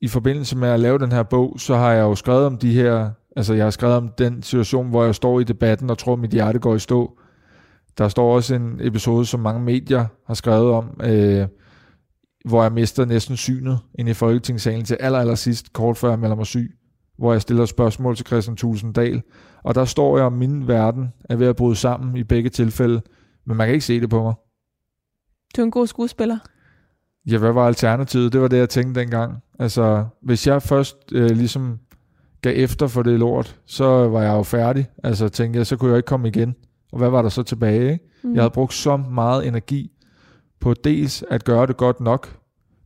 i 0.00 0.08
forbindelse 0.08 0.56
med 0.56 0.68
at 0.68 0.80
lave 0.80 0.98
den 0.98 1.12
her 1.12 1.22
bog, 1.22 1.60
så 1.60 1.76
har 1.76 1.92
jeg 1.92 2.02
jo 2.02 2.14
skrevet 2.14 2.46
om 2.46 2.58
de 2.58 2.74
her, 2.74 3.10
altså 3.36 3.54
jeg 3.54 3.64
har 3.64 3.70
skrevet 3.70 3.96
om 3.96 4.08
den 4.18 4.42
situation, 4.42 4.90
hvor 4.90 5.04
jeg 5.04 5.14
står 5.14 5.40
i 5.40 5.44
debatten 5.44 5.90
og 5.90 5.98
tror, 5.98 6.12
at 6.12 6.18
mit 6.18 6.30
hjerte 6.30 6.58
går 6.58 6.74
i 6.74 6.78
stå. 6.78 7.18
Der 7.98 8.08
står 8.08 8.34
også 8.34 8.54
en 8.54 8.80
episode, 8.80 9.26
som 9.26 9.40
mange 9.40 9.62
medier 9.62 10.06
har 10.26 10.34
skrevet 10.34 10.70
om, 10.70 11.00
øh, 11.04 11.46
hvor 12.44 12.62
jeg 12.62 12.72
mister 12.72 13.04
næsten 13.04 13.36
synet 13.36 13.78
ind 13.98 14.08
i 14.08 14.14
Folketingssalen 14.14 14.84
til 14.84 14.96
aller, 15.00 15.18
aller 15.18 15.34
sidst, 15.34 15.72
kort 15.72 15.96
før 15.96 16.08
jeg 16.10 16.18
melder 16.18 16.36
mig 16.36 16.46
syg, 16.46 16.76
hvor 17.18 17.32
jeg 17.32 17.42
stiller 17.42 17.64
spørgsmål 17.64 18.16
til 18.16 18.26
Christian 18.26 18.56
Tulsendal. 18.56 19.22
Og 19.62 19.74
der 19.74 19.84
står 19.84 20.16
jeg, 20.16 20.26
om 20.26 20.32
min 20.32 20.68
verden 20.68 21.12
er 21.24 21.36
ved 21.36 21.46
at 21.46 21.56
bryde 21.56 21.76
sammen 21.76 22.16
i 22.16 22.24
begge 22.24 22.50
tilfælde, 22.50 23.02
men 23.46 23.56
man 23.56 23.66
kan 23.66 23.74
ikke 23.74 23.86
se 23.86 24.00
det 24.00 24.10
på 24.10 24.22
mig. 24.22 24.34
Du 25.56 25.60
er 25.60 25.64
en 25.64 25.70
god 25.70 25.86
skuespiller. 25.86 26.38
Ja, 27.26 27.38
hvad 27.38 27.52
var 27.52 27.66
alternativet? 27.66 28.32
Det 28.32 28.40
var 28.40 28.48
det, 28.48 28.56
jeg 28.56 28.68
tænkte 28.68 29.00
dengang. 29.00 29.42
Altså, 29.58 30.04
hvis 30.22 30.46
jeg 30.46 30.62
først 30.62 30.96
øh, 31.12 31.30
ligesom 31.30 31.78
gav 32.42 32.52
efter 32.56 32.86
for 32.86 33.02
det 33.02 33.18
lort, 33.18 33.60
så 33.66 34.08
var 34.08 34.22
jeg 34.22 34.32
jo 34.32 34.42
færdig. 34.42 34.86
Altså, 35.04 35.28
tænkte 35.28 35.58
jeg, 35.58 35.66
så 35.66 35.76
kunne 35.76 35.90
jeg 35.90 35.96
ikke 35.96 36.06
komme 36.06 36.28
igen. 36.28 36.54
Og 36.92 36.98
hvad 36.98 37.08
var 37.08 37.22
der 37.22 37.28
så 37.28 37.42
tilbage? 37.42 37.92
Ikke? 37.92 38.04
Mm. 38.22 38.34
Jeg 38.34 38.42
havde 38.42 38.50
brugt 38.50 38.74
så 38.74 38.96
meget 38.96 39.46
energi 39.46 39.90
på 40.60 40.74
dels 40.74 41.24
at 41.30 41.44
gøre 41.44 41.66
det 41.66 41.76
godt 41.76 42.00
nok, 42.00 42.38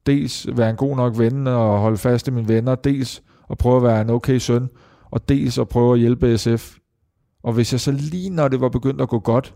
dels 0.07 0.47
være 0.53 0.71
en 0.71 0.77
god 0.77 0.97
nok 0.97 1.19
ven 1.19 1.47
og 1.47 1.79
holde 1.79 1.97
fast 1.97 2.29
i 2.29 2.31
mine 2.31 2.49
venner, 2.49 2.75
dels 2.75 3.23
at 3.51 3.59
prøve 3.59 3.77
at 3.77 3.83
være 3.83 4.01
en 4.01 4.11
okay 4.11 4.39
søn, 4.39 4.69
og 5.11 5.29
dels 5.29 5.59
at 5.59 5.69
prøve 5.69 5.93
at 5.95 6.01
hjælpe 6.01 6.39
SF. 6.39 6.77
Og 7.43 7.53
hvis 7.53 7.73
jeg 7.73 7.81
så 7.81 7.93
lige 7.93 8.31
når 8.31 8.49
det 8.49 8.61
var 8.61 8.69
begyndt 8.69 9.01
at 9.01 9.09
gå 9.09 9.19
godt, 9.19 9.55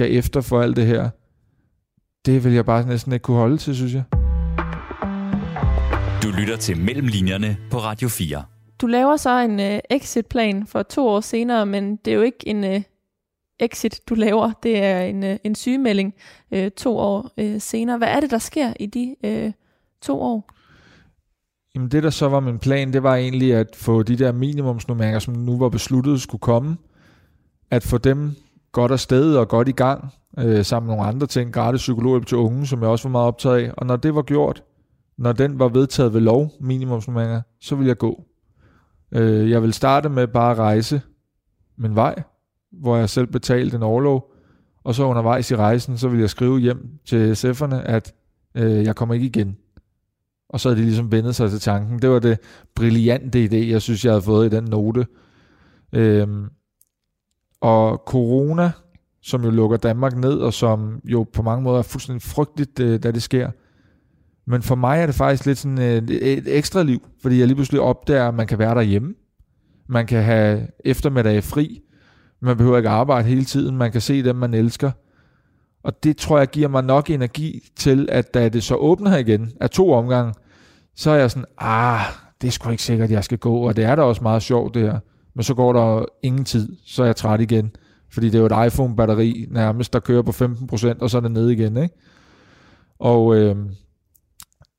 gav 0.00 0.18
efter 0.18 0.40
for 0.40 0.60
alt 0.60 0.76
det 0.76 0.86
her, 0.86 1.10
det 2.26 2.44
ville 2.44 2.56
jeg 2.56 2.64
bare 2.64 2.86
næsten 2.86 3.12
ikke 3.12 3.22
kunne 3.22 3.36
holde 3.36 3.56
til, 3.56 3.76
synes 3.76 3.94
jeg. 3.94 4.02
Du 6.22 6.28
lytter 6.38 6.56
til 6.56 6.80
Mellemlinjerne 6.80 7.56
på 7.70 7.78
Radio 7.78 8.08
4. 8.08 8.44
Du 8.80 8.86
laver 8.86 9.16
så 9.16 9.38
en 9.38 9.60
øh, 9.60 9.78
exit-plan 9.90 10.66
for 10.66 10.82
to 10.82 11.08
år 11.08 11.20
senere, 11.20 11.66
men 11.66 11.96
det 11.96 12.10
er 12.10 12.14
jo 12.14 12.22
ikke 12.22 12.48
en 12.48 12.64
øh, 12.64 12.82
exit, 13.60 14.00
du 14.08 14.14
laver. 14.14 14.52
Det 14.62 14.82
er 14.82 15.00
en, 15.00 15.24
øh, 15.24 15.36
en 15.44 15.54
sygemelding 15.54 16.14
øh, 16.52 16.70
to 16.70 16.98
år 16.98 17.30
øh, 17.38 17.60
senere. 17.60 17.98
Hvad 17.98 18.08
er 18.08 18.20
det, 18.20 18.30
der 18.30 18.38
sker 18.38 18.72
i 18.80 18.86
de 18.86 19.16
øh, 19.24 19.52
to 20.02 20.20
år? 20.20 20.50
Jamen 21.74 21.88
det, 21.90 22.02
der 22.02 22.10
så 22.10 22.28
var 22.28 22.40
min 22.40 22.58
plan, 22.58 22.92
det 22.92 23.02
var 23.02 23.16
egentlig 23.16 23.54
at 23.54 23.76
få 23.76 24.02
de 24.02 24.16
der 24.16 24.32
minimumsnummeringer, 24.32 25.18
som 25.18 25.34
nu 25.34 25.58
var 25.58 25.68
besluttet 25.68 26.20
skulle 26.20 26.40
komme, 26.40 26.76
at 27.70 27.82
få 27.82 27.98
dem 27.98 28.36
godt 28.72 28.92
afsted 28.92 29.36
og 29.36 29.48
godt 29.48 29.68
i 29.68 29.72
gang, 29.72 30.12
øh, 30.38 30.64
sammen 30.64 30.86
med 30.86 30.96
nogle 30.96 31.08
andre 31.08 31.26
ting, 31.26 31.52
gratis 31.52 31.80
psykologhjælp 31.80 32.26
til 32.26 32.36
unge, 32.38 32.66
som 32.66 32.80
jeg 32.80 32.88
også 32.88 33.08
var 33.08 33.12
meget 33.12 33.26
optaget 33.26 33.58
af. 33.58 33.72
Og 33.76 33.86
når 33.86 33.96
det 33.96 34.14
var 34.14 34.22
gjort, 34.22 34.62
når 35.18 35.32
den 35.32 35.58
var 35.58 35.68
vedtaget 35.68 36.14
ved 36.14 36.20
lov, 36.20 36.50
minimumsnummeringer, 36.60 37.42
så 37.60 37.74
ville 37.74 37.88
jeg 37.88 37.98
gå. 37.98 38.24
Øh, 39.12 39.50
jeg 39.50 39.62
vil 39.62 39.72
starte 39.72 40.08
med 40.08 40.26
bare 40.26 40.50
at 40.50 40.58
rejse 40.58 41.02
min 41.78 41.94
vej, 41.94 42.22
hvor 42.72 42.96
jeg 42.96 43.10
selv 43.10 43.26
betalte 43.26 43.76
en 43.76 43.82
overlov, 43.82 44.32
og 44.84 44.94
så 44.94 45.04
undervejs 45.04 45.50
i 45.50 45.56
rejsen, 45.56 45.98
så 45.98 46.08
vil 46.08 46.20
jeg 46.20 46.30
skrive 46.30 46.58
hjem 46.60 46.90
til 47.06 47.32
SF'erne, 47.32 47.74
at 47.74 48.14
øh, 48.54 48.84
jeg 48.84 48.96
kommer 48.96 49.14
ikke 49.14 49.26
igen. 49.26 49.56
Og 50.48 50.60
så 50.60 50.68
havde 50.68 50.80
de 50.80 50.86
ligesom 50.86 51.12
vendet 51.12 51.34
sig 51.34 51.50
til 51.50 51.60
tanken. 51.60 51.98
Det 51.98 52.10
var 52.10 52.18
det 52.18 52.38
brillante 52.74 53.44
idé, 53.44 53.70
jeg 53.70 53.82
synes, 53.82 54.04
jeg 54.04 54.12
havde 54.12 54.22
fået 54.22 54.52
i 54.52 54.56
den 54.56 54.64
note. 54.64 55.06
Øhm, 55.92 56.48
og 57.60 58.02
corona 58.06 58.72
som 59.22 59.44
jo 59.44 59.50
lukker 59.50 59.76
Danmark 59.76 60.16
ned, 60.16 60.32
og 60.32 60.54
som 60.54 61.00
jo 61.04 61.26
på 61.32 61.42
mange 61.42 61.62
måder 61.62 61.78
er 61.78 61.82
fuldstændig 61.82 62.22
frygteligt, 62.22 62.80
øh, 62.80 63.02
da 63.02 63.10
det 63.10 63.22
sker. 63.22 63.50
Men 64.46 64.62
for 64.62 64.74
mig 64.74 65.00
er 65.00 65.06
det 65.06 65.14
faktisk 65.14 65.46
lidt 65.46 65.58
sådan 65.58 65.78
øh, 65.78 65.96
et, 65.96 66.38
et 66.38 66.56
ekstra 66.58 66.82
liv, 66.82 67.06
fordi 67.22 67.38
jeg 67.38 67.46
lige 67.46 67.54
pludselig 67.54 67.80
opdager, 67.80 68.28
at 68.28 68.34
man 68.34 68.46
kan 68.46 68.58
være 68.58 68.74
derhjemme. 68.74 69.14
Man 69.88 70.06
kan 70.06 70.22
have 70.22 70.66
eftermiddag 70.84 71.44
fri. 71.44 71.80
Man 72.40 72.56
behøver 72.56 72.76
ikke 72.76 72.88
arbejde 72.88 73.28
hele 73.28 73.44
tiden. 73.44 73.76
Man 73.76 73.92
kan 73.92 74.00
se 74.00 74.22
dem, 74.22 74.36
man 74.36 74.54
elsker. 74.54 74.90
Og 75.82 76.04
det 76.04 76.16
tror 76.16 76.38
jeg 76.38 76.48
giver 76.48 76.68
mig 76.68 76.84
nok 76.84 77.10
energi 77.10 77.68
til, 77.76 78.08
at 78.12 78.34
da 78.34 78.48
det 78.48 78.62
så 78.62 78.74
åbner 78.74 79.16
igen 79.16 79.52
af 79.60 79.70
to 79.70 79.92
omgange, 79.92 80.34
så 80.94 81.10
er 81.10 81.14
jeg 81.14 81.30
sådan, 81.30 81.46
ah, 81.58 82.00
det 82.40 82.48
er 82.48 82.52
sgu 82.52 82.70
ikke 82.70 82.82
sikkert, 82.82 83.04
at 83.04 83.12
jeg 83.12 83.24
skal 83.24 83.38
gå, 83.38 83.56
og 83.56 83.76
det 83.76 83.84
er 83.84 83.94
da 83.94 84.02
også 84.02 84.22
meget 84.22 84.42
sjovt 84.42 84.74
det 84.74 84.82
her. 84.82 84.98
Men 85.34 85.42
så 85.42 85.54
går 85.54 85.72
der 85.72 86.04
ingen 86.22 86.44
tid, 86.44 86.76
så 86.86 87.02
er 87.02 87.06
jeg 87.06 87.16
træt 87.16 87.40
igen. 87.40 87.76
Fordi 88.12 88.26
det 88.26 88.34
er 88.34 88.38
jo 88.38 88.46
et 88.46 88.66
iPhone-batteri 88.66 89.46
nærmest, 89.50 89.92
der 89.92 90.00
kører 90.00 90.22
på 90.22 90.30
15%, 90.30 90.98
og 91.00 91.10
så 91.10 91.16
er 91.16 91.20
det 91.20 91.30
nede 91.30 91.52
igen. 91.52 91.76
Ikke? 91.76 91.94
Og 92.98 93.36
øh, 93.36 93.56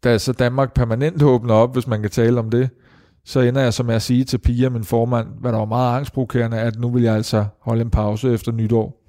da 0.03 0.17
så 0.17 0.33
Danmark 0.33 0.73
permanent 0.73 1.23
åbner 1.23 1.53
op, 1.53 1.73
hvis 1.73 1.87
man 1.87 2.01
kan 2.01 2.11
tale 2.11 2.39
om 2.39 2.49
det, 2.49 2.69
så 3.25 3.39
ender 3.39 3.61
jeg 3.61 3.73
så 3.73 3.83
med 3.83 3.95
at 3.95 4.01
sige 4.01 4.23
til 4.23 4.37
Pia, 4.37 4.69
min 4.69 4.83
formand, 4.83 5.27
hvad 5.39 5.51
der 5.51 5.57
var 5.57 5.65
meget 5.65 5.97
angstprovokerende, 5.97 6.59
at 6.59 6.79
nu 6.79 6.89
vil 6.89 7.03
jeg 7.03 7.15
altså 7.15 7.45
holde 7.59 7.81
en 7.81 7.89
pause 7.89 8.33
efter 8.33 8.51
nytår. 8.51 9.01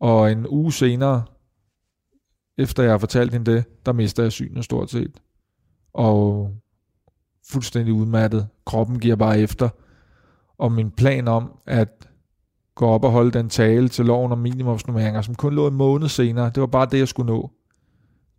Og 0.00 0.32
en 0.32 0.46
uge 0.48 0.72
senere, 0.72 1.22
efter 2.58 2.82
jeg 2.82 2.92
har 2.92 2.98
fortalt 2.98 3.32
hende 3.32 3.52
det, 3.52 3.64
der 3.86 3.92
mister 3.92 4.22
jeg 4.22 4.32
synet 4.32 4.64
stort 4.64 4.90
set. 4.90 5.20
Og 5.92 6.50
fuldstændig 7.50 7.94
udmattet. 7.94 8.48
Kroppen 8.66 9.00
giver 9.00 9.16
bare 9.16 9.40
efter. 9.40 9.68
Og 10.58 10.72
min 10.72 10.90
plan 10.90 11.28
om 11.28 11.58
at 11.66 12.08
gå 12.74 12.86
op 12.86 13.04
og 13.04 13.10
holde 13.10 13.30
den 13.30 13.48
tale 13.48 13.88
til 13.88 14.04
loven 14.04 14.32
om 14.32 14.38
minimumsnummeringer, 14.38 15.22
som 15.22 15.34
kun 15.34 15.54
lå 15.54 15.66
en 15.66 15.74
måned 15.74 16.08
senere, 16.08 16.50
det 16.50 16.60
var 16.60 16.66
bare 16.66 16.86
det, 16.90 16.98
jeg 16.98 17.08
skulle 17.08 17.32
nå. 17.32 17.50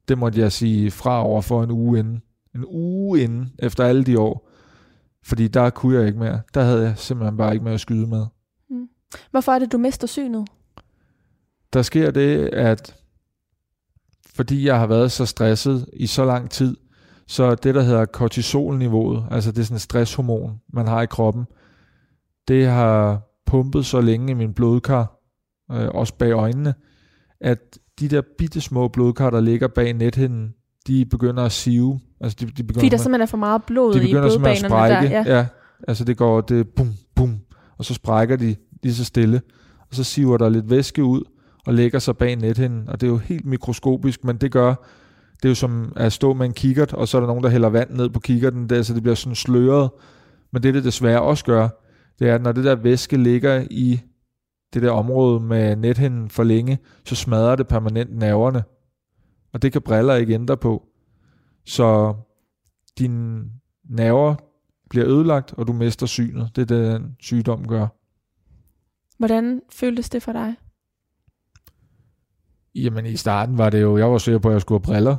Det 0.08 0.18
måtte 0.18 0.40
jeg 0.40 0.52
sige 0.52 0.92
fra 0.92 1.24
over 1.24 1.42
for 1.42 1.64
en 1.64 1.72
uge 1.72 2.00
inden. 2.00 2.22
En 2.56 2.66
uge 2.68 3.22
inden, 3.22 3.54
efter 3.60 3.86
alle 3.86 4.04
de 4.04 4.20
år. 4.20 4.50
Fordi 5.24 5.48
der 5.48 5.70
kunne 5.70 5.98
jeg 5.98 6.08
ikke 6.08 6.20
mere. 6.20 6.42
Der 6.54 6.62
havde 6.62 6.84
jeg 6.84 6.94
simpelthen 6.98 7.38
bare 7.38 7.54
ikke 7.54 7.64
mere 7.64 7.74
at 7.74 7.80
skyde 7.80 8.08
med. 8.08 8.26
Mm. 8.70 8.88
Hvorfor 9.32 9.52
er 9.52 9.60
det, 9.60 9.72
du 9.72 9.78
mister 9.78 10.08
synet? 10.08 10.48
Der 11.74 11.82
sker 11.82 12.12
det, 12.12 12.48
at 12.48 12.96
fordi 14.36 14.66
jeg 14.66 14.80
har 14.80 14.88
været 14.88 15.12
så 15.12 15.26
stresset 15.26 15.90
i 15.94 16.08
så 16.08 16.26
lang 16.26 16.50
tid, 16.50 16.78
så 17.28 17.56
det, 17.56 17.76
der 17.76 17.82
hedder 17.82 18.06
kortisolniveauet, 18.06 19.26
altså 19.32 19.52
det 19.52 19.60
er 19.60 19.64
sådan 19.64 19.76
et 19.76 19.82
stresshormon, 19.82 20.62
man 20.74 20.88
har 20.88 21.02
i 21.02 21.06
kroppen, 21.06 21.46
det 22.48 22.68
har 22.68 23.22
pumpet 23.46 23.86
så 23.86 24.02
længe 24.02 24.32
i 24.32 24.34
min 24.34 24.54
blodkar, 24.54 25.20
øh, 25.72 25.88
også 25.88 26.14
bag 26.14 26.32
øjnene, 26.32 26.74
at 27.42 27.78
de 28.00 28.08
der 28.08 28.22
bitte 28.38 28.62
små 28.62 28.88
blodkar, 28.88 29.30
der 29.30 29.42
ligger 29.42 29.68
bag 29.68 29.94
nethinden, 29.94 30.54
de 30.88 31.06
begynder 31.06 31.44
at 31.44 31.52
sive. 31.52 32.00
Altså 32.22 32.38
de, 32.40 32.46
de 32.46 32.52
begynder 32.64 32.80
Fordi 32.80 32.90
der 32.90 32.98
simpelthen 32.98 33.22
er 33.22 33.26
for 33.26 33.38
meget 33.38 33.64
blod 33.64 33.94
de 33.94 34.00
i 34.00 34.02
begynder 34.02 34.30
simpelthen 34.30 34.66
at 34.66 34.70
blodbanerne 34.70 35.00
sprække. 35.00 35.16
der. 35.16 35.32
Ja. 35.32 35.38
ja. 35.38 35.46
altså 35.88 36.04
det 36.04 36.18
går, 36.18 36.42
det 36.42 36.68
bum, 36.70 36.94
bum, 37.16 37.40
og 37.78 37.86
så 37.86 37.94
sprækker 37.94 38.36
de 38.36 38.56
lige 38.84 38.94
så 38.94 39.06
stille. 39.06 39.42
Og 39.90 39.96
så 39.96 40.04
siver 40.04 40.38
der 40.38 40.50
lidt 40.50 40.70
væske 40.70 41.04
ud, 41.04 41.22
og 41.66 41.74
lægger 41.74 42.00
sig 42.00 42.18
bag 42.18 42.36
nethinden. 42.36 42.90
Og 42.90 43.02
det 43.02 43.08
er 43.08 43.12
jo 43.12 43.18
helt 43.18 43.46
mikroskopisk, 43.46 44.24
men 44.24 44.38
det 44.38 44.52
gør, 44.52 44.76
det 45.36 45.46
er 45.46 45.50
jo 45.50 45.56
som 45.56 45.94
at 45.96 46.14
stå 46.14 46.34
med 46.34 46.46
en 46.46 46.54
kikkert, 46.54 46.94
og 46.94 47.08
så 47.08 47.18
er 47.18 47.22
der 47.22 47.28
nogen, 47.28 47.44
der 47.44 47.50
hælder 47.50 47.70
vand 47.70 47.90
ned 47.90 48.10
på 48.10 48.20
kikkerten, 48.20 48.70
der, 48.70 48.82
så 48.82 48.94
det 48.94 49.04
bliver 49.04 49.16
sådan 49.16 49.36
sløret. 49.36 49.90
Men 50.54 50.64
det, 50.64 50.74
det 50.74 50.84
desværre 50.84 51.22
også 51.22 51.46
gør, 51.46 51.70
det 52.20 52.30
er, 52.30 52.36
at 52.36 52.42
når 52.42 52.52
det 52.52 52.64
der 52.64 52.76
væske 52.76 53.18
ligger 53.18 53.68
i 53.72 54.02
det 54.74 54.82
der 54.82 54.92
område 54.92 55.40
med 55.40 55.76
nethinden 55.76 56.30
for 56.30 56.44
længe, 56.44 56.80
så 57.06 57.16
smadrer 57.16 57.56
det 57.56 57.68
permanent 57.68 58.18
nerverne. 58.18 58.64
Og 59.54 59.62
det 59.62 59.72
kan 59.72 59.82
briller 59.82 60.16
ikke 60.16 60.34
ændre 60.34 60.58
på. 60.58 60.88
Så 61.66 62.16
dine 63.00 63.44
nerver 63.90 64.36
bliver 64.90 65.08
ødelagt, 65.08 65.54
og 65.54 65.68
du 65.68 65.74
mister 65.74 66.06
synet. 66.06 66.52
Det 66.56 66.62
er 66.62 66.66
det, 66.66 67.02
den 67.02 67.16
sygdom 67.20 67.68
gør. 67.68 67.88
Hvordan 69.18 69.62
føltes 69.72 70.10
det 70.10 70.24
for 70.24 70.32
dig? 70.32 70.56
Jamen 72.76 73.06
i 73.06 73.16
starten 73.16 73.58
var 73.58 73.70
det 73.70 73.82
jo, 73.82 73.98
jeg 73.98 74.12
var 74.12 74.18
sikker 74.18 74.40
på, 74.40 74.48
at 74.48 74.54
jeg 74.54 74.62
skulle 74.62 74.80
have 74.80 74.94
briller. 74.94 75.18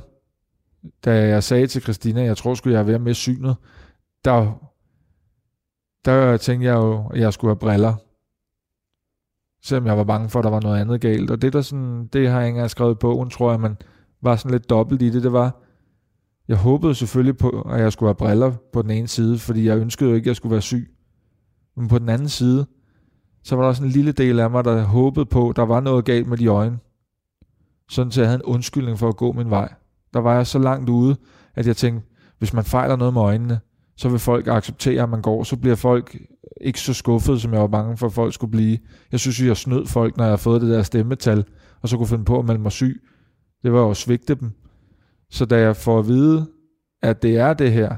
Da 1.04 1.28
jeg 1.28 1.42
sagde 1.42 1.66
til 1.66 1.82
Christina, 1.82 2.22
jeg 2.22 2.36
tror 2.36 2.54
skulle 2.54 2.78
jeg 2.78 2.94
at 2.94 3.00
miste 3.00 3.20
synet, 3.20 3.56
der, 4.24 4.67
der 6.04 6.36
tænkte 6.36 6.66
jeg 6.66 6.74
jo, 6.74 7.08
at 7.08 7.20
jeg 7.20 7.32
skulle 7.32 7.50
have 7.50 7.58
briller. 7.58 7.94
Selvom 9.62 9.86
jeg 9.86 9.96
var 9.96 10.04
bange 10.04 10.28
for, 10.28 10.38
at 10.38 10.44
der 10.44 10.50
var 10.50 10.60
noget 10.60 10.80
andet 10.80 11.00
galt. 11.00 11.30
Og 11.30 11.42
det 11.42 11.52
der 11.52 11.62
sådan, 11.62 12.06
det 12.06 12.28
har 12.28 12.38
jeg 12.38 12.48
ikke 12.48 12.54
engang 12.56 12.70
skrevet 12.70 12.98
på, 12.98 13.12
bogen, 13.12 13.30
tror 13.30 13.50
jeg, 13.50 13.60
man 13.60 13.76
var 14.22 14.36
sådan 14.36 14.50
lidt 14.50 14.70
dobbelt 14.70 15.02
i 15.02 15.10
det, 15.10 15.22
det 15.22 15.32
var, 15.32 15.62
jeg 16.48 16.56
håbede 16.56 16.94
selvfølgelig 16.94 17.36
på, 17.36 17.48
at 17.48 17.80
jeg 17.80 17.92
skulle 17.92 18.08
have 18.08 18.14
briller 18.14 18.52
på 18.72 18.82
den 18.82 18.90
ene 18.90 19.08
side, 19.08 19.38
fordi 19.38 19.66
jeg 19.66 19.78
ønskede 19.78 20.10
jo 20.10 20.16
ikke, 20.16 20.24
at 20.24 20.28
jeg 20.28 20.36
skulle 20.36 20.52
være 20.52 20.62
syg. 20.62 20.94
Men 21.76 21.88
på 21.88 21.98
den 21.98 22.08
anden 22.08 22.28
side, 22.28 22.66
så 23.44 23.56
var 23.56 23.62
der 23.62 23.68
også 23.68 23.84
en 23.84 23.90
lille 23.90 24.12
del 24.12 24.40
af 24.40 24.50
mig, 24.50 24.64
der 24.64 24.82
håbede 24.82 25.26
på, 25.26 25.50
at 25.50 25.56
der 25.56 25.62
var 25.62 25.80
noget 25.80 26.04
galt 26.04 26.26
med 26.26 26.36
de 26.38 26.46
øjne. 26.46 26.78
Sådan 27.90 28.12
så 28.12 28.20
jeg 28.20 28.28
havde 28.28 28.40
en 28.44 28.52
undskyldning 28.52 28.98
for 28.98 29.08
at 29.08 29.16
gå 29.16 29.32
min 29.32 29.50
vej. 29.50 29.74
Der 30.14 30.20
var 30.20 30.34
jeg 30.34 30.46
så 30.46 30.58
langt 30.58 30.88
ude, 30.90 31.16
at 31.54 31.66
jeg 31.66 31.76
tænkte, 31.76 32.08
hvis 32.38 32.52
man 32.52 32.64
fejler 32.64 32.96
noget 32.96 33.14
med 33.14 33.22
øjnene, 33.22 33.60
så 33.98 34.08
vil 34.08 34.18
folk 34.18 34.46
acceptere, 34.46 35.02
at 35.02 35.08
man 35.08 35.22
går. 35.22 35.44
Så 35.44 35.56
bliver 35.56 35.76
folk 35.76 36.16
ikke 36.60 36.80
så 36.80 36.94
skuffet, 36.94 37.40
som 37.40 37.52
jeg 37.52 37.60
var 37.60 37.66
bange 37.66 37.96
for, 37.96 38.06
at 38.06 38.12
folk 38.12 38.34
skulle 38.34 38.50
blive. 38.50 38.78
Jeg 39.12 39.20
synes, 39.20 39.42
jeg 39.42 39.56
snød 39.56 39.86
folk, 39.86 40.16
når 40.16 40.24
jeg 40.24 40.32
har 40.32 40.36
fået 40.36 40.62
det 40.62 40.70
der 40.70 40.82
stemmetal, 40.82 41.44
og 41.82 41.88
så 41.88 41.96
kunne 41.96 42.06
finde 42.06 42.24
på 42.24 42.38
at 42.38 42.44
melde 42.44 42.60
mig 42.60 42.72
syg. 42.72 43.02
Det 43.62 43.72
var 43.72 43.80
jo 43.80 43.90
at 43.90 43.96
svigte 43.96 44.34
dem. 44.34 44.50
Så 45.30 45.44
da 45.44 45.60
jeg 45.60 45.76
får 45.76 45.98
at 45.98 46.08
vide, 46.08 46.46
at 47.02 47.22
det 47.22 47.36
er 47.36 47.54
det 47.54 47.72
her, 47.72 47.96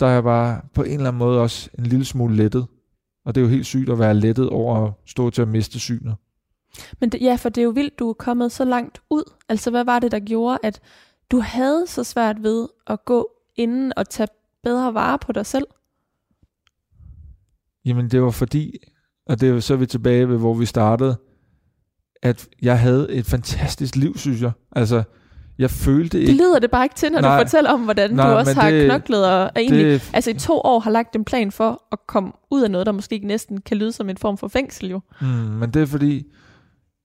der 0.00 0.06
er 0.06 0.10
jeg 0.10 0.22
bare 0.22 0.60
på 0.74 0.82
en 0.82 0.92
eller 0.92 1.08
anden 1.08 1.18
måde 1.18 1.40
også 1.40 1.70
en 1.78 1.86
lille 1.86 2.04
smule 2.04 2.36
lettet. 2.36 2.66
Og 3.24 3.34
det 3.34 3.40
er 3.40 3.44
jo 3.44 3.50
helt 3.50 3.66
sygt 3.66 3.90
at 3.90 3.98
være 3.98 4.14
lettet 4.14 4.48
over 4.48 4.86
at 4.86 4.92
stå 5.06 5.30
til 5.30 5.42
at 5.42 5.48
miste 5.48 5.78
synet. 5.78 6.14
Men 7.00 7.10
det, 7.10 7.20
ja, 7.20 7.34
for 7.34 7.48
det 7.48 7.60
er 7.60 7.64
jo 7.64 7.70
vildt, 7.70 7.98
du 7.98 8.08
er 8.08 8.12
kommet 8.12 8.52
så 8.52 8.64
langt 8.64 9.02
ud. 9.10 9.32
Altså, 9.48 9.70
hvad 9.70 9.84
var 9.84 9.98
det, 9.98 10.12
der 10.12 10.20
gjorde, 10.20 10.58
at 10.62 10.80
du 11.30 11.40
havde 11.40 11.86
så 11.86 12.04
svært 12.04 12.42
ved 12.42 12.68
at 12.86 13.04
gå 13.04 13.28
inden 13.56 13.92
og 13.96 14.08
tage 14.08 14.28
bedre 14.66 14.94
vare 14.94 15.18
på 15.18 15.32
dig 15.32 15.46
selv? 15.46 15.66
Jamen 17.84 18.08
det 18.10 18.22
var 18.22 18.30
fordi, 18.30 18.72
og 19.26 19.40
det 19.40 19.48
er 19.48 19.52
jo 19.52 19.60
så 19.60 19.74
er 19.74 19.78
vi 19.78 19.86
tilbage 19.86 20.28
ved, 20.28 20.38
hvor 20.38 20.54
vi 20.54 20.66
startede, 20.66 21.16
at 22.22 22.48
jeg 22.62 22.80
havde 22.80 23.12
et 23.12 23.26
fantastisk 23.26 23.96
liv, 23.96 24.16
synes 24.18 24.42
jeg. 24.42 24.50
Altså, 24.72 25.02
jeg 25.58 25.70
følte 25.70 26.18
ikke... 26.20 26.30
Det 26.32 26.36
lyder 26.40 26.58
det 26.58 26.70
bare 26.70 26.84
ikke 26.84 26.94
til, 26.94 27.12
når 27.12 27.20
Nej. 27.20 27.38
du 27.38 27.44
fortæller 27.44 27.70
om, 27.70 27.80
hvordan 27.84 28.10
Nej, 28.10 28.30
du 28.30 28.36
også 28.36 28.54
har 28.54 28.70
det- 28.70 28.84
knoklet 28.90 29.24
og 29.26 29.32
er 29.42 29.50
egentlig, 29.60 29.84
det, 29.86 30.10
altså 30.12 30.30
i 30.30 30.34
to 30.34 30.60
år 30.64 30.78
har 30.80 30.90
lagt 30.90 31.16
en 31.16 31.24
plan 31.24 31.52
for 31.52 31.82
at 31.92 31.98
komme 32.08 32.32
ud 32.50 32.62
af 32.62 32.70
noget, 32.70 32.86
der 32.86 32.92
måske 32.92 33.18
næsten 33.24 33.60
kan 33.60 33.76
lyde 33.76 33.92
som 33.92 34.10
en 34.10 34.16
form 34.16 34.38
for 34.38 34.48
fængsel 34.48 34.90
jo. 34.90 35.00
mm, 35.20 35.26
men 35.26 35.70
det 35.70 35.82
er 35.82 35.86
fordi, 35.86 36.24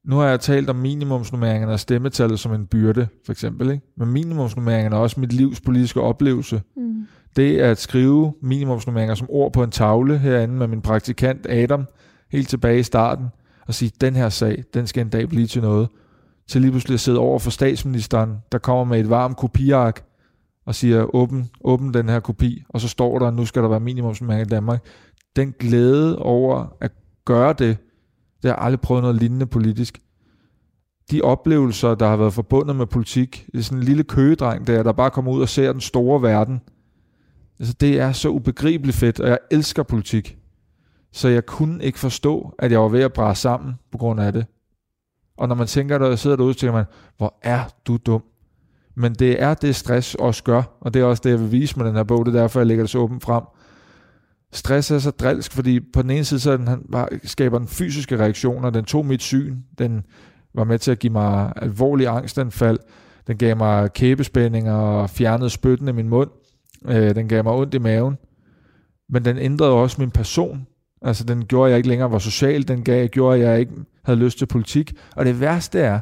nu 0.06 0.16
har 0.18 0.28
jeg 0.28 0.40
talt 0.40 0.70
om 0.70 0.76
minimumsnummeringerne 0.76 1.74
og 1.74 1.80
stemmetallet 1.80 2.40
som 2.40 2.54
en 2.54 2.68
byrde, 2.68 3.08
for 3.26 3.32
eksempel. 3.32 3.70
Ikke? 3.72 3.86
Men 3.98 4.08
minimumsnummeringerne 4.10 4.96
er 4.96 5.00
også 5.00 5.20
mit 5.20 5.34
livs 5.34 5.62
politiske 5.62 6.02
oplevelse. 6.02 6.62
Mm. 6.78 7.08
Det 7.36 7.58
at 7.58 7.78
skrive 7.78 8.34
minimumsnummeringer 8.42 9.16
som 9.16 9.28
ord 9.30 9.54
på 9.54 9.64
en 9.64 9.72
tavle 9.72 10.18
herinde 10.18 10.54
med 10.54 10.68
min 10.68 10.82
praktikant 10.82 11.48
Adam, 11.50 11.86
helt 12.32 12.50
tilbage 12.50 12.80
i 12.80 12.84
starten, 12.84 13.26
og 13.68 13.74
sige, 13.74 13.92
den 14.02 14.16
her 14.16 14.30
sag, 14.30 14.64
den 14.74 14.88
skal 14.88 15.02
en 15.02 15.10
dag 15.10 15.30
blive 15.30 15.48
til 15.48 15.62
noget. 15.62 15.88
Til 16.48 16.62
lige 16.62 16.72
pludselig 16.72 16.94
at 16.94 17.00
sidde 17.00 17.20
over 17.20 17.40
for 17.40 17.52
statsministeren, 17.52 18.38
der 18.52 18.58
kommer 18.58 18.84
med 18.84 19.00
et 19.00 19.10
varmt 19.10 19.38
kopiark, 19.38 20.04
og 20.66 20.76
siger, 20.76 21.16
åbn, 21.16 21.50
åbn 21.64 21.94
den 21.94 22.10
her 22.10 22.20
kopi, 22.20 22.64
og 22.70 22.82
så 22.82 22.88
står 22.88 23.20
der, 23.20 23.32
nu 23.32 23.46
skal 23.46 23.62
der 23.62 23.70
være 23.70 23.80
minimumsnummeringer 23.80 24.46
i 24.46 24.50
Danmark. 24.50 24.86
Den 25.36 25.54
glæde 25.60 26.20
over 26.20 26.76
at 26.82 26.92
gøre 27.26 27.54
det, 27.54 27.78
det 28.42 28.50
har 28.50 28.50
jeg 28.50 28.58
aldrig 28.60 28.82
prøvet 28.82 29.02
noget 29.02 29.16
lignende 29.16 29.46
politisk. 29.46 30.00
De 31.12 31.22
oplevelser, 31.22 31.96
der 31.96 32.08
har 32.08 32.18
været 32.18 32.34
forbundet 32.34 32.76
med 32.76 32.86
politik, 32.86 33.46
det 33.52 33.60
er 33.60 33.64
sådan 33.64 33.78
en 33.78 33.84
lille 33.84 34.04
køgedreng 34.04 34.68
der, 34.68 34.84
der 34.84 34.92
bare 34.92 35.10
kommer 35.10 35.32
ud 35.32 35.42
og 35.42 35.50
ser 35.50 35.72
den 35.72 35.82
store 35.82 36.22
verden, 36.22 36.62
Altså, 37.62 37.76
det 37.80 38.00
er 38.00 38.12
så 38.12 38.30
ubegribeligt 38.30 38.98
fedt, 38.98 39.20
og 39.20 39.30
jeg 39.30 39.38
elsker 39.52 39.84
politik. 39.84 40.38
Så 41.12 41.28
jeg 41.28 41.46
kunne 41.46 41.84
ikke 41.84 42.00
forstå, 42.00 42.56
at 42.60 42.72
jeg 42.72 42.80
var 42.82 42.88
ved 42.88 43.02
at 43.02 43.14
brænde 43.14 43.36
sammen 43.36 43.74
på 43.92 43.98
grund 43.98 44.22
af 44.22 44.34
det. 44.34 44.46
Og 45.38 45.48
når 45.48 45.56
man 45.56 45.68
tænker, 45.68 45.98
der 45.98 46.16
sidder 46.16 46.36
derude, 46.36 46.54
så 46.54 46.60
tænker 46.60 46.74
man, 46.74 46.86
hvor 47.18 47.40
er 47.42 47.64
du 47.88 47.98
dum. 47.98 48.24
Men 48.96 49.14
det 49.14 49.42
er 49.42 49.54
det, 49.54 49.76
stress 49.76 50.16
også 50.16 50.44
gør, 50.44 50.64
og 50.82 50.94
det 50.94 51.02
er 51.02 51.06
også 51.06 51.22
det, 51.24 51.30
jeg 51.30 51.40
vil 51.40 51.52
vise 51.52 51.78
med 51.78 51.86
den 51.86 51.96
her 51.96 52.04
bog. 52.04 52.26
Det 52.26 52.36
er 52.36 52.40
derfor, 52.40 52.60
jeg 52.60 52.68
lægger 52.68 52.84
det 52.84 52.90
så 52.90 52.98
åbent 52.98 53.24
frem. 53.24 53.44
Stress 54.52 54.92
er 54.92 55.00
så 55.00 55.12
drilsk, 55.12 55.52
fordi 55.52 55.80
på 55.94 56.02
den 56.02 56.10
ene 56.10 56.24
side, 56.24 56.40
så 56.40 56.58
den, 56.58 56.68
han 56.68 56.86
bare 56.92 57.08
skaber 57.24 57.58
den 57.58 57.68
fysiske 57.68 58.18
reaktioner. 58.18 58.70
Den 58.70 58.86
tog 58.86 59.06
mit 59.06 59.22
syn. 59.22 59.58
Den 59.78 60.04
var 60.54 60.64
med 60.64 60.80
til 60.80 60.92
at 60.92 61.00
give 61.00 61.14
mig 61.14 61.54
alvorlig 61.56 62.08
angstanfald. 62.08 62.80
Den 63.28 63.38
gav 63.38 63.58
mig 63.58 63.94
kæbespændinger 63.94 64.74
og 64.74 65.10
fjernede 65.10 65.50
spytten 65.50 65.88
i 65.88 65.92
min 65.92 66.10
mund. 66.10 66.30
Øh, 66.88 67.16
den 67.16 67.28
gav 67.28 67.44
mig 67.44 67.54
ondt 67.54 67.74
i 67.74 67.78
maven. 67.78 68.18
Men 69.10 69.26
den 69.26 69.38
ændrede 69.38 69.72
også 69.72 69.96
min 70.02 70.12
person. 70.12 70.68
Altså 71.02 71.24
den 71.24 71.46
gjorde, 71.46 71.70
jeg 71.70 71.78
ikke 71.78 71.90
længere 71.90 72.12
var 72.12 72.20
social. 72.20 72.68
Den 72.68 72.84
gav, 72.84 73.08
gjorde, 73.08 73.38
at 73.38 73.50
jeg 73.50 73.60
ikke 73.60 73.74
havde 74.04 74.20
lyst 74.20 74.38
til 74.38 74.46
politik. 74.46 74.94
Og 75.16 75.26
det 75.26 75.40
værste 75.40 75.80
er, 75.80 76.00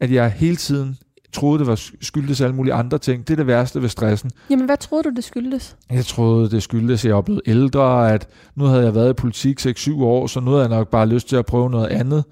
at 0.00 0.12
jeg 0.12 0.30
hele 0.30 0.56
tiden 0.56 0.96
troede, 1.32 1.58
det 1.58 1.66
var 1.66 1.80
skyldtes 2.00 2.40
alle 2.40 2.56
mulige 2.56 2.74
andre 2.74 2.98
ting. 2.98 3.28
Det 3.28 3.34
er 3.34 3.36
det 3.36 3.46
værste 3.46 3.82
ved 3.82 3.88
stressen. 3.88 4.30
Jamen, 4.50 4.66
hvad 4.66 4.76
troede 4.76 5.04
du, 5.04 5.10
det 5.16 5.24
skyldtes? 5.24 5.76
Jeg 5.90 6.04
troede, 6.04 6.50
det 6.50 6.62
skyldtes, 6.62 7.04
at 7.04 7.08
jeg 7.08 7.14
var 7.14 7.22
blevet 7.22 7.42
ældre, 7.46 8.12
at 8.12 8.28
nu 8.56 8.64
havde 8.64 8.84
jeg 8.84 8.94
været 8.94 9.10
i 9.10 9.12
politik 9.12 9.66
6-7 9.66 10.02
år, 10.02 10.26
så 10.26 10.40
nu 10.40 10.50
havde 10.50 10.62
jeg 10.62 10.70
nok 10.70 10.88
bare 10.90 11.06
lyst 11.08 11.28
til 11.28 11.36
at 11.36 11.46
prøve 11.46 11.70
noget 11.70 11.86
andet. 11.86 12.24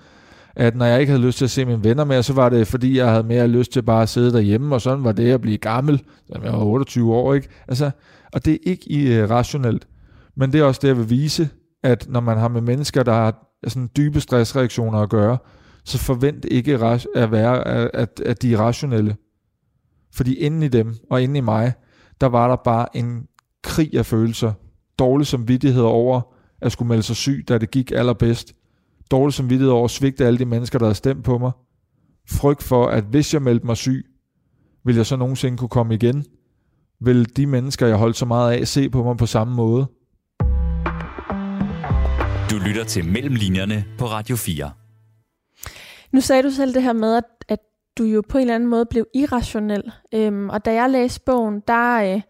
At 0.57 0.76
når 0.76 0.84
jeg 0.84 1.00
ikke 1.00 1.12
havde 1.12 1.26
lyst 1.26 1.38
til 1.38 1.44
at 1.44 1.50
se 1.50 1.64
mine 1.64 1.84
venner 1.84 2.05
mere, 2.05 2.22
så 2.22 2.32
var 2.32 2.48
det, 2.48 2.66
fordi 2.66 2.98
jeg 2.98 3.11
havde 3.11 3.22
mere 3.22 3.48
lyst 3.48 3.72
til 3.72 3.82
bare 3.82 4.03
at 4.03 4.09
sidde 4.09 4.32
derhjemme, 4.32 4.74
og 4.74 4.80
sådan 4.80 5.05
var 5.05 5.12
det 5.12 5.32
at 5.32 5.40
blive 5.40 5.59
gammel, 5.59 6.03
som 6.32 6.44
jeg 6.44 6.53
var 6.53 6.64
28 6.64 7.14
år, 7.14 7.34
ikke? 7.34 7.48
Altså, 7.68 7.90
og 8.32 8.44
det 8.44 8.53
er 8.53 8.59
ikke 8.62 9.09
øh, 9.09 9.28
irrationelt. 9.28 9.88
Men 10.36 10.53
det 10.53 10.61
er 10.61 10.64
også 10.64 10.78
det, 10.82 10.88
jeg 10.88 10.98
vil 10.98 11.11
vise, 11.11 11.48
at 11.82 12.07
når 12.09 12.20
man 12.20 12.38
har 12.38 12.48
med 12.48 12.61
mennesker, 12.61 13.03
der 13.03 13.12
har 13.12 13.59
sådan 13.66 13.90
dybe 13.96 14.20
stressreaktioner 14.20 14.98
at 14.98 15.11
gøre, 15.11 15.38
så 15.84 15.98
forvent 15.98 16.44
ikke 16.44 16.74
at 17.14 17.32
være, 17.32 17.68
at, 17.94 18.20
at 18.26 18.42
de 18.42 18.53
er 18.53 18.59
rationelle. 18.59 19.16
Fordi 20.14 20.34
inden 20.34 20.62
i 20.62 20.68
dem, 20.68 20.94
og 21.11 21.22
inden 21.22 21.36
i 21.36 21.40
mig, 21.40 21.72
der 22.20 22.26
var 22.26 22.48
der 22.48 22.57
bare 22.57 22.96
en 22.96 23.26
krig 23.62 23.94
af 23.94 24.07
følelser. 24.07 24.53
Dårlig 24.98 25.26
samvittighed 25.26 25.82
over 25.82 26.20
at 26.61 26.72
skulle 26.72 26.88
melde 26.88 27.03
sig 27.03 27.16
syg, 27.16 27.44
da 27.48 27.59
det 27.59 27.70
gik 27.70 27.92
allerbedst. 27.92 28.53
Dårlig 29.12 29.34
samvittighed 29.34 29.72
over 29.72 29.84
at 29.84 29.90
svigte 29.90 30.26
alle 30.26 30.38
de 30.38 30.44
mennesker, 30.44 30.78
der 30.78 30.86
havde 30.86 30.94
stemt 30.94 31.24
på 31.24 31.38
mig. 31.38 31.52
Frygt 32.30 32.62
for, 32.62 32.86
at 32.86 33.04
hvis 33.04 33.34
jeg 33.34 33.42
meldte 33.42 33.66
mig 33.66 33.76
syg, 33.76 34.06
vil 34.84 34.96
jeg 34.96 35.06
så 35.06 35.16
nogensinde 35.16 35.58
kunne 35.58 35.68
komme 35.68 35.94
igen. 35.94 36.24
Vil 37.00 37.36
de 37.36 37.46
mennesker, 37.46 37.86
jeg 37.86 37.96
holdt 37.96 38.16
så 38.16 38.26
meget 38.26 38.52
af, 38.52 38.68
se 38.68 38.90
på 38.90 39.02
mig 39.04 39.16
på 39.16 39.26
samme 39.26 39.54
måde. 39.54 39.86
Du 42.50 42.56
lytter 42.66 42.84
til 42.86 43.04
Mellemlinjerne 43.04 43.84
på 43.98 44.04
Radio 44.04 44.36
4. 44.36 44.70
Nu 46.12 46.20
sagde 46.20 46.42
du 46.42 46.50
selv 46.50 46.74
det 46.74 46.82
her 46.82 46.92
med, 46.92 47.16
at, 47.16 47.24
at 47.48 47.58
du 47.98 48.04
jo 48.04 48.22
på 48.28 48.38
en 48.38 48.42
eller 48.42 48.54
anden 48.54 48.68
måde 48.68 48.86
blev 48.86 49.06
irrationel. 49.14 49.92
Øhm, 50.14 50.48
og 50.48 50.64
da 50.64 50.72
jeg 50.72 50.90
læste 50.90 51.20
bogen, 51.26 51.62
der 51.68 52.14
øh, 52.14 52.20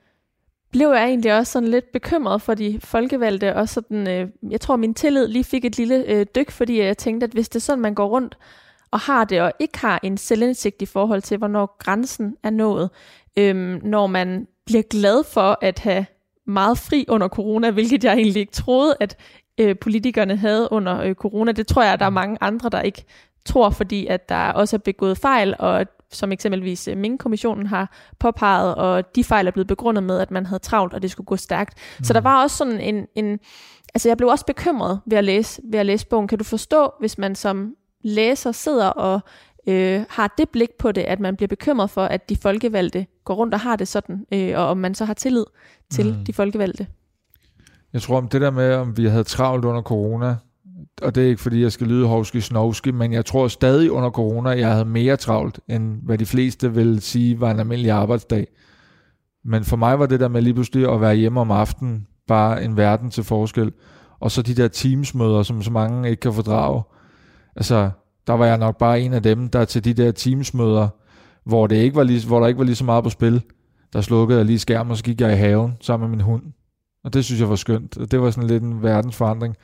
blev 0.73 0.89
jeg 0.89 1.05
egentlig 1.05 1.39
også 1.39 1.53
sådan 1.53 1.69
lidt 1.69 1.93
bekymret 1.93 2.43
for 2.43 2.55
de 2.55 2.81
folkevalgte. 2.85 3.57
Og 3.57 3.69
sådan, 3.69 4.09
øh, 4.09 4.29
jeg 4.51 4.61
tror, 4.61 4.77
min 4.77 4.95
tillid 4.95 5.29
lige 5.29 5.45
fik 5.45 5.65
et 5.65 5.79
lille 5.79 6.05
øh, 6.09 6.27
dyk, 6.35 6.51
fordi 6.51 6.81
jeg 6.81 6.99
tænkte, 6.99 7.25
at 7.25 7.31
hvis 7.31 7.49
det 7.49 7.57
er 7.57 7.61
sådan, 7.61 7.83
man 7.83 7.95
går 7.95 8.09
rundt 8.09 8.39
og 8.91 9.01
har 9.01 9.25
det, 9.25 9.41
og 9.41 9.53
ikke 9.59 9.79
har 9.79 10.01
en 10.03 10.17
selvindsigt 10.17 10.83
i 10.83 10.87
forhold 10.87 11.23
til, 11.23 11.39
hvornår 11.39 11.77
grænsen 11.79 12.37
er 12.43 12.51
nået, 12.51 12.91
øhm, 13.37 13.81
når 13.83 14.07
man 14.07 14.47
bliver 14.67 14.83
glad 14.83 15.25
for 15.25 15.59
at 15.61 15.79
have 15.79 16.07
meget 16.47 16.79
fri 16.79 17.05
under 17.09 17.29
corona, 17.29 17.71
hvilket 17.71 18.05
jeg 18.05 18.15
egentlig 18.15 18.41
ikke 18.41 18.53
troede, 18.53 18.97
at 19.01 19.17
øh, 19.59 19.79
politikerne 19.79 20.37
havde 20.37 20.69
under 20.71 21.01
øh, 21.01 21.15
corona. 21.15 21.53
Det 21.53 21.67
tror 21.67 21.83
jeg, 21.83 21.93
at 21.93 22.01
der 22.01 22.07
er 22.07 22.11
mange 22.11 22.39
andre, 22.41 22.69
der 22.69 22.81
ikke 22.81 23.05
tror, 23.45 23.71
fordi 23.71 24.07
at 24.07 24.29
der 24.29 24.53
også 24.53 24.77
er 24.77 24.79
begået 24.79 25.19
fejl, 25.19 25.55
og 25.59 25.87
som 26.13 26.33
eksempelvis 26.33 26.89
øh, 26.89 26.97
Ming-kommissionen 26.97 27.67
har 27.67 27.97
påpeget, 28.19 28.75
og 28.75 29.15
de 29.17 29.25
fejl 29.25 29.47
er 29.47 29.51
blevet 29.51 29.67
begrundet 29.67 30.05
med, 30.05 30.19
at 30.19 30.31
man 30.31 30.47
havde 30.47 30.63
travlt, 30.63 30.95
og 30.95 31.03
det 31.03 31.11
skulle 31.11 31.25
gå 31.27 31.37
stærkt. 31.37 31.79
Mm. 31.99 32.05
Så 32.05 32.13
der 32.13 32.21
var 32.21 32.43
også 32.43 32.57
sådan 32.57 32.81
en, 32.81 33.07
en... 33.15 33.39
Altså 33.95 34.09
jeg 34.09 34.17
blev 34.17 34.29
også 34.29 34.47
bekymret 34.47 35.01
ved 35.07 35.19
at, 35.19 35.25
læse, 35.25 35.63
ved 35.71 35.79
at 35.79 35.87
læse 35.87 36.07
bogen. 36.07 36.29
Kan 36.29 36.39
du 36.39 36.45
forstå, 36.45 36.93
hvis 37.01 37.19
man 37.19 37.35
som 37.35 37.75
læser 38.05 38.53
sidder 38.53 38.87
og 38.89 39.21
øh, 39.69 40.05
har 40.09 40.35
det 40.39 40.49
blik 40.49 40.71
på 40.79 40.93
det, 40.93 41.03
at 41.03 41.21
man 41.21 41.37
bliver 41.37 41.49
bekymret 41.49 41.91
for, 41.91 42.05
at 42.05 42.29
de 42.29 42.37
folkevalgte 42.37 43.07
går 43.25 43.35
rundt 43.35 43.55
og 43.55 43.61
har 43.61 43.77
det 43.77 43.89
sådan, 43.89 44.27
øh, 44.33 44.59
og 44.59 44.67
om 44.67 44.79
man 44.79 44.95
så 44.95 45.05
har 45.05 45.15
tillid 45.15 45.45
til 45.91 46.15
mm. 46.15 46.25
de 46.25 46.33
folkevalgte? 46.33 46.87
Jeg 47.93 48.03
tror 48.03 48.17
om 48.17 48.29
det 48.29 48.41
der 48.41 48.51
med, 48.51 48.75
om 48.75 48.97
vi 48.97 49.07
havde 49.07 49.25
travlt 49.25 49.65
under 49.65 49.83
corona, 49.83 50.37
og 51.03 51.15
det 51.15 51.25
er 51.25 51.29
ikke 51.29 51.41
fordi, 51.41 51.63
jeg 51.63 51.73
skal 51.73 51.87
lyde 51.87 52.07
hovski 52.07 52.41
snovski, 52.41 52.91
men 52.91 53.13
jeg 53.13 53.27
tror 53.27 53.49
stadig 53.49 53.91
under 53.91 54.11
corona, 54.11 54.51
jeg 54.51 54.73
havde 54.73 54.85
mere 54.85 55.17
travlt, 55.17 55.61
end 55.69 56.03
hvad 56.03 56.19
de 56.19 56.27
fleste 56.27 56.75
vil 56.75 57.01
sige 57.01 57.41
var 57.41 57.51
en 57.51 57.61
almindelig 57.61 57.91
arbejdsdag. 57.91 58.47
Men 59.45 59.65
for 59.65 59.77
mig 59.77 59.99
var 59.99 60.07
det 60.07 60.21
der 60.21 60.29
med 60.29 60.43
lige 60.43 60.55
pludselig 60.55 60.93
at 60.93 61.01
være 61.01 61.15
hjemme 61.15 61.41
om 61.41 61.51
aftenen, 61.51 62.07
bare 62.29 62.65
en 62.65 62.77
verden 62.77 63.11
til 63.11 63.25
forskel. 63.25 63.73
Og 64.21 64.31
så 64.31 64.43
de 64.43 64.55
der 64.55 64.69
teamsmøder, 64.69 65.43
som 65.43 65.63
så 65.63 65.71
mange 65.73 66.11
ikke 66.11 66.21
kan 66.21 66.33
fordrage. 66.33 66.83
Altså, 67.57 67.91
der 68.27 68.33
var 68.33 68.47
jeg 68.47 68.59
nok 68.59 68.79
bare 68.79 69.01
en 69.01 69.13
af 69.13 69.23
dem, 69.23 69.49
der 69.49 69.65
til 69.65 69.85
de 69.85 69.95
der 69.95 70.11
teamsmøder, 70.11 70.89
hvor, 71.45 71.67
det 71.67 71.77
ikke 71.77 71.97
var 71.97 72.03
lige, 72.03 72.27
hvor 72.27 72.41
der 72.41 72.47
ikke 72.47 72.59
var 72.59 72.65
lige 72.65 72.77
så 72.77 72.85
meget 72.85 73.05
på 73.05 73.11
spil, 73.11 73.43
der 73.93 74.01
slukkede 74.01 74.39
jeg 74.39 74.47
lige 74.47 74.59
skærmen, 74.59 74.91
og 74.91 74.97
så 74.97 75.05
gik 75.05 75.21
jeg 75.21 75.33
i 75.33 75.37
haven 75.37 75.77
sammen 75.81 76.09
med 76.11 76.17
min 76.17 76.25
hund. 76.25 76.43
Og 77.05 77.15
det 77.15 77.25
synes 77.25 77.41
jeg 77.41 77.49
var 77.49 77.57
skønt. 77.57 77.99
Og 77.99 78.11
det 78.11 78.21
var 78.21 78.31
sådan 78.31 78.49
lidt 78.49 78.63
en 78.63 78.83
verdensforandring. 78.83 79.57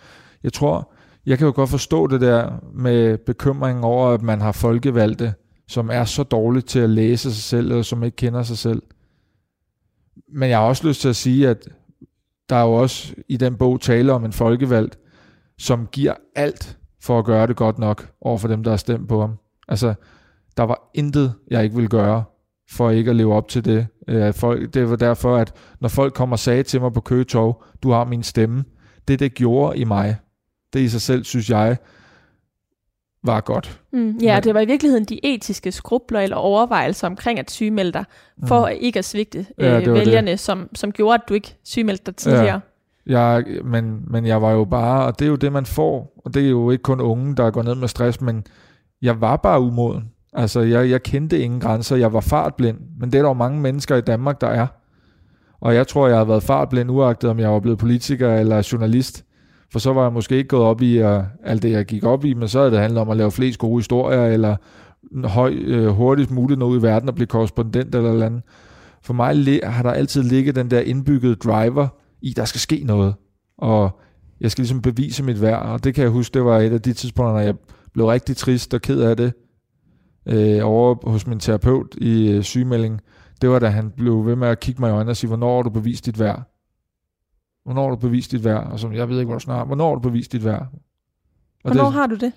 Jeg 0.43 0.53
tror, 0.53 0.93
jeg 1.29 1.39
kan 1.39 1.47
jo 1.47 1.53
godt 1.57 1.71
forstå 1.71 2.07
det 2.07 2.21
der 2.21 2.51
med 2.75 3.19
bekymringen 3.19 3.85
over, 3.85 4.09
at 4.09 4.23
man 4.23 4.41
har 4.41 4.53
folkevalgte, 4.53 5.35
som 5.69 5.91
er 5.93 6.05
så 6.05 6.23
dårligt 6.23 6.69
til 6.69 6.79
at 6.79 6.91
læse 6.91 7.35
sig 7.35 7.43
selv, 7.43 7.71
eller 7.71 7.83
som 7.83 8.05
ikke 8.05 8.17
kender 8.17 8.43
sig 8.43 8.59
selv. 8.59 8.83
Men 10.33 10.51
jeg 10.51 10.59
har 10.59 10.67
også 10.67 10.89
lyst 10.89 11.01
til 11.01 11.09
at 11.09 11.17
sige, 11.17 11.49
at 11.49 11.69
der 12.49 12.57
er 12.57 12.63
jo 12.63 12.73
også 12.73 13.15
i 13.29 13.37
den 13.37 13.57
bog 13.57 13.81
tale 13.81 14.13
om 14.13 14.25
en 14.25 14.33
folkevalgt, 14.33 14.99
som 15.59 15.87
giver 15.87 16.15
alt 16.37 16.79
for 17.03 17.19
at 17.19 17.25
gøre 17.25 17.47
det 17.47 17.57
godt 17.57 17.79
nok 17.79 18.11
over 18.21 18.39
for 18.39 18.49
dem, 18.49 18.63
der 18.63 18.71
har 18.71 18.77
stemt 18.77 19.09
på 19.09 19.21
ham. 19.21 19.37
Altså, 19.69 19.95
der 20.57 20.63
var 20.63 20.91
intet, 20.95 21.35
jeg 21.51 21.65
ikke 21.65 21.77
ville 21.77 21.89
gøre, 21.89 22.25
for 22.71 22.91
ikke 22.91 23.11
at 23.11 23.17
leve 23.17 23.35
op 23.35 23.49
til 23.49 23.65
det. 23.65 23.87
Øh, 24.09 24.35
folk, 24.35 24.75
det 24.75 24.91
var 24.91 24.97
derfor, 24.97 25.37
at 25.37 25.53
når 25.81 25.89
folk 25.89 26.15
kommer 26.15 26.35
og 26.35 26.41
sagde 26.41 26.63
til 26.63 26.81
mig 26.81 26.93
på 26.93 27.01
Køgetorv, 27.01 27.65
du 27.83 27.91
har 27.91 28.05
min 28.05 28.23
stemme, 28.23 28.65
det 29.09 29.21
det 29.21 29.35
gjorde 29.35 29.79
i 29.79 29.85
mig, 29.85 30.17
det 30.73 30.81
i 30.81 30.89
sig 30.89 31.01
selv, 31.01 31.25
synes 31.25 31.51
jeg, 31.51 31.77
var 33.23 33.41
godt. 33.41 33.81
Mm, 33.93 34.19
ja, 34.23 34.37
Men, 34.37 34.43
det 34.43 34.55
var 34.55 34.61
i 34.61 34.67
virkeligheden 34.67 35.05
de 35.05 35.27
etiske 35.27 35.73
skrubler 35.73 36.21
eller 36.21 36.37
overvejelser 36.37 37.07
omkring 37.07 37.39
at 37.39 37.51
sygemelde 37.51 37.93
dig, 37.93 38.05
for 38.47 38.67
mm. 38.67 38.73
ikke 38.81 38.99
at 38.99 39.05
svigte 39.05 39.47
ja, 39.59 39.81
øh, 39.81 39.95
vælgerne, 39.95 40.31
det. 40.31 40.41
Som, 40.41 40.69
som 40.75 40.93
gjorde, 40.93 41.15
at 41.15 41.29
du 41.29 41.35
ikke 41.35 41.57
sygemeldte 41.65 42.05
dig 42.07 42.17
tidligere. 42.17 42.61
Ja. 43.07 43.21
Jeg, 43.21 43.45
men, 43.65 44.01
men 44.07 44.27
jeg 44.27 44.43
var 44.43 44.51
jo 44.51 44.65
bare, 44.65 45.07
og 45.07 45.19
det 45.19 45.25
er 45.25 45.29
jo 45.29 45.37
det, 45.37 45.53
man 45.53 45.67
får, 45.67 46.23
og 46.25 46.35
det 46.35 46.45
er 46.45 46.51
jo 46.51 46.71
ikke 46.71 46.83
kun 46.83 47.01
unge, 47.01 47.37
der 47.37 47.51
går 47.51 47.63
ned 47.63 47.75
med 47.75 47.89
stress, 47.89 48.21
men 48.21 48.45
jeg 49.03 49.21
var 49.21 49.37
bare 49.37 49.61
umoden. 49.61 50.05
Altså, 50.33 50.61
jeg, 50.61 50.91
jeg 50.91 51.03
kendte 51.03 51.39
ingen 51.39 51.61
grænser, 51.61 51.97
jeg 51.97 52.13
var 52.13 52.21
fartblind, 52.21 52.79
men 53.01 53.13
det 53.13 53.19
er 53.19 53.23
der 53.23 53.29
jo 53.29 53.35
mange 53.35 53.61
mennesker 53.61 53.97
i 53.97 54.01
Danmark, 54.01 54.41
der 54.41 54.49
er. 54.49 54.67
Og 55.61 55.75
jeg 55.75 55.87
tror, 55.89 56.09
jeg 56.09 56.17
har 56.17 56.25
været 56.25 56.43
fartblind, 56.43 56.91
uagtet 56.91 57.31
om 57.31 57.39
jeg 57.39 57.51
var 57.51 57.61
blevet 57.61 57.79
politiker 57.79 58.35
eller 58.35 58.69
journalist. 58.73 59.25
For 59.73 59.79
så 59.79 59.93
var 59.93 60.03
jeg 60.03 60.13
måske 60.13 60.37
ikke 60.37 60.49
gået 60.49 60.63
op 60.63 60.83
i 60.83 60.99
at, 60.99 61.23
alt 61.45 61.63
det, 61.63 61.71
jeg 61.71 61.85
gik 61.85 62.05
op 62.05 62.25
i, 62.25 62.35
men 62.35 62.49
så 62.49 62.59
havde 62.59 62.71
det 62.71 62.81
handlet 62.81 63.01
om 63.01 63.11
at 63.11 63.17
lave 63.17 63.31
flest 63.31 63.59
gode 63.59 63.79
historier, 63.79 64.27
eller 64.27 64.57
høj, 65.25 65.53
øh, 65.53 65.89
hurtigst 65.89 66.31
muligt 66.31 66.59
nå 66.59 66.67
ud 66.67 66.79
i 66.79 66.83
verden 66.83 67.09
og 67.09 67.15
blive 67.15 67.27
korrespondent 67.27 67.95
eller 67.95 68.11
eller 68.11 68.27
andet. 68.27 68.43
For 69.03 69.15
mig 69.15 69.61
har 69.65 69.83
der 69.83 69.91
altid 69.91 70.23
ligget 70.23 70.57
den 70.57 70.71
der 70.71 70.81
indbyggede 70.81 71.35
driver 71.35 71.89
i, 72.23 72.33
der 72.37 72.45
skal 72.45 72.61
ske 72.61 72.83
noget. 72.85 73.15
Og 73.59 74.01
jeg 74.41 74.51
skal 74.51 74.63
ligesom 74.63 74.83
bevise 74.83 75.23
mit 75.23 75.41
værd, 75.41 75.63
og 75.63 75.85
det 75.85 75.95
kan 75.95 76.03
jeg 76.03 76.11
huske, 76.11 76.35
det 76.35 76.45
var 76.45 76.59
et 76.59 76.73
af 76.73 76.83
de 76.83 76.93
tidspunkter, 76.93 77.33
når 77.33 77.41
jeg 77.41 77.55
blev 77.95 78.07
rigtig 78.07 78.37
trist 78.37 78.75
og 78.75 78.81
ked 78.81 79.01
af 79.01 79.17
det, 79.17 79.33
øh, 80.29 80.61
over 80.63 81.11
hos 81.11 81.27
min 81.27 81.39
terapeut 81.39 81.95
i 81.97 82.31
øh, 82.31 82.43
sygemelding, 82.43 83.01
det 83.41 83.51
var 83.51 83.59
da 83.59 83.67
han 83.67 83.91
blev 83.91 84.27
ved 84.27 84.37
med 84.37 84.49
at 84.49 84.61
kigge 84.61 84.81
mig 84.81 84.89
i 84.89 84.93
øjnene 84.93 85.11
og 85.11 85.17
sige, 85.17 85.29
hvornår 85.29 85.57
har 85.57 85.63
du 85.63 85.71
bevist 85.71 86.07
dit 86.07 86.19
værd? 86.19 86.58
Hvornår 87.69 87.83
har 87.83 87.91
du 87.91 87.97
bevist 87.97 88.31
dit 88.31 88.45
værd? 88.45 88.67
Og 88.73 88.79
så, 88.79 88.89
jeg 88.89 89.09
ved 89.09 89.19
ikke, 89.19 89.31
hvor 89.31 89.39
snart. 89.39 89.67
Hvornår 89.67 89.89
har 89.89 89.95
du 89.95 90.01
bevist 90.01 90.33
dit 90.33 90.45
værd? 90.45 90.67
Og 91.65 91.73
hvornår 91.73 91.85
det, 91.85 91.93
har 91.93 92.07
du 92.07 92.15
det? 92.15 92.33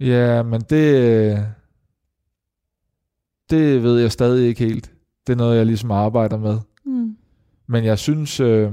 Ja, 0.00 0.42
men 0.42 0.60
det, 0.60 1.46
det 3.50 3.82
ved 3.82 4.00
jeg 4.00 4.12
stadig 4.12 4.48
ikke 4.48 4.64
helt. 4.64 4.92
Det 5.26 5.32
er 5.32 5.36
noget, 5.36 5.56
jeg 5.56 5.66
ligesom 5.66 5.90
arbejder 5.90 6.38
med. 6.38 6.58
Mm. 6.84 7.16
Men 7.66 7.84
jeg 7.84 7.98
synes, 7.98 8.40
øh, 8.40 8.72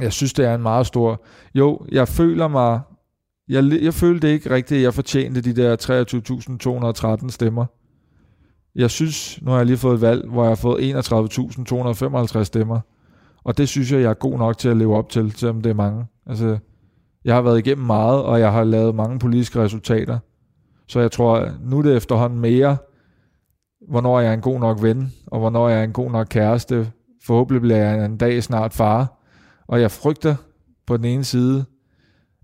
jeg 0.00 0.12
synes, 0.12 0.32
det 0.32 0.44
er 0.44 0.54
en 0.54 0.62
meget 0.62 0.86
stor... 0.86 1.24
Jo, 1.54 1.86
jeg 1.92 2.08
føler 2.08 2.48
mig 2.48 2.80
jeg, 3.48 3.82
jeg 3.82 3.94
følte 3.94 4.32
ikke 4.32 4.50
rigtigt, 4.50 4.78
at 4.78 4.82
jeg 4.82 4.94
fortjente 4.94 5.40
de 5.40 5.56
der 5.56 5.76
23.213 7.22 7.30
stemmer. 7.30 7.66
Jeg 8.74 8.90
synes, 8.90 9.42
nu 9.42 9.50
har 9.50 9.56
jeg 9.58 9.66
lige 9.66 9.76
fået 9.76 9.94
et 9.94 10.00
valg, 10.00 10.28
hvor 10.28 10.42
jeg 10.42 10.50
har 10.50 10.54
fået 10.54 10.94
31.255 12.38 12.44
stemmer. 12.44 12.80
Og 13.44 13.58
det 13.58 13.68
synes 13.68 13.92
jeg, 13.92 14.00
jeg 14.00 14.10
er 14.10 14.14
god 14.14 14.38
nok 14.38 14.58
til 14.58 14.68
at 14.68 14.76
leve 14.76 14.96
op 14.96 15.08
til, 15.08 15.32
selvom 15.32 15.60
det 15.60 15.70
er 15.70 15.74
mange. 15.74 16.06
Altså, 16.26 16.58
jeg 17.24 17.34
har 17.34 17.42
været 17.42 17.58
igennem 17.58 17.86
meget, 17.86 18.22
og 18.22 18.40
jeg 18.40 18.52
har 18.52 18.64
lavet 18.64 18.94
mange 18.94 19.18
politiske 19.18 19.60
resultater. 19.62 20.18
Så 20.88 21.00
jeg 21.00 21.12
tror, 21.12 21.48
nu 21.60 21.78
er 21.78 21.82
det 21.82 21.96
efterhånden 21.96 22.40
mere, 22.40 22.76
hvornår 23.88 24.20
jeg 24.20 24.28
er 24.28 24.34
en 24.34 24.40
god 24.40 24.60
nok 24.60 24.82
ven, 24.82 25.12
og 25.26 25.38
hvornår 25.38 25.68
jeg 25.68 25.80
er 25.80 25.84
en 25.84 25.92
god 25.92 26.10
nok 26.10 26.26
kæreste. 26.30 26.92
Forhåbentlig 27.22 27.60
bliver 27.60 27.76
jeg 27.76 28.04
en 28.04 28.16
dag 28.16 28.42
snart 28.42 28.72
far. 28.72 29.20
Og 29.66 29.80
jeg 29.80 29.90
frygter 29.90 30.34
på 30.86 30.96
den 30.96 31.04
ene 31.04 31.24
side, 31.24 31.64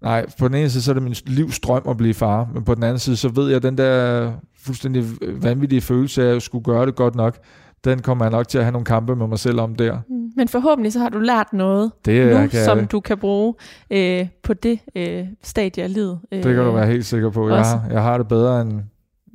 Nej, 0.03 0.27
på 0.39 0.49
den 0.49 0.57
ene 0.57 0.71
side, 0.71 0.83
så 0.83 0.93
er 0.93 0.95
det 0.95 1.03
min 1.03 1.15
livsdrøm 1.27 1.83
at 1.89 1.97
blive 1.97 2.15
far, 2.15 2.49
men 2.55 2.65
på 2.65 2.75
den 2.75 2.83
anden 2.83 2.99
side, 2.99 3.17
så 3.17 3.29
ved 3.29 3.51
jeg, 3.51 3.63
den 3.63 3.79
der 3.79 4.33
fuldstændig 4.59 5.05
vanvittige 5.43 5.81
følelse 5.81 6.29
af 6.29 6.37
at 6.37 6.43
skulle 6.43 6.65
gøre 6.65 6.87
det 6.87 6.95
godt 6.95 7.15
nok, 7.15 7.39
den 7.85 8.03
kommer 8.03 8.25
jeg 8.25 8.31
nok 8.31 8.49
til 8.49 8.59
at 8.59 8.65
have 8.65 8.73
nogle 8.73 8.85
kampe 8.85 9.17
med 9.17 9.27
mig 9.27 9.39
selv 9.39 9.61
om 9.61 9.75
der. 9.75 9.99
Mm. 10.09 10.31
Men 10.37 10.49
forhåbentlig 10.49 10.93
så 10.93 10.99
har 10.99 11.09
du 11.09 11.19
lært 11.19 11.53
noget 11.53 11.93
Det, 12.05 12.41
nu, 12.41 12.47
kan, 12.47 12.65
som 12.65 12.87
du 12.87 13.01
kan 13.01 13.19
bruge 13.19 13.55
øh, 13.91 14.29
på 14.43 14.55
det 14.55 14.79
øh, 14.95 15.27
stadie 15.43 15.85
af 15.85 15.95
livet. 15.95 16.19
Øh, 16.33 16.43
det 16.43 16.55
kan 16.55 16.65
du 16.65 16.71
være 16.73 16.87
helt 16.87 17.07
sikker 17.07 17.31
på. 17.31 17.49
Jeg 17.49 17.59
også. 17.59 17.77
har, 17.77 17.91
jeg 17.91 18.03
har 18.03 18.19
det 18.19 18.29
bedre, 18.29 18.61
end 18.61 18.81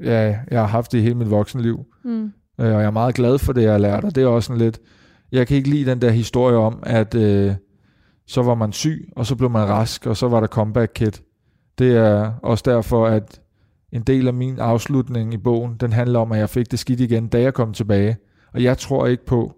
ja, 0.04 0.38
jeg 0.52 0.60
har 0.60 0.68
haft 0.68 0.92
det 0.92 0.98
i 0.98 1.02
hele 1.02 1.16
mit 1.16 1.32
voksenliv. 1.32 1.86
Mm. 2.04 2.24
Øh, 2.24 2.32
og 2.58 2.66
jeg 2.66 2.84
er 2.84 2.92
meget 2.92 3.16
glad 3.16 3.38
for 3.38 3.54
det, 3.54 3.64
jeg 3.64 3.72
har 3.72 3.78
lært. 3.78 4.04
Og 4.04 4.16
det 4.16 4.24
er 4.24 4.28
også 4.28 4.48
sådan 4.48 4.62
lidt... 4.62 4.80
Jeg 5.32 5.48
kan 5.48 5.58
ikke 5.58 5.70
lide 5.70 5.90
den 5.90 6.02
der 6.02 6.10
historie 6.10 6.58
om, 6.58 6.80
at 6.84 7.16
øh, 7.16 7.54
så 8.28 8.42
var 8.42 8.56
man 8.56 8.72
syg, 8.72 9.10
og 9.16 9.26
så 9.26 9.36
blev 9.36 9.50
man 9.50 9.70
rask, 9.70 10.06
og 10.06 10.18
så 10.18 10.28
var 10.28 10.40
der 10.40 10.48
comeback 10.48 10.92
kit. 10.96 11.22
Det 11.78 11.98
er 11.98 12.32
også 12.44 12.64
derfor, 12.68 13.08
at 13.08 13.42
en 13.92 14.02
del 14.02 14.28
af 14.28 14.34
min 14.34 14.60
afslutning 14.60 15.34
i 15.34 15.38
bogen, 15.38 15.76
den 15.80 15.94
handler 15.94 16.20
om, 16.20 16.32
at 16.32 16.40
jeg 16.40 16.50
fik 16.50 16.72
det 16.72 16.80
skidt 16.80 17.00
igen, 17.00 17.28
da 17.28 17.42
jeg 17.42 17.54
kom 17.54 17.74
tilbage. 17.74 18.18
Og 18.56 18.64
jeg 18.64 18.78
tror 18.78 19.08
ikke 19.08 19.26
på, 19.26 19.56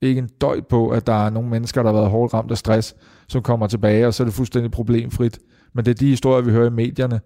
ikke 0.00 0.18
en 0.18 0.28
døj 0.40 0.60
på, 0.60 0.88
at 0.88 1.06
der 1.06 1.26
er 1.26 1.30
nogle 1.30 1.48
mennesker, 1.48 1.82
der 1.82 1.90
har 1.90 1.98
været 1.98 2.10
hårdt 2.10 2.34
ramt 2.34 2.50
af 2.50 2.58
stress, 2.58 2.96
som 3.28 3.42
kommer 3.42 3.66
tilbage, 3.66 4.06
og 4.06 4.14
så 4.14 4.22
er 4.22 4.24
det 4.24 4.34
fuldstændig 4.34 4.70
problemfrit. 4.70 5.38
Men 5.72 5.84
det 5.84 5.90
er 5.90 5.94
de 5.94 6.08
historier, 6.08 6.42
vi 6.42 6.50
hører 6.50 6.66
i 6.66 6.72
medierne. 6.72 7.20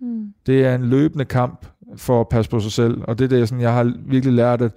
Mm. 0.00 0.34
Det 0.46 0.64
er 0.64 0.74
en 0.74 0.84
løbende 0.84 1.24
kamp 1.24 1.66
for 1.96 2.20
at 2.20 2.28
passe 2.28 2.50
på 2.50 2.60
sig 2.60 2.72
selv, 2.72 3.00
og 3.08 3.18
det 3.18 3.24
er 3.24 3.28
det, 3.28 3.48
sådan, 3.48 3.62
jeg 3.62 3.72
har 3.72 3.92
virkelig 4.06 4.34
lært, 4.34 4.62
at, 4.62 4.72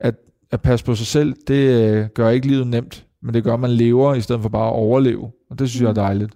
at, 0.00 0.14
at 0.50 0.62
passe 0.62 0.84
på 0.84 0.94
sig 0.94 1.06
selv, 1.06 1.34
det 1.48 1.90
øh, 1.92 2.06
gør 2.14 2.28
ikke 2.28 2.46
livet 2.46 2.66
nemt, 2.66 3.06
men 3.22 3.34
det 3.34 3.44
gør, 3.44 3.54
at 3.54 3.60
man 3.60 3.70
lever, 3.70 4.14
i 4.14 4.20
stedet 4.20 4.42
for 4.42 4.48
bare 4.48 4.66
at 4.66 4.72
overleve. 4.72 5.30
Og 5.50 5.58
det 5.58 5.70
synes 5.70 5.82
jeg 5.82 5.88
er 5.88 5.94
dejligt. 5.94 6.32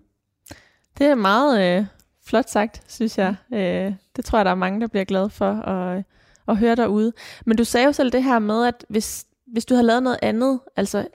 Det 0.99 1.07
er 1.07 1.15
meget 1.15 1.79
øh, 1.79 1.87
flot 2.27 2.51
sagt, 2.51 2.83
synes 2.89 3.19
jeg. 3.19 3.35
Øh, 3.55 3.93
det 4.17 4.25
tror 4.25 4.39
jeg, 4.39 4.45
der 4.45 4.51
er 4.51 4.55
mange, 4.55 4.81
der 4.81 4.87
bliver 4.87 5.05
glade 5.05 5.31
for 5.31 5.53
at, 5.53 6.05
at 6.49 6.57
høre 6.57 6.75
derude. 6.75 7.13
Men 7.47 7.57
du 7.57 7.65
sagde 7.65 7.87
jo 7.87 7.93
selv 7.93 8.13
det 8.13 8.23
her 8.23 8.39
med, 8.39 8.67
at 8.67 8.87
hvis, 8.89 9.27
hvis 9.47 9.65
du 9.65 9.75
havde 9.75 9.87
lavet 9.87 10.03
noget 10.03 10.19
andet, 10.23 10.61
altså, 10.77 11.07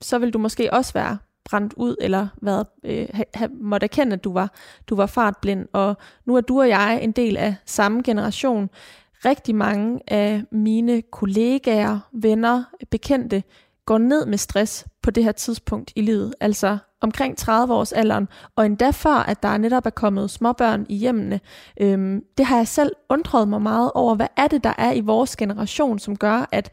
så 0.00 0.18
ville 0.18 0.32
du 0.32 0.38
måske 0.38 0.72
også 0.72 0.92
være 0.92 1.18
brændt 1.44 1.74
ud, 1.76 1.96
eller 2.00 2.28
været, 2.42 2.66
øh, 2.84 3.08
ha, 3.34 3.46
måtte 3.60 3.84
erkende, 3.84 4.12
at 4.12 4.24
du 4.24 4.32
var, 4.32 4.52
du 4.86 4.94
var 4.94 5.06
fartblind. 5.06 5.68
Og 5.72 5.96
nu 6.24 6.36
er 6.36 6.40
du 6.40 6.60
og 6.60 6.68
jeg 6.68 6.98
en 7.02 7.12
del 7.12 7.36
af 7.36 7.54
samme 7.66 8.02
generation. 8.02 8.70
Rigtig 9.24 9.54
mange 9.54 10.00
af 10.08 10.44
mine 10.52 11.02
kollegaer, 11.02 11.98
venner, 12.12 12.64
bekendte 12.90 13.42
går 13.86 13.98
ned 13.98 14.26
med 14.26 14.38
stress 14.38 14.86
på 15.02 15.10
det 15.10 15.24
her 15.24 15.32
tidspunkt 15.32 15.92
i 15.96 16.00
livet, 16.00 16.34
altså 16.40 16.78
omkring 17.02 17.36
30 17.36 17.74
års 17.74 17.92
alderen, 17.92 18.28
og 18.56 18.66
endda 18.66 18.90
før, 18.90 19.14
at 19.14 19.42
der 19.42 19.56
netop 19.56 19.86
er 19.86 19.90
kommet 19.90 20.30
småbørn 20.30 20.86
i 20.88 20.96
hjemmene. 20.96 21.40
Øhm, 21.80 22.22
det 22.38 22.46
har 22.46 22.56
jeg 22.56 22.68
selv 22.68 22.92
undret 23.08 23.48
mig 23.48 23.62
meget 23.62 23.90
over, 23.94 24.14
hvad 24.14 24.26
er 24.36 24.48
det, 24.48 24.64
der 24.64 24.72
er 24.78 24.92
i 24.92 25.00
vores 25.00 25.36
generation, 25.36 25.98
som 25.98 26.16
gør, 26.16 26.48
at 26.52 26.70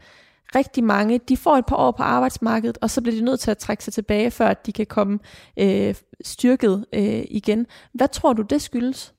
rigtig 0.54 0.84
mange, 0.84 1.20
de 1.28 1.36
får 1.36 1.56
et 1.56 1.66
par 1.66 1.76
år 1.76 1.90
på 1.90 2.02
arbejdsmarkedet, 2.02 2.78
og 2.80 2.90
så 2.90 3.00
bliver 3.02 3.16
de 3.16 3.24
nødt 3.24 3.40
til 3.40 3.50
at 3.50 3.58
trække 3.58 3.84
sig 3.84 3.92
tilbage, 3.92 4.30
før 4.30 4.48
at 4.48 4.66
de 4.66 4.72
kan 4.72 4.86
komme 4.86 5.18
øh, 5.58 5.94
styrket 6.24 6.84
øh, 6.92 7.22
igen. 7.30 7.66
Hvad 7.94 8.08
tror 8.08 8.32
du, 8.32 8.42
det 8.42 8.62
skyldes? 8.62 9.14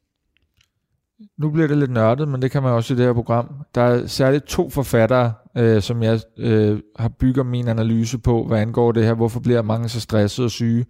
Nu 1.37 1.49
bliver 1.49 1.67
det 1.67 1.77
lidt 1.77 1.91
nørdet, 1.91 2.27
men 2.27 2.41
det 2.41 2.51
kan 2.51 2.63
man 2.63 2.71
også 2.71 2.93
i 2.93 2.97
det 2.97 3.05
her 3.05 3.13
program. 3.13 3.49
Der 3.75 3.81
er 3.81 4.07
særligt 4.07 4.45
to 4.45 4.69
forfattere, 4.69 5.33
øh, 5.57 5.81
som 5.81 6.03
jeg 6.03 6.19
øh, 6.39 6.79
har 6.99 7.09
bygget 7.19 7.45
min 7.45 7.67
analyse 7.67 8.17
på, 8.17 8.43
hvad 8.47 8.59
angår 8.59 8.91
det 8.91 9.03
her. 9.05 9.13
Hvorfor 9.13 9.39
bliver 9.39 9.61
mange 9.61 9.89
så 9.89 9.99
stressede 9.99 10.45
og 10.45 10.51
syge? 10.51 10.85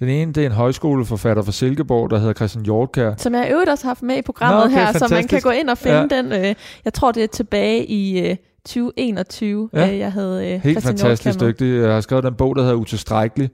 Den 0.00 0.08
ene, 0.08 0.32
det 0.32 0.42
er 0.42 0.46
en 0.46 0.52
højskoleforfatter 0.52 1.42
fra 1.42 1.52
Silkeborg, 1.52 2.10
der 2.10 2.18
hedder 2.18 2.32
Christian 2.32 2.64
Hjortkær. 2.64 3.14
Som 3.16 3.34
jeg 3.34 3.48
øvrigt 3.52 3.70
også 3.70 3.84
har 3.84 3.88
haft 3.90 4.02
med 4.02 4.16
i 4.16 4.22
programmet 4.22 4.58
Nå, 4.60 4.64
okay, 4.64 4.74
her, 4.74 4.86
så 4.92 4.98
man 5.04 5.08
fantastisk. 5.08 5.28
kan 5.30 5.52
gå 5.52 5.58
ind 5.60 5.70
og 5.70 5.78
finde 5.78 5.96
Ja. 6.16 6.22
den. 6.22 6.32
Øh, 6.32 6.54
jeg 6.84 6.92
tror, 6.94 7.12
det 7.12 7.22
er 7.22 7.26
tilbage 7.26 7.86
i 7.86 8.28
øh, 8.30 8.36
2021, 8.66 9.70
Ja. 9.72 9.92
øh, 9.92 9.98
jeg 9.98 10.12
havde 10.12 10.44
øh, 10.54 10.60
Helt 10.60 10.62
Christian 10.62 10.98
fantastisk 10.98 11.40
dygtig. 11.40 11.80
Jeg 11.80 11.92
har 11.92 12.00
skrevet 12.00 12.24
den 12.24 12.34
bog, 12.34 12.56
der 12.56 12.62
hedder 12.62 12.76
Utilstrækkelig, 12.76 13.50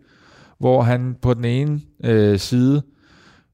hvor 0.59 0.83
han 0.83 1.17
på 1.23 1.35
den 1.35 1.45
ene 1.45 1.81
øh, 2.05 2.39
side 2.39 2.83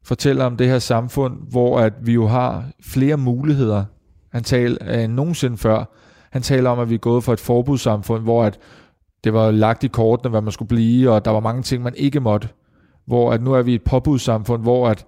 fortæller 0.05 0.45
om 0.45 0.57
det 0.57 0.67
her 0.67 0.79
samfund, 0.79 1.35
hvor 1.51 1.79
at 1.81 1.93
vi 2.03 2.13
jo 2.13 2.27
har 2.27 2.65
flere 2.85 3.17
muligheder, 3.17 3.85
han 4.33 4.43
taler 4.43 4.95
end 5.05 5.13
nogensinde 5.13 5.57
før. 5.59 5.85
Han 6.31 6.43
taler 6.43 6.71
om, 6.71 6.79
at 6.79 6.91
vi 6.91 6.95
er 6.95 6.99
gået 6.99 7.25
fra 7.25 7.33
et 7.33 7.41
forbudssamfund, 7.41 8.23
hvor 8.23 8.45
at 8.45 8.59
det 9.25 9.33
var 9.33 9.51
lagt 9.51 9.85
i 9.85 9.89
kortene, 9.89 10.31
hvad 10.31 10.41
man 10.43 10.53
skulle 10.53 10.69
blive, 10.69 11.11
og 11.11 11.25
der 11.25 11.31
var 11.31 11.41
mange 11.41 11.63
ting, 11.63 11.83
man 11.83 11.95
ikke 11.97 12.21
måtte. 12.21 12.49
Hvor 13.07 13.33
at 13.33 13.43
nu 13.43 13.53
er 13.53 13.63
vi 13.63 13.75
et 13.75 13.83
påbudssamfund, 13.83 14.63
hvor 14.63 14.89
at 14.89 15.07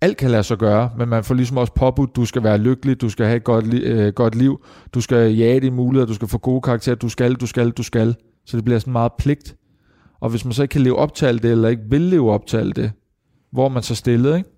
alt 0.00 0.16
kan 0.16 0.30
lade 0.30 0.42
sig 0.42 0.58
gøre, 0.58 0.90
men 0.98 1.08
man 1.08 1.24
får 1.24 1.34
ligesom 1.34 1.56
også 1.56 1.72
påbudt, 1.72 2.16
du 2.16 2.24
skal 2.24 2.42
være 2.42 2.58
lykkelig, 2.58 3.00
du 3.00 3.08
skal 3.08 3.26
have 3.26 3.36
et 3.36 3.44
godt, 3.44 3.64
li- 3.64 3.84
øh, 3.86 4.12
godt 4.12 4.34
liv, 4.34 4.64
du 4.94 5.00
skal 5.00 5.34
jage 5.34 5.60
dine 5.60 5.76
muligheder, 5.76 6.06
du 6.06 6.14
skal 6.14 6.28
få 6.28 6.38
gode 6.38 6.60
karakterer, 6.60 6.96
du 6.96 7.08
skal, 7.08 7.34
du 7.34 7.46
skal, 7.46 7.70
du 7.70 7.82
skal. 7.82 8.14
Så 8.46 8.56
det 8.56 8.64
bliver 8.64 8.78
sådan 8.78 8.92
meget 8.92 9.12
pligt. 9.18 9.56
Og 10.20 10.30
hvis 10.30 10.44
man 10.44 10.52
så 10.52 10.62
ikke 10.62 10.72
kan 10.72 10.80
leve 10.80 10.96
op 10.96 11.14
til 11.14 11.26
alt 11.26 11.42
det, 11.42 11.50
eller 11.50 11.68
ikke 11.68 11.82
vil 11.90 12.00
leve 12.00 12.32
op 12.32 12.46
til 12.46 12.56
alt 12.56 12.76
det, 12.76 12.92
hvor 13.52 13.68
man 13.68 13.82
så 13.82 13.94
stillet, 13.94 14.36
ikke? 14.36 14.48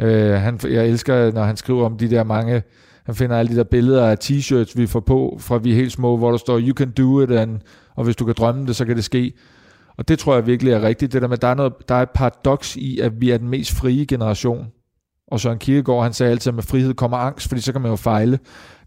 Øh, 0.00 0.40
han, 0.40 0.60
jeg 0.64 0.88
elsker, 0.88 1.32
når 1.32 1.42
han 1.42 1.56
skriver 1.56 1.84
om 1.86 1.98
de 1.98 2.10
der 2.10 2.24
mange, 2.24 2.62
han 3.06 3.14
finder 3.14 3.36
alle 3.36 3.52
de 3.52 3.56
der 3.56 3.64
billeder 3.64 4.06
af 4.06 4.16
t-shirts, 4.24 4.72
vi 4.76 4.86
får 4.86 5.00
på, 5.00 5.36
fra 5.40 5.58
vi 5.58 5.70
er 5.70 5.74
helt 5.74 5.92
små, 5.92 6.16
hvor 6.16 6.30
der 6.30 6.38
står, 6.38 6.58
you 6.58 6.74
can 6.74 6.90
do 6.90 7.20
it, 7.20 7.30
and, 7.30 7.60
og 7.94 8.04
hvis 8.04 8.16
du 8.16 8.24
kan 8.24 8.34
drømme 8.38 8.66
det, 8.66 8.76
så 8.76 8.84
kan 8.84 8.96
det 8.96 9.04
ske. 9.04 9.32
Og 9.96 10.08
det 10.08 10.18
tror 10.18 10.34
jeg 10.34 10.46
virkelig 10.46 10.72
er 10.72 10.82
rigtigt, 10.82 11.12
det 11.12 11.22
der 11.22 11.28
med, 11.28 11.38
der 11.38 11.48
er, 11.48 11.54
noget, 11.54 11.72
der 11.88 11.94
er 11.94 12.02
et 12.02 12.10
paradoks 12.10 12.76
i, 12.76 12.98
at 12.98 13.20
vi 13.20 13.30
er 13.30 13.38
den 13.38 13.48
mest 13.48 13.72
frie 13.72 14.06
generation. 14.06 14.66
Og 15.28 15.40
Søren 15.40 15.58
Kierkegaard, 15.58 16.02
han 16.02 16.12
sagde 16.12 16.32
altid, 16.32 16.50
at 16.50 16.54
med 16.54 16.62
frihed 16.62 16.94
kommer 16.94 17.16
angst, 17.16 17.48
fordi 17.48 17.60
så 17.60 17.72
kan 17.72 17.80
man 17.80 17.90
jo 17.90 17.96
fejle. 17.96 18.38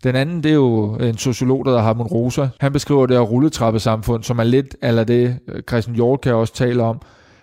Den 0.04 0.16
anden, 0.16 0.44
det 0.44 0.50
er 0.50 0.56
jo 0.56 0.96
en 0.96 1.18
sociolog, 1.18 1.66
der 1.66 1.72
hedder 1.72 1.84
Harmon 1.84 2.08
Rosa. 2.08 2.48
Han 2.60 2.74
beskriver 2.74 3.06
det 3.06 3.18
her 3.18 3.24
rulletrappesamfund, 3.24 4.24
som 4.24 4.40
er 4.40 4.44
lidt 4.44 4.76
eller 4.82 5.04
det, 5.04 5.40
øh, 5.48 5.64
Christian 5.70 5.96
Hjort 5.96 6.22
kan 6.22 6.34
også 6.34 6.54
tale 6.54 6.84
om, 6.84 7.02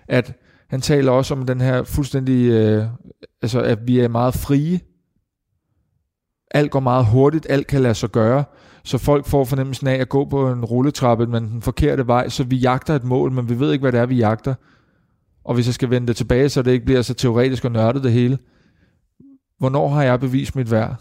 at 0.09 0.33
han 0.69 0.81
taler 0.81 1.13
også 1.13 1.35
om 1.35 1.47
den 1.47 1.61
her 1.61 1.83
fuldstændig, 1.83 2.51
øh, 2.51 2.85
altså 3.43 3.61
at 3.61 3.79
vi 3.87 4.01
er 4.01 4.09
meget 4.09 4.35
frie. 4.35 4.81
Alt 6.55 6.71
går 6.71 6.81
meget 6.81 7.07
hurtigt, 7.07 7.47
alt 7.51 7.67
kan 7.67 7.83
lade 7.83 7.95
sig 7.95 8.11
gøre, 8.11 8.45
så 8.85 8.99
folk 8.99 9.27
får 9.27 9.45
fornemmelsen 9.45 9.87
af 9.87 9.95
at 9.95 10.09
gå 10.09 10.25
på 10.25 10.49
en 10.49 10.65
rulletrappe, 10.65 11.27
men 11.27 11.45
den 11.45 11.63
forkerte 11.63 12.07
vej, 12.07 12.29
så 12.29 12.45
vi 12.45 12.57
jagter 12.57 12.95
et 12.95 13.05
mål, 13.05 13.33
men 13.33 13.49
vi 13.49 13.61
ved 13.61 13.73
ikke, 13.73 13.83
hvad 13.83 13.93
det 13.93 14.01
er, 14.01 14.07
vi 14.07 14.17
jagter. 14.17 14.55
Og 15.45 15.55
hvis 15.55 15.67
jeg 15.67 15.75
skal 15.75 15.91
vende 15.91 16.07
det 16.07 16.17
tilbage, 16.17 16.49
så 16.49 16.63
det 16.63 16.71
ikke 16.71 16.85
bliver 16.85 17.03
så 17.03 17.15
teoretisk 17.15 17.65
og 17.65 17.73
nørdet 17.73 18.05
det 18.05 18.13
hele. 18.13 18.39
Hvornår 19.59 19.89
har 19.89 20.03
jeg 20.03 20.21
bevist 20.21 20.57
mit 20.57 20.71
værd? 20.71 20.95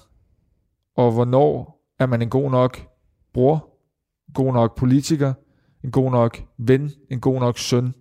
Og 0.97 1.11
hvornår 1.11 1.83
er 1.99 2.05
man 2.05 2.21
en 2.21 2.29
god 2.29 2.51
nok 2.51 2.81
bror, 3.33 3.69
en 4.27 4.33
god 4.33 4.53
nok 4.53 4.77
politiker, 4.77 5.33
en 5.83 5.91
god 5.91 6.11
nok 6.11 6.43
ven, 6.57 6.91
en 7.11 7.19
god 7.19 7.39
nok 7.39 7.57
søn? 7.57 7.93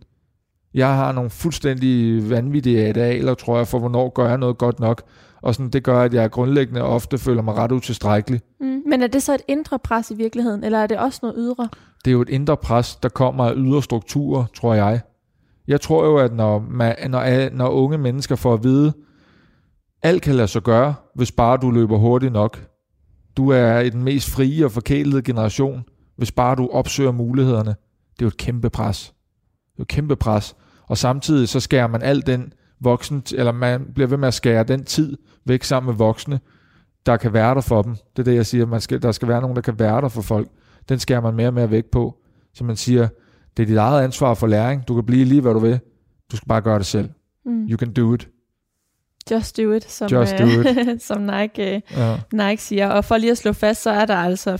Jeg 0.74 0.96
har 0.96 1.12
nogle 1.12 1.30
fuldstændig 1.30 2.30
vanvittige 2.30 2.90
idealer, 2.90 3.34
tror 3.34 3.56
jeg, 3.56 3.68
for 3.68 3.78
hvornår 3.78 4.08
gør 4.08 4.28
jeg 4.28 4.38
noget 4.38 4.58
godt 4.58 4.80
nok. 4.80 5.02
Og 5.42 5.54
sådan, 5.54 5.70
det 5.70 5.84
gør, 5.84 6.00
at 6.00 6.14
jeg 6.14 6.30
grundlæggende 6.30 6.82
ofte 6.82 7.18
føler 7.18 7.42
mig 7.42 7.54
ret 7.54 7.72
utilstrækkelig. 7.72 8.40
Mm. 8.60 8.82
Men 8.86 9.02
er 9.02 9.06
det 9.06 9.22
så 9.22 9.34
et 9.34 9.42
indre 9.48 9.78
pres 9.78 10.10
i 10.10 10.14
virkeligheden, 10.14 10.64
eller 10.64 10.78
er 10.78 10.86
det 10.86 10.98
også 10.98 11.18
noget 11.22 11.36
ydre? 11.38 11.68
Det 12.04 12.10
er 12.10 12.12
jo 12.12 12.22
et 12.22 12.28
indre 12.28 12.56
pres, 12.56 12.96
der 12.96 13.08
kommer 13.08 13.44
af 13.44 13.52
ydre 13.56 13.82
strukturer, 13.82 14.44
tror 14.54 14.74
jeg. 14.74 15.00
Jeg 15.68 15.80
tror 15.80 16.04
jo, 16.04 16.16
at 16.16 16.32
når, 16.34 16.58
man, 16.70 16.96
når, 17.08 17.50
når 17.50 17.68
unge 17.68 17.98
mennesker 17.98 18.36
får 18.36 18.54
at 18.54 18.64
vide, 18.64 18.92
alt 20.02 20.22
kan 20.22 20.34
lade 20.34 20.48
sig 20.48 20.62
gøre, 20.62 20.94
hvis 21.14 21.32
bare 21.32 21.56
du 21.56 21.70
løber 21.70 21.98
hurtigt 21.98 22.32
nok. 22.32 22.66
Du 23.36 23.48
er 23.48 23.78
i 23.78 23.90
den 23.90 24.02
mest 24.02 24.30
frie 24.30 24.64
og 24.64 24.72
forkælede 24.72 25.22
generation, 25.22 25.84
hvis 26.16 26.32
bare 26.32 26.56
du 26.56 26.68
opsøger 26.72 27.12
mulighederne. 27.12 27.70
Det 28.12 28.22
er 28.22 28.26
jo 28.26 28.28
et 28.28 28.36
kæmpe 28.36 28.70
pres. 28.70 29.04
Det 29.06 29.70
er 29.70 29.74
jo 29.78 29.82
et 29.82 29.88
kæmpe 29.88 30.16
pres. 30.16 30.56
Og 30.86 30.98
samtidig 30.98 31.48
så 31.48 31.60
skærer 31.60 31.86
man 31.86 32.02
al 32.02 32.26
den 32.26 32.52
voksen, 32.82 33.22
eller 33.34 33.52
man 33.52 33.86
bliver 33.94 34.06
ved 34.08 34.16
med 34.16 34.28
at 34.28 34.34
skære 34.34 34.64
den 34.64 34.84
tid 34.84 35.16
væk 35.44 35.64
sammen 35.64 35.90
med 35.90 35.96
voksne, 35.96 36.40
der 37.06 37.16
kan 37.16 37.32
være 37.32 37.54
der 37.54 37.60
for 37.60 37.82
dem. 37.82 37.96
Det 38.16 38.18
er 38.18 38.24
det, 38.24 38.34
jeg 38.34 38.46
siger. 38.46 38.66
Man 38.66 38.80
skal, 38.80 39.02
der 39.02 39.12
skal 39.12 39.28
være 39.28 39.40
nogen, 39.40 39.56
der 39.56 39.62
kan 39.62 39.78
være 39.78 40.00
der 40.00 40.08
for 40.08 40.22
folk. 40.22 40.48
Den 40.88 40.98
skærer 40.98 41.20
man 41.20 41.34
mere 41.34 41.48
og 41.48 41.54
mere 41.54 41.70
væk 41.70 41.84
på. 41.84 42.16
Så 42.54 42.64
man 42.64 42.76
siger, 42.76 43.08
det 43.56 43.62
er 43.62 43.66
dit 43.66 43.76
eget 43.76 44.04
ansvar 44.04 44.34
for 44.34 44.46
læring. 44.46 44.88
Du 44.88 44.94
kan 44.94 45.06
blive 45.06 45.24
lige, 45.24 45.40
hvad 45.40 45.52
du 45.52 45.58
vil. 45.58 45.80
Du 46.32 46.36
skal 46.36 46.48
bare 46.48 46.60
gøre 46.60 46.78
det 46.78 46.86
selv. 46.86 47.08
Mm. 47.44 47.66
You 47.68 47.76
can 47.78 47.92
do 47.92 48.14
it. 48.14 48.28
Just 49.30 49.56
do 49.56 49.72
it, 49.72 49.90
som, 49.90 50.08
Just 50.08 50.38
do 50.38 50.44
øh, 50.44 51.00
som 51.08 51.20
Nike, 51.20 51.74
øh, 51.74 51.80
Ja. 51.96 52.16
Nike 52.32 52.62
siger. 52.62 52.88
Og 52.88 53.04
for 53.04 53.16
lige 53.16 53.30
at 53.30 53.38
slå 53.38 53.52
fast, 53.52 53.82
så 53.82 53.90
er 53.90 54.06
der 54.06 54.16
altså 54.16 54.54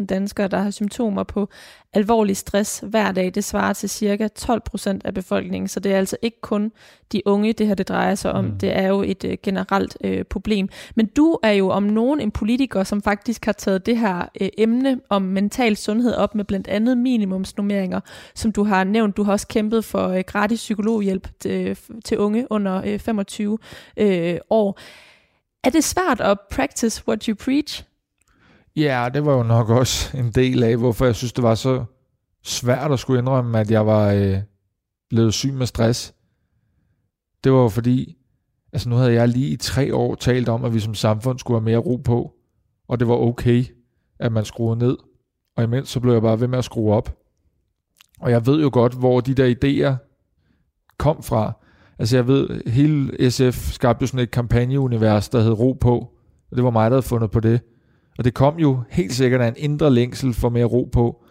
430.000 0.00 0.06
danskere, 0.06 0.48
der 0.48 0.58
har 0.58 0.70
symptomer 0.70 1.22
på 1.22 1.48
alvorlig 1.94 2.36
stress 2.36 2.84
hver 2.86 3.12
dag. 3.12 3.34
Det 3.34 3.44
svarer 3.44 3.72
til 3.72 3.90
cirka 3.90 4.28
12 4.28 4.60
procent 4.60 5.06
af 5.06 5.14
befolkningen, 5.14 5.68
så 5.68 5.80
det 5.80 5.92
er 5.92 5.98
altså 5.98 6.16
ikke 6.22 6.40
kun 6.40 6.72
de 7.12 7.22
unge, 7.26 7.52
det 7.52 7.66
her 7.66 7.74
det 7.74 7.88
drejer 7.88 8.14
sig 8.14 8.32
om. 8.32 8.44
Mm. 8.44 8.58
Det 8.58 8.76
er 8.76 8.88
jo 8.88 9.02
et 9.02 9.24
øh, 9.24 9.36
generelt 9.42 9.96
øh, 10.04 10.24
problem. 10.24 10.68
Men 10.96 11.06
du 11.06 11.38
er 11.42 11.52
jo 11.52 11.68
om 11.68 11.82
nogen 11.82 12.20
en 12.20 12.30
politiker, 12.30 12.84
som 12.84 13.02
faktisk 13.02 13.44
har 13.44 13.52
taget 13.52 13.86
det 13.86 13.98
her 13.98 14.28
øh, 14.40 14.48
emne 14.58 15.00
om 15.08 15.22
mental 15.22 15.76
sundhed 15.76 16.14
op 16.14 16.34
med 16.34 16.44
blandt 16.44 16.68
andet 16.68 16.98
minimumsnummeringer, 16.98 18.00
som 18.34 18.52
du 18.52 18.64
har 18.64 18.84
nævnt. 18.84 19.16
Du 19.16 19.22
har 19.22 19.32
også 19.32 19.48
kæmpet 19.48 19.84
for 19.84 20.08
øh, 20.08 20.24
gratis 20.26 20.58
psykologhjælp 20.58 21.28
til, 21.40 21.78
til 22.04 22.18
unge 22.18 22.46
under 22.50 22.82
øh, 22.84 22.98
25 22.98 23.58
øh, 23.96 24.38
år. 24.50 24.78
Er 25.64 25.70
det 25.70 25.84
svært 25.84 26.20
at 26.20 26.38
practice 26.50 27.02
what 27.08 27.24
you 27.24 27.34
preach? 27.34 27.84
Ja, 28.76 29.08
det 29.14 29.24
var 29.26 29.36
jo 29.36 29.42
nok 29.42 29.68
også 29.68 30.18
en 30.18 30.30
del 30.30 30.62
af, 30.62 30.76
hvorfor 30.76 31.04
jeg 31.04 31.14
synes, 31.14 31.32
det 31.32 31.44
var 31.44 31.54
så 31.54 31.84
svært 32.42 32.92
at 32.92 32.98
skulle 32.98 33.18
indrømme, 33.18 33.60
at 33.60 33.70
jeg 33.70 33.86
var 33.86 34.12
øh, 34.12 34.36
blevet 35.10 35.34
syg 35.34 35.52
med 35.52 35.66
stress. 35.66 36.14
Det 37.44 37.52
var 37.52 37.58
jo 37.58 37.68
fordi, 37.68 38.16
altså 38.72 38.88
nu 38.88 38.96
havde 38.96 39.12
jeg 39.12 39.28
lige 39.28 39.48
i 39.48 39.56
tre 39.56 39.94
år 39.94 40.14
talt 40.14 40.48
om, 40.48 40.64
at 40.64 40.74
vi 40.74 40.80
som 40.80 40.94
samfund 40.94 41.38
skulle 41.38 41.60
have 41.60 41.64
mere 41.64 41.78
ro 41.78 41.96
på, 41.96 42.32
og 42.88 43.00
det 43.00 43.08
var 43.08 43.14
okay, 43.14 43.64
at 44.18 44.32
man 44.32 44.44
skruede 44.44 44.78
ned. 44.78 44.96
Og 45.56 45.64
imens 45.64 45.88
så 45.88 46.00
blev 46.00 46.12
jeg 46.12 46.22
bare 46.22 46.40
ved 46.40 46.48
med 46.48 46.58
at 46.58 46.64
skrue 46.64 46.94
op. 46.94 47.18
Og 48.20 48.30
jeg 48.30 48.46
ved 48.46 48.62
jo 48.62 48.70
godt, 48.72 48.94
hvor 48.94 49.20
de 49.20 49.34
der 49.34 49.54
idéer 49.54 49.96
kom 50.98 51.22
fra. 51.22 51.52
Altså 51.98 52.16
jeg 52.16 52.26
ved, 52.26 52.70
hele 52.70 53.30
SF 53.30 53.72
skabte 53.72 54.02
jo 54.02 54.06
sådan 54.06 54.20
et 54.20 54.30
kampagneunivers, 54.30 55.28
der 55.28 55.40
hed 55.40 55.52
Ro 55.52 55.72
på, 55.72 55.98
og 56.50 56.56
det 56.56 56.64
var 56.64 56.70
mig, 56.70 56.90
der 56.90 56.96
havde 56.96 57.02
fundet 57.02 57.30
på 57.30 57.40
det. 57.40 57.60
Og 58.18 58.24
det 58.24 58.34
kom 58.34 58.58
jo 58.58 58.82
helt 58.90 59.12
sikkert 59.12 59.40
af 59.40 59.48
en 59.48 59.54
indre 59.56 59.90
længsel 59.90 60.34
for 60.34 60.48
mere 60.48 60.64
ro 60.64 60.88
på. 60.92 61.24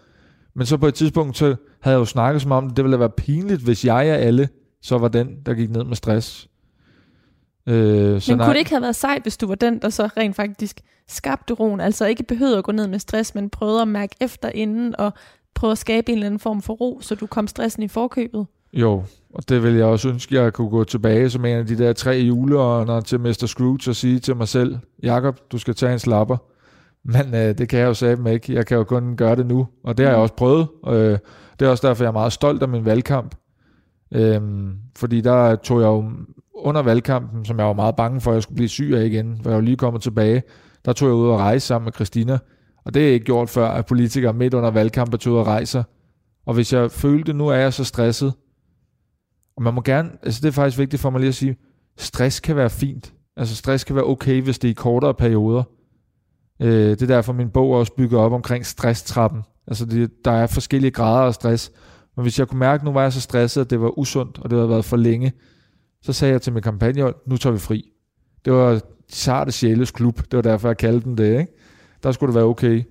Men 0.55 0.65
så 0.65 0.77
på 0.77 0.87
et 0.87 0.93
tidspunkt, 0.93 1.37
så 1.37 1.55
havde 1.81 1.95
jeg 1.95 1.99
jo 1.99 2.05
snakket 2.05 2.41
som 2.41 2.51
om, 2.51 2.69
det 2.69 2.83
ville 2.83 2.99
være 2.99 3.09
pinligt, 3.09 3.61
hvis 3.61 3.85
jeg 3.85 3.95
og 3.95 4.19
alle, 4.19 4.49
så 4.81 4.97
var 4.97 5.07
den, 5.07 5.37
der 5.45 5.53
gik 5.53 5.69
ned 5.69 5.83
med 5.83 5.95
stress. 5.95 6.49
Øh, 7.67 8.21
så 8.21 8.31
Men 8.31 8.37
nej. 8.37 8.45
kunne 8.45 8.53
det 8.53 8.59
ikke 8.59 8.71
have 8.71 8.81
været 8.81 8.95
sejt, 8.95 9.21
hvis 9.21 9.37
du 9.37 9.47
var 9.47 9.55
den, 9.55 9.79
der 9.79 9.89
så 9.89 10.09
rent 10.17 10.35
faktisk 10.35 10.81
skabte 11.07 11.53
roen? 11.53 11.79
Altså 11.79 12.05
ikke 12.05 12.23
behøvede 12.23 12.57
at 12.57 12.63
gå 12.63 12.71
ned 12.71 12.87
med 12.87 12.99
stress, 12.99 13.35
men 13.35 13.49
prøvede 13.49 13.81
at 13.81 13.87
mærke 13.87 14.15
efter 14.21 14.49
inden, 14.49 14.95
og 14.99 15.13
prøve 15.53 15.71
at 15.71 15.77
skabe 15.77 16.11
en 16.11 16.17
eller 16.17 16.25
anden 16.25 16.39
form 16.39 16.61
for 16.61 16.73
ro, 16.73 16.99
så 17.01 17.15
du 17.15 17.27
kom 17.27 17.47
stressen 17.47 17.83
i 17.83 17.87
forkøbet? 17.87 18.45
Jo, 18.73 19.03
og 19.33 19.49
det 19.49 19.63
vil 19.63 19.73
jeg 19.73 19.85
også 19.85 20.09
ønske, 20.09 20.37
at 20.37 20.43
jeg 20.43 20.53
kunne 20.53 20.69
gå 20.69 20.83
tilbage 20.83 21.29
som 21.29 21.45
en 21.45 21.57
af 21.57 21.65
de 21.65 21.77
der 21.77 21.93
tre 21.93 22.11
juleånder 22.11 23.01
til 23.01 23.19
Mr. 23.19 23.45
Scrooge 23.45 23.89
og 23.89 23.95
sige 23.95 24.19
til 24.19 24.35
mig 24.35 24.47
selv, 24.47 24.77
Jakob, 25.03 25.39
du 25.51 25.57
skal 25.57 25.75
tage 25.75 25.93
en 25.93 25.99
slapper. 25.99 26.37
Men 27.05 27.35
øh, 27.35 27.57
det 27.57 27.69
kan 27.69 27.79
jeg 27.79 27.85
jo 27.85 27.93
sige 27.93 28.33
ikke. 28.33 28.53
Jeg 28.53 28.65
kan 28.65 28.77
jo 28.77 28.83
kun 28.83 29.15
gøre 29.15 29.35
det 29.35 29.45
nu, 29.45 29.67
og 29.83 29.97
det 29.97 30.05
har 30.05 30.11
jeg 30.11 30.17
mm. 30.17 30.21
også 30.21 30.33
prøvet. 30.33 30.67
Øh, 30.87 31.17
det 31.59 31.65
er 31.65 31.69
også 31.69 31.87
derfor, 31.87 32.03
jeg 32.03 32.09
er 32.09 32.13
meget 32.13 32.33
stolt 32.33 32.61
af 32.61 32.69
min 32.69 32.85
valgkamp. 32.85 33.35
Øh, 34.13 34.41
fordi 34.95 35.21
der 35.21 35.55
tog 35.55 35.81
jeg 35.81 35.87
jo 35.87 36.11
under 36.55 36.81
valgkampen, 36.81 37.45
som 37.45 37.59
jeg 37.59 37.67
var 37.67 37.73
meget 37.73 37.95
bange 37.95 38.21
for, 38.21 38.31
at 38.31 38.35
jeg 38.35 38.43
skulle 38.43 38.55
blive 38.55 38.69
syg 38.69 38.93
af 38.95 39.05
igen, 39.05 39.39
for 39.43 39.49
jeg 39.49 39.55
var 39.55 39.61
lige 39.61 39.77
kommet 39.77 40.01
tilbage, 40.01 40.43
der 40.85 40.93
tog 40.93 41.07
jeg 41.07 41.15
ud 41.15 41.27
og 41.27 41.39
rejse 41.39 41.67
sammen 41.67 41.85
med 41.85 41.93
Christina. 41.93 42.37
Og 42.85 42.93
det 42.93 43.07
er 43.07 43.13
ikke 43.13 43.25
gjort 43.25 43.49
før, 43.49 43.67
at 43.67 43.85
politikere 43.85 44.33
midt 44.33 44.53
under 44.53 44.71
valgkampen 44.71 45.19
tog 45.19 45.33
ud 45.33 45.39
og 45.39 45.47
rejser. 45.47 45.83
Og 46.45 46.53
hvis 46.53 46.73
jeg 46.73 46.91
følte, 46.91 47.33
nu 47.33 47.47
er 47.47 47.55
jeg 47.55 47.73
så 47.73 47.83
stresset, 47.83 48.33
og 49.57 49.63
man 49.63 49.73
må 49.73 49.81
gerne, 49.81 50.09
altså 50.23 50.39
det 50.41 50.47
er 50.47 50.51
faktisk 50.51 50.77
vigtigt 50.77 51.01
for 51.01 51.09
mig 51.09 51.19
lige 51.19 51.29
at 51.29 51.35
sige, 51.35 51.57
stress 51.97 52.39
kan 52.39 52.55
være 52.55 52.69
fint. 52.69 53.13
Altså 53.37 53.55
stress 53.55 53.83
kan 53.83 53.95
være 53.95 54.05
okay, 54.05 54.41
hvis 54.41 54.59
det 54.59 54.67
er 54.67 54.71
i 54.71 54.73
kortere 54.73 55.13
perioder. 55.13 55.63
Øh, 56.63 56.89
det 56.89 57.01
er 57.01 57.07
derfor, 57.07 57.33
min 57.33 57.49
bog 57.49 57.71
også 57.71 57.93
bygger 57.97 58.19
op 58.19 58.31
omkring 58.31 58.65
stresstrappen. 58.65 59.41
Altså 59.67 59.85
det, 59.85 60.11
der 60.25 60.31
er 60.31 60.47
forskellige 60.47 60.91
grader 60.91 61.27
af 61.27 61.33
stress. 61.33 61.71
Men 62.15 62.23
hvis 62.23 62.39
jeg 62.39 62.47
kunne 62.47 62.59
mærke, 62.59 62.81
at 62.81 62.85
nu 62.85 62.91
var 62.91 63.01
jeg 63.01 63.13
så 63.13 63.21
stresset, 63.21 63.61
at 63.61 63.69
det 63.69 63.81
var 63.81 63.99
usundt, 63.99 64.39
og 64.39 64.49
det 64.49 64.57
havde 64.57 64.69
været 64.69 64.85
for 64.85 64.97
længe, 64.97 65.31
så 66.01 66.13
sagde 66.13 66.31
jeg 66.31 66.41
til 66.41 66.53
min 66.53 66.61
kampagne, 66.61 67.13
nu 67.25 67.37
tager 67.37 67.53
vi 67.53 67.59
fri. 67.59 67.83
Det 68.45 68.53
var 68.53 68.81
sarte 69.09 69.51
sjæles 69.51 69.91
klub, 69.91 70.17
det 70.17 70.35
var 70.35 70.41
derfor, 70.41 70.67
jeg 70.69 70.77
kaldte 70.77 71.09
den 71.09 71.17
det. 71.17 71.39
Ikke? 71.39 71.53
Der 72.03 72.11
skulle 72.11 72.27
det 72.27 72.35
være 72.35 72.45
okay. 72.45 72.83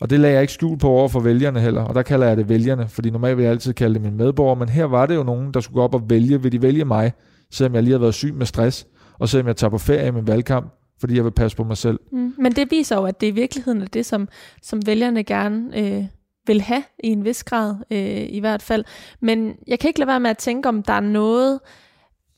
Og 0.00 0.10
det 0.10 0.20
lagde 0.20 0.34
jeg 0.34 0.42
ikke 0.42 0.52
skjul 0.52 0.78
på 0.78 0.88
over 0.88 1.08
for 1.08 1.20
vælgerne 1.20 1.60
heller, 1.60 1.82
og 1.82 1.94
der 1.94 2.02
kalder 2.02 2.26
jeg 2.26 2.36
det 2.36 2.48
vælgerne, 2.48 2.88
fordi 2.88 3.10
normalt 3.10 3.36
vil 3.36 3.42
jeg 3.42 3.52
altid 3.52 3.72
kalde 3.72 3.94
det 3.94 4.02
mine 4.02 4.16
medborgere, 4.16 4.56
men 4.56 4.68
her 4.68 4.84
var 4.84 5.06
det 5.06 5.14
jo 5.14 5.22
nogen, 5.22 5.54
der 5.54 5.60
skulle 5.60 5.74
gå 5.74 5.82
op 5.82 5.94
og 5.94 6.10
vælge, 6.10 6.42
vil 6.42 6.52
de 6.52 6.62
vælge 6.62 6.84
mig, 6.84 7.12
selvom 7.50 7.74
jeg 7.74 7.82
lige 7.82 7.92
har 7.92 7.98
været 7.98 8.14
syg 8.14 8.34
med 8.34 8.46
stress, 8.46 8.86
og 9.18 9.28
selvom 9.28 9.46
jeg 9.46 9.56
tager 9.56 9.70
på 9.70 9.78
ferie 9.78 10.08
i 10.08 10.10
min 10.10 10.26
valgkamp, 10.26 10.74
fordi 11.00 11.16
jeg 11.16 11.24
vil 11.24 11.30
passe 11.30 11.56
på 11.56 11.64
mig 11.64 11.76
selv. 11.76 12.00
Mm. 12.12 12.34
Men 12.38 12.52
det 12.52 12.70
viser 12.70 12.96
jo, 12.96 13.04
at 13.04 13.20
det 13.20 13.26
i 13.26 13.30
virkeligheden 13.30 13.82
er 13.82 13.86
det, 13.86 14.06
som, 14.06 14.28
som 14.62 14.86
vælgerne 14.86 15.24
gerne 15.24 15.78
øh, 15.78 16.04
vil 16.46 16.60
have 16.60 16.82
i 17.04 17.08
en 17.08 17.24
vis 17.24 17.44
grad, 17.44 17.74
øh, 17.90 18.26
i 18.28 18.40
hvert 18.40 18.62
fald. 18.62 18.84
Men 19.20 19.56
jeg 19.66 19.78
kan 19.78 19.88
ikke 19.88 20.00
lade 20.00 20.08
være 20.08 20.20
med 20.20 20.30
at 20.30 20.38
tænke, 20.38 20.68
om 20.68 20.82
der 20.82 20.92
er 20.92 21.00
noget 21.00 21.60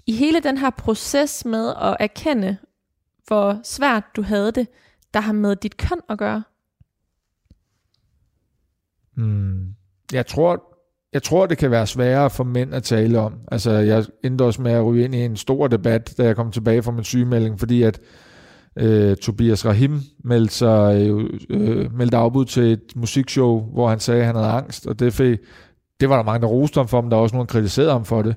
i 0.07 0.13
hele 0.13 0.41
den 0.41 0.59
her 0.59 0.71
proces 0.71 1.45
med 1.45 1.69
at 1.83 1.97
erkende, 2.01 2.57
hvor 3.27 3.61
svært 3.65 4.05
du 4.17 4.23
havde 4.23 4.53
det, 4.53 4.69
der 5.15 5.21
har 5.21 5.33
med 5.33 5.57
dit 5.57 5.77
køn 5.77 6.01
at 6.09 6.19
gøre. 6.19 6.43
Hmm. 9.17 9.75
Jeg 10.13 10.27
tror, 10.27 10.79
jeg 11.13 11.23
tror, 11.23 11.47
det 11.47 11.59
kan 11.59 11.71
være 11.71 11.87
sværere 11.87 12.31
for 12.31 12.45
mænd 12.45 12.75
at 12.75 12.83
tale 12.83 13.19
om. 13.19 13.35
Altså, 13.53 13.71
jeg 13.71 14.05
endte 14.25 14.43
også 14.43 14.63
med 14.63 14.73
at 14.73 14.85
ryge 14.87 15.05
ind 15.05 15.15
i 15.15 15.25
en 15.25 15.37
stor 15.37 15.69
debat, 15.69 16.15
da 16.19 16.25
jeg 16.25 16.37
kom 16.37 16.53
tilbage 16.53 16.83
fra 16.83 16.93
min 16.93 17.05
sygemelding, 17.05 17.59
fordi 17.59 17.83
at 17.83 18.01
øh, 18.77 19.17
Tobias 19.17 19.67
Rahim 19.67 20.01
meldte, 20.25 20.55
sig, 20.55 21.09
øh, 21.09 21.31
øh, 21.51 21.95
meldte 21.95 22.17
afbud 22.17 22.45
til 22.45 22.63
et 22.63 22.93
musikshow, 22.97 23.73
hvor 23.73 23.89
han 23.89 24.01
sagde, 24.01 24.21
at 24.21 24.27
han 24.27 24.35
havde 24.35 24.49
angst, 24.49 24.87
og 24.87 25.01
det, 25.01 25.13
fik, 25.13 25.39
det 26.01 26.09
var 26.09 26.17
der 26.17 26.25
mange, 26.25 26.41
der 26.41 26.53
roste 26.53 26.79
ham 26.79 26.89
for, 26.89 27.01
men 27.01 27.11
der 27.11 27.17
var 27.17 27.23
også 27.23 27.37
nogen, 27.37 27.47
der 27.47 27.53
kritiserede 27.53 27.93
ham 27.93 28.05
for 28.05 28.23
det. 28.23 28.37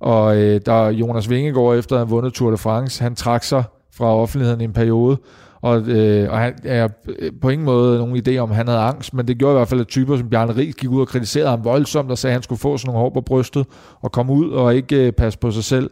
Og 0.00 0.36
øh, 0.36 0.60
der 0.66 0.88
Jonas 0.88 1.30
Vingegaard, 1.30 1.76
efter 1.76 1.96
at 1.96 2.00
have 2.00 2.08
vundet 2.08 2.32
Tour 2.32 2.50
de 2.50 2.56
France, 2.56 3.02
han 3.02 3.14
trak 3.14 3.44
sig 3.44 3.64
fra 3.94 4.14
offentligheden 4.16 4.60
i 4.60 4.64
en 4.64 4.72
periode, 4.72 5.18
og, 5.60 5.80
øh, 5.80 6.30
og 6.30 6.38
han 6.38 6.54
er 6.64 6.88
øh, 7.18 7.32
på 7.42 7.48
ingen 7.48 7.64
måde 7.64 7.98
nogen 7.98 8.22
idé 8.28 8.36
om, 8.36 8.50
at 8.50 8.56
han 8.56 8.68
havde 8.68 8.80
angst, 8.80 9.14
men 9.14 9.28
det 9.28 9.38
gjorde 9.38 9.52
i 9.54 9.58
hvert 9.58 9.68
fald, 9.68 9.80
at 9.80 9.88
typer 9.88 10.16
som 10.16 10.30
Bjarne 10.30 10.56
Ries 10.56 10.74
gik 10.74 10.90
ud 10.90 11.00
og 11.00 11.08
kritiserede 11.08 11.50
ham 11.50 11.64
voldsomt, 11.64 12.10
og 12.10 12.18
sagde, 12.18 12.32
at 12.32 12.34
han 12.34 12.42
skulle 12.42 12.58
få 12.58 12.76
sådan 12.76 12.88
nogle 12.88 13.00
hår 13.00 13.10
på 13.10 13.20
brystet, 13.20 13.66
og 14.00 14.12
komme 14.12 14.32
ud 14.32 14.50
og 14.50 14.74
ikke 14.74 15.06
øh, 15.06 15.12
passe 15.12 15.38
på 15.38 15.50
sig 15.50 15.64
selv. 15.64 15.90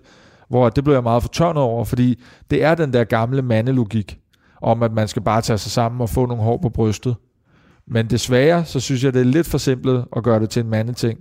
Hvor 0.48 0.68
det 0.68 0.84
blev 0.84 0.94
jeg 0.94 1.02
meget 1.02 1.22
fortørnet 1.22 1.62
over, 1.62 1.84
fordi 1.84 2.22
det 2.50 2.64
er 2.64 2.74
den 2.74 2.92
der 2.92 3.04
gamle 3.04 3.42
mandelogik, 3.42 4.18
om 4.62 4.82
at 4.82 4.92
man 4.92 5.08
skal 5.08 5.22
bare 5.22 5.42
tage 5.42 5.58
sig 5.58 5.72
sammen 5.72 6.00
og 6.00 6.10
få 6.10 6.26
nogle 6.26 6.42
hår 6.42 6.58
på 6.62 6.68
brystet. 6.68 7.16
Men 7.86 8.10
desværre, 8.10 8.64
så 8.64 8.80
synes 8.80 9.04
jeg, 9.04 9.14
det 9.14 9.20
er 9.20 9.24
lidt 9.24 9.46
for 9.46 9.58
simpelt 9.58 10.04
at 10.16 10.22
gøre 10.22 10.40
det 10.40 10.50
til 10.50 10.62
en 10.62 10.70
mandeting. 10.70 11.18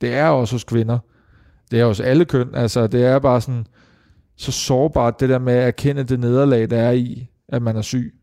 Det 0.00 0.14
er 0.14 0.28
også 0.28 0.54
hos 0.54 0.64
kvinder. 0.64 0.98
Det 1.70 1.80
er 1.80 1.86
hos 1.86 2.00
alle 2.00 2.24
køn. 2.24 2.54
Altså, 2.54 2.86
det 2.86 3.04
er 3.04 3.18
bare 3.18 3.40
sådan, 3.40 3.66
så 4.36 4.52
sårbart 4.52 5.20
det 5.20 5.28
der 5.28 5.38
med 5.38 5.52
at 5.52 5.66
erkende 5.66 6.04
det 6.04 6.20
nederlag, 6.20 6.70
der 6.70 6.78
er 6.78 6.92
i, 6.92 7.30
at 7.48 7.62
man 7.62 7.76
er 7.76 7.82
syg. 7.82 8.14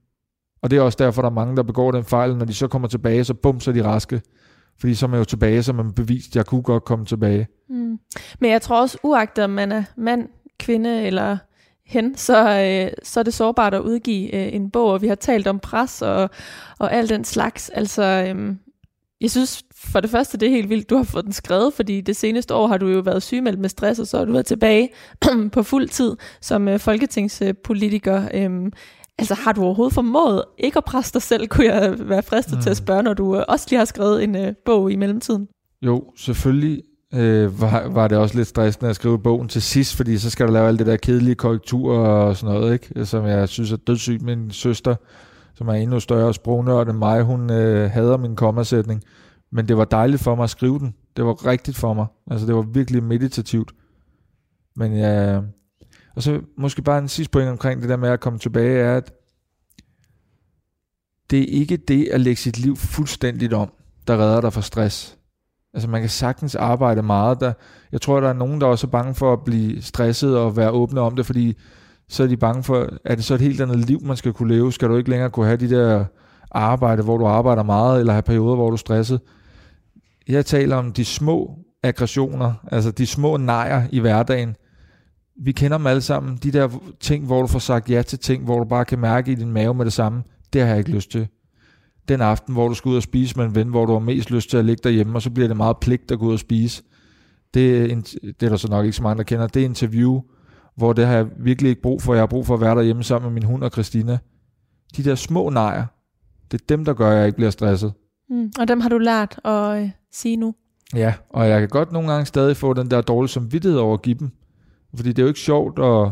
Og 0.62 0.72
det 0.72 0.78
er 0.78 0.82
også 0.82 0.98
derfor, 1.00 1.22
der 1.22 1.30
er 1.30 1.34
mange, 1.34 1.56
der 1.56 1.64
begår 1.64 1.92
den 1.92 2.04
fejl, 2.04 2.38
når 2.38 2.46
de 2.46 2.54
så 2.54 2.68
kommer 2.68 2.88
tilbage, 2.88 3.24
så 3.24 3.34
bum, 3.34 3.60
så 3.60 3.72
er 3.72 3.76
de 3.76 3.84
raske. 3.84 4.22
Fordi 4.80 4.94
så 4.94 5.06
er 5.06 5.10
man 5.10 5.20
jo 5.20 5.24
tilbage, 5.24 5.64
så 5.64 5.74
man 5.74 5.94
bevist, 5.94 6.32
at 6.32 6.36
jeg 6.36 6.46
kunne 6.46 6.62
godt 6.62 6.86
komme 6.86 7.06
tilbage. 7.06 7.48
Mm. 7.70 8.00
Men 8.40 8.52
jeg 8.52 8.62
tror 8.62 8.82
også, 8.82 8.98
uagtet 9.04 9.44
om 9.44 9.50
man 9.50 9.72
er 9.72 9.84
mand, 9.98 10.28
kvinde 10.66 11.02
eller 11.08 11.38
hen, 11.86 12.18
så, 12.18 12.38
øh, 12.38 12.92
så 13.04 13.20
er 13.20 13.24
det 13.24 13.34
sårbart 13.34 13.74
at 13.74 13.82
udgive 13.82 14.36
øh, 14.36 14.54
en 14.54 14.72
bog, 14.72 14.92
og 14.92 15.02
vi 15.02 15.08
har 15.08 15.16
talt 15.16 15.48
om 15.48 15.60
pres 15.60 16.02
og, 16.02 16.30
og 16.80 16.94
alt 16.94 17.10
den 17.10 17.24
slags. 17.24 17.70
Altså, 17.70 18.04
øh, 18.04 18.56
jeg 19.22 19.32
synes 19.32 19.64
for 19.76 20.00
det 20.00 20.10
første, 20.10 20.38
det 20.38 20.48
er 20.48 20.52
helt 20.52 20.70
vildt, 20.70 20.90
du 20.90 20.96
har 20.96 21.04
fået 21.04 21.26
den 21.26 21.34
skrevet, 21.34 21.74
fordi 21.74 22.02
det 22.02 22.16
seneste 22.16 22.54
år 22.54 22.68
har 22.68 22.78
du 22.78 22.88
jo 22.88 23.00
været 23.00 23.24
sygemeldt 23.24 23.60
med 23.60 23.70
stress, 23.70 24.00
og 24.00 24.08
så 24.08 24.18
har 24.18 24.26
du 24.26 24.32
været 24.32 24.46
tilbage 24.46 24.90
på 25.54 25.64
fuld 25.64 25.90
tid 25.90 26.16
som 26.42 26.68
øh, 26.68 26.80
folketingspolitiker. 26.80 28.30
Øhm, 28.34 28.72
altså 29.18 29.34
har 29.34 29.52
du 29.52 29.64
overhovedet 29.64 29.94
formået 29.94 30.44
ikke 30.58 30.78
at 30.78 30.86
presse 30.86 31.14
dig 31.14 31.22
selv, 31.22 31.48
kunne 31.48 31.66
jeg 31.66 31.96
være 32.00 32.24
fristet 32.24 32.58
mm. 32.58 32.62
til 32.62 32.70
at 32.70 32.80
mm. 32.80 32.86
spørge, 32.86 33.04
når 33.04 33.14
du 33.14 33.38
øh, 33.38 33.44
også 33.48 33.68
lige 33.70 33.78
har 33.78 33.86
skrevet 33.86 34.24
en 34.24 34.36
øh, 34.36 34.54
bog 34.66 34.92
i 34.92 34.96
mellemtiden? 34.96 35.48
Jo, 35.82 36.04
selvfølgelig 36.18 36.82
øh, 37.16 37.62
var, 37.62 37.88
var 37.88 38.08
det 38.08 38.18
også 38.18 38.36
lidt 38.36 38.48
stressende 38.48 38.90
at 38.90 38.96
skrive 38.96 39.20
bogen 39.20 39.48
til 39.48 39.62
sidst, 39.62 39.96
fordi 39.96 40.18
så 40.18 40.30
skal 40.30 40.48
du 40.48 40.52
lave 40.52 40.68
alt 40.68 40.80
det 40.80 40.88
der 40.88 40.98
kedelige 40.98 41.36
korrektur 41.36 41.98
og 41.98 42.38
sådan 42.38 42.56
noget, 42.56 42.74
ikke? 42.74 43.06
som 43.06 43.26
jeg 43.26 43.50
synes 43.50 43.72
er 43.72 43.78
dødssygt. 43.78 44.22
Min 44.22 44.52
søster, 44.52 44.96
som 45.54 45.68
er 45.68 45.74
endnu 45.74 46.00
større 46.00 46.34
sprognørd 46.34 46.90
end 46.90 46.98
mig, 46.98 47.22
hun 47.22 47.52
øh, 47.52 47.92
hader 47.92 48.18
min 48.18 48.36
kommasætning. 48.36 49.04
Men 49.52 49.68
det 49.68 49.78
var 49.78 49.86
dejligt 49.86 50.22
for 50.22 50.36
mig 50.36 50.44
at 50.44 50.50
skrive 50.50 50.80
den. 50.80 50.94
Det 51.18 51.26
var 51.26 51.46
rigtigt 51.46 51.78
for 51.78 51.94
mig. 51.94 52.06
Altså 52.32 52.48
det 52.48 52.56
var 52.56 52.62
virkelig 52.62 53.04
meditativt. 53.04 53.72
Men 54.76 54.94
ja, 54.94 55.42
og 56.16 56.24
så 56.24 56.42
måske 56.58 56.82
bare 56.82 57.00
en 57.00 57.08
sidste 57.08 57.32
point 57.32 57.50
omkring 57.50 57.82
det 57.82 57.90
der 57.90 57.98
med 57.98 58.10
at 58.10 58.20
komme 58.20 58.40
tilbage, 58.40 58.80
er, 58.80 58.98
at 58.98 59.14
det 61.30 61.40
er 61.40 61.60
ikke 61.60 61.78
det 61.78 62.08
at 62.08 62.22
lægge 62.22 62.42
sit 62.42 62.60
liv 62.60 62.76
fuldstændigt 62.76 63.54
om, 63.54 63.74
der 64.08 64.18
redder 64.18 64.42
dig 64.42 64.54
fra 64.54 64.62
stress. 64.62 65.15
Altså 65.76 65.90
man 65.90 66.02
kan 66.02 66.10
sagtens 66.10 66.56
arbejde 66.56 67.02
meget. 67.02 67.40
Der, 67.40 67.54
jeg 67.92 68.02
tror, 68.02 68.20
der 68.20 68.30
er 68.30 68.34
nogen, 68.34 68.62
der 68.62 68.68
er 68.68 68.72
også 68.72 68.88
er 68.88 68.92
bange 68.92 69.16
for 69.16 69.34
at 69.34 69.40
blive 69.46 69.82
stresset 69.82 70.38
og 70.38 70.58
være 70.58 70.72
åbne 70.72 71.02
om 71.02 71.16
det, 71.16 71.26
fordi 71.26 71.58
så 72.10 72.24
er 72.24 72.28
de 72.28 72.38
bange 72.38 72.64
for, 72.64 72.90
at 73.06 73.18
det 73.18 73.26
så 73.26 73.34
et 73.34 73.42
helt 73.42 73.62
andet 73.62 73.78
liv, 73.78 74.00
man 74.04 74.18
skal 74.18 74.34
kunne 74.34 74.54
leve? 74.54 74.74
Skal 74.74 74.90
du 74.90 74.98
ikke 74.98 75.10
længere 75.10 75.30
kunne 75.30 75.46
have 75.46 75.58
de 75.58 75.70
der 75.70 76.06
arbejde, 76.52 77.04
hvor 77.04 77.18
du 77.18 77.26
arbejder 77.26 77.64
meget, 77.64 78.00
eller 78.00 78.14
have 78.14 78.22
perioder, 78.22 78.56
hvor 78.56 78.70
du 78.70 78.74
er 78.74 78.78
stresset? 78.78 79.20
Jeg 80.28 80.46
taler 80.46 80.76
om 80.76 80.94
de 80.94 81.06
små 81.06 81.58
aggressioner, 81.84 82.54
altså 82.72 82.92
de 82.92 83.06
små 83.06 83.38
nejer 83.38 83.88
i 83.92 84.00
hverdagen. 84.00 84.56
Vi 85.42 85.52
kender 85.52 85.78
dem 85.78 85.88
alle 85.88 86.02
sammen. 86.02 86.40
De 86.44 86.52
der 86.52 86.70
ting, 87.00 87.26
hvor 87.26 87.42
du 87.42 87.48
får 87.48 87.60
sagt 87.60 87.90
ja 87.90 88.02
til 88.02 88.20
ting, 88.20 88.44
hvor 88.44 88.60
du 88.60 88.66
bare 88.66 88.86
kan 88.86 89.00
mærke 89.00 89.32
i 89.32 89.36
din 89.36 89.52
mave 89.52 89.74
med 89.74 89.86
det 89.86 89.94
samme, 89.94 90.24
det 90.54 90.62
har 90.62 90.68
jeg 90.68 90.78
ikke 90.78 90.92
lyst 90.92 91.12
til. 91.12 91.28
Den 92.08 92.22
aften, 92.22 92.54
hvor 92.54 92.68
du 92.68 92.74
skal 92.74 92.90
ud 92.90 92.96
og 92.96 93.04
spise 93.04 93.38
med 93.38 93.46
en 93.46 93.56
ven, 93.56 93.68
hvor 93.68 93.86
du 93.86 93.92
har 93.92 94.00
mest 94.00 94.32
lyst 94.32 94.50
til 94.50 94.58
at 94.58 94.66
ligge 94.66 94.82
derhjemme, 94.84 95.18
og 95.18 95.22
så 95.22 95.30
bliver 95.30 95.48
det 95.48 95.58
meget 95.58 95.78
pligt 95.78 96.12
at 96.12 96.20
gå 96.20 96.26
ud 96.26 96.34
og 96.34 96.40
spise. 96.40 96.84
Det 97.54 97.92
er, 97.92 97.96
det 98.24 98.44
er 98.44 98.50
der 98.50 98.58
så 98.58 98.68
nok 98.68 98.86
ikke 98.86 98.98
så 98.98 99.04
mange, 99.04 99.18
der 99.18 99.24
kender. 99.24 99.48
Det 99.48 99.62
er 99.62 99.66
interview, 99.66 100.22
hvor 100.78 100.94
det 100.94 101.06
har 101.06 101.14
jeg 101.14 101.28
virkelig 101.40 101.70
ikke 101.70 101.82
brug 101.82 102.02
for. 102.02 102.14
Jeg 102.14 102.22
har 102.22 102.28
brug 102.28 102.46
for 102.46 102.54
at 102.54 102.62
være 102.62 102.76
derhjemme 102.76 103.04
sammen 103.04 103.34
med 103.34 103.34
min 103.34 103.44
hund 103.44 103.64
og 103.64 103.72
Christina. 103.72 104.18
De 104.98 105.04
der 105.04 105.16
små 105.16 105.50
nejer, 105.50 105.86
Det 106.52 106.62
er 106.62 106.66
dem, 106.70 106.86
der 106.86 106.94
gør, 106.94 107.10
at 107.12 107.18
jeg 107.18 107.26
ikke 107.26 107.36
bliver 107.36 107.52
stresset. 107.52 107.94
Mm. 108.30 108.52
Og 108.60 108.68
dem 108.68 108.82
har 108.82 108.90
du 108.90 108.98
lært 108.98 109.40
at 109.46 109.82
øh, 109.84 109.90
sige 110.14 110.38
nu? 110.38 110.56
Ja, 110.96 111.14
og 111.30 111.50
jeg 111.50 111.60
kan 111.60 111.70
godt 111.70 111.92
nogle 111.92 112.12
gange 112.12 112.26
stadig 112.26 112.58
få 112.58 112.74
den 112.74 112.92
der 112.92 113.02
dårlige 113.02 113.32
samvittighed 113.32 113.80
over 113.80 113.94
at 113.94 114.02
give 114.02 114.16
dem. 114.20 114.32
Fordi 114.96 115.10
det 115.10 115.20
er 115.20 115.24
jo 115.24 115.28
ikke 115.28 115.40
sjovt 115.40 115.80
at 115.80 116.12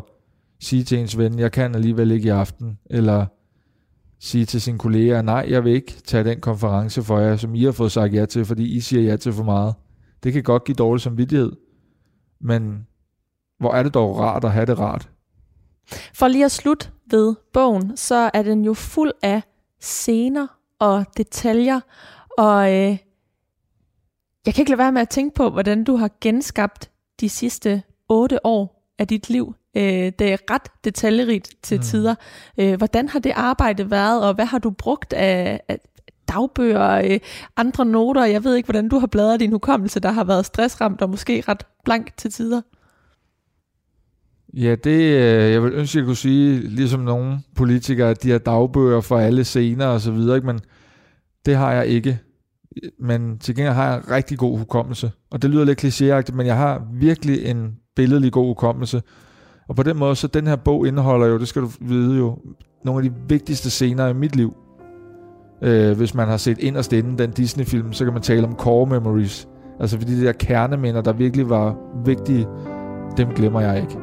sige 0.61 0.83
til 0.83 0.99
ens 0.99 1.17
ven, 1.17 1.39
jeg 1.39 1.51
kan 1.51 1.75
alligevel 1.75 2.11
ikke 2.11 2.25
i 2.25 2.29
aften, 2.29 2.77
eller 2.89 3.25
sige 4.23 4.45
til 4.45 4.61
sine 4.61 4.77
kolleger, 4.77 5.21
nej, 5.21 5.45
jeg 5.49 5.63
vil 5.63 5.73
ikke 5.73 5.91
tage 5.91 6.23
den 6.23 6.41
konference 6.41 7.03
for 7.03 7.19
jer, 7.19 7.35
som 7.35 7.55
I 7.55 7.63
har 7.63 7.71
fået 7.71 7.91
sagt 7.91 8.13
ja 8.13 8.25
til, 8.25 8.45
fordi 8.45 8.75
I 8.75 8.79
siger 8.79 9.03
ja 9.03 9.15
til 9.15 9.33
for 9.33 9.43
meget. 9.43 9.75
Det 10.23 10.33
kan 10.33 10.43
godt 10.43 10.63
give 10.63 10.75
dårlig 10.75 11.01
samvittighed, 11.01 11.51
men 12.41 12.87
hvor 13.59 13.73
er 13.73 13.83
det 13.83 13.93
dog 13.93 14.19
rart 14.19 14.43
at 14.43 14.51
have 14.51 14.65
det 14.65 14.79
rart. 14.79 15.09
For 16.13 16.27
lige 16.27 16.45
at 16.45 16.51
slutte 16.51 16.89
ved 17.09 17.35
bogen, 17.53 17.97
så 17.97 18.31
er 18.33 18.43
den 18.43 18.65
jo 18.65 18.73
fuld 18.73 19.11
af 19.23 19.41
scener 19.79 20.47
og 20.79 21.05
detaljer, 21.17 21.79
og 22.37 22.71
øh, 22.71 22.97
jeg 24.45 24.53
kan 24.53 24.61
ikke 24.61 24.71
lade 24.71 24.79
være 24.79 24.91
med 24.91 25.01
at 25.01 25.09
tænke 25.09 25.35
på, 25.35 25.49
hvordan 25.49 25.83
du 25.83 25.95
har 25.95 26.09
genskabt 26.21 26.91
de 27.19 27.29
sidste 27.29 27.83
otte 28.09 28.45
år 28.45 28.93
af 28.99 29.07
dit 29.07 29.29
liv. 29.29 29.55
Øh, 29.77 30.11
det 30.19 30.21
er 30.21 30.37
ret 30.51 30.83
detaljerigt 30.83 31.49
til 31.63 31.77
mm. 31.77 31.83
tider. 31.83 32.15
Øh, 32.57 32.77
hvordan 32.77 33.09
har 33.09 33.19
det 33.19 33.31
arbejde 33.35 33.91
været, 33.91 34.27
og 34.27 34.33
hvad 34.35 34.45
har 34.45 34.59
du 34.59 34.69
brugt 34.69 35.13
af, 35.13 35.61
af 35.67 35.79
dagbøger, 36.27 36.89
øh, 36.91 37.19
andre 37.57 37.85
noter? 37.85 38.25
Jeg 38.25 38.43
ved 38.43 38.55
ikke, 38.55 38.67
hvordan 38.67 38.89
du 38.89 38.99
har 38.99 39.07
bladret 39.07 39.39
din 39.39 39.51
hukommelse, 39.51 39.99
der 39.99 40.11
har 40.11 40.23
været 40.23 40.45
stressramt 40.45 41.01
og 41.01 41.09
måske 41.09 41.43
ret 41.47 41.63
blank 41.85 42.17
til 42.17 42.31
tider. 42.31 42.61
Ja, 44.53 44.75
det, 44.75 45.01
øh, 45.01 45.51
jeg 45.51 45.63
vil 45.63 45.73
ønske, 45.73 45.97
jeg 45.97 46.05
kunne 46.05 46.15
sige, 46.15 46.59
ligesom 46.59 46.99
nogle 46.99 47.39
politikere, 47.55 48.09
at 48.09 48.23
de 48.23 48.31
har 48.31 48.37
dagbøger 48.37 49.01
for 49.01 49.17
alle 49.17 49.43
scener 49.43 49.85
og 49.85 50.01
så 50.01 50.11
videre, 50.11 50.35
ikke? 50.35 50.47
men 50.47 50.59
det 51.45 51.55
har 51.55 51.71
jeg 51.73 51.87
ikke. 51.87 52.19
Men 52.99 53.39
til 53.39 53.55
gengæld 53.55 53.73
har 53.73 53.89
jeg 53.89 53.97
en 53.97 54.11
rigtig 54.11 54.37
god 54.37 54.57
hukommelse. 54.57 55.11
Og 55.31 55.41
det 55.41 55.49
lyder 55.49 55.65
lidt 55.65 55.83
klichéagtigt, 55.83 56.35
men 56.35 56.45
jeg 56.45 56.57
har 56.57 56.87
virkelig 56.93 57.45
en 57.45 57.75
billedlig 57.95 58.31
god 58.31 58.47
hukommelse. 58.47 59.01
Og 59.69 59.75
på 59.75 59.83
den 59.83 59.97
måde, 59.97 60.15
så 60.15 60.27
den 60.27 60.47
her 60.47 60.55
bog 60.55 60.87
indeholder 60.87 61.27
jo, 61.27 61.39
det 61.39 61.47
skal 61.47 61.61
du 61.61 61.69
vide 61.81 62.17
jo, 62.17 62.37
nogle 62.85 63.05
af 63.05 63.11
de 63.11 63.15
vigtigste 63.27 63.69
scener 63.69 64.07
i 64.07 64.13
mit 64.13 64.35
liv. 64.35 64.53
Øh, 65.61 65.97
hvis 65.97 66.15
man 66.15 66.27
har 66.27 66.37
set 66.37 66.57
inderst 66.59 66.93
inden 66.93 67.17
den 67.17 67.31
Disney-film, 67.31 67.93
så 67.93 68.03
kan 68.03 68.13
man 68.13 68.21
tale 68.21 68.47
om 68.47 68.53
core 68.55 68.85
memories. 68.87 69.47
Altså 69.79 69.97
fordi 69.97 70.19
de 70.19 70.25
der 70.25 70.31
kerneminder, 70.31 71.01
der 71.01 71.13
virkelig 71.13 71.49
var 71.49 71.75
vigtige, 72.05 72.47
dem 73.17 73.27
glemmer 73.35 73.61
jeg 73.61 73.81
ikke. 73.81 73.97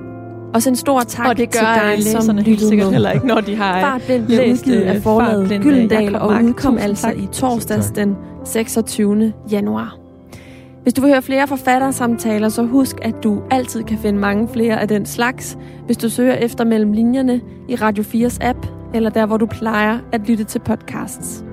Og 0.55 0.63
så 0.63 0.69
en 0.69 0.77
stor 0.77 1.01
tak 1.01 1.29
og 1.29 1.37
det 1.37 1.53
gør 1.53 1.59
til 1.59 1.83
dig, 1.83 1.97
læserne 1.97 2.25
som 2.25 2.39
helt 2.39 2.61
sikkert 2.61 2.87
med. 2.87 2.93
heller 2.93 3.11
ikke, 3.11 3.27
når 3.27 3.41
de 3.41 3.57
har 3.57 3.81
Fartblind 3.81 4.27
bliver 4.27 4.41
læst, 4.41 4.63
udgivet 4.67 4.83
af 4.83 4.95
øh, 4.97 5.03
forlaget 5.03 5.49
Fartblind, 5.49 5.63
Gyldendal 5.63 6.17
og 6.17 6.43
udkom 6.45 6.79
altså 6.79 7.07
tak. 7.07 7.17
i 7.17 7.29
torsdags 7.33 7.91
den 7.91 8.17
26. 8.45 9.33
januar. 9.53 9.97
Hvis 10.83 10.95
du 10.95 11.01
vil 11.01 11.11
høre 11.11 11.23
flere 11.23 11.49
forfattersamtaler, 11.49 12.49
så 12.49 12.63
husk, 12.63 12.97
at 13.03 13.15
du 13.23 13.43
altid 13.51 13.85
kan 13.85 13.99
finde 13.99 14.19
mange 14.19 14.49
flere 14.49 14.81
af 14.81 14.89
den 14.89 15.07
slags, 15.07 15.59
hvis 15.87 15.97
du 15.97 16.09
søger 16.09 16.35
efter 16.35 16.65
mellem 16.65 16.93
linjerne 16.93 17.41
i 17.69 17.75
Radio 17.75 18.05
4's 18.05 18.39
app, 18.41 18.67
eller 18.95 19.11
der, 19.11 19.27
hvor 19.27 19.37
du 19.37 19.47
plejer 19.47 19.99
at 20.13 20.21
lytte 20.29 20.45
til 20.45 20.59
podcasts. 20.59 21.45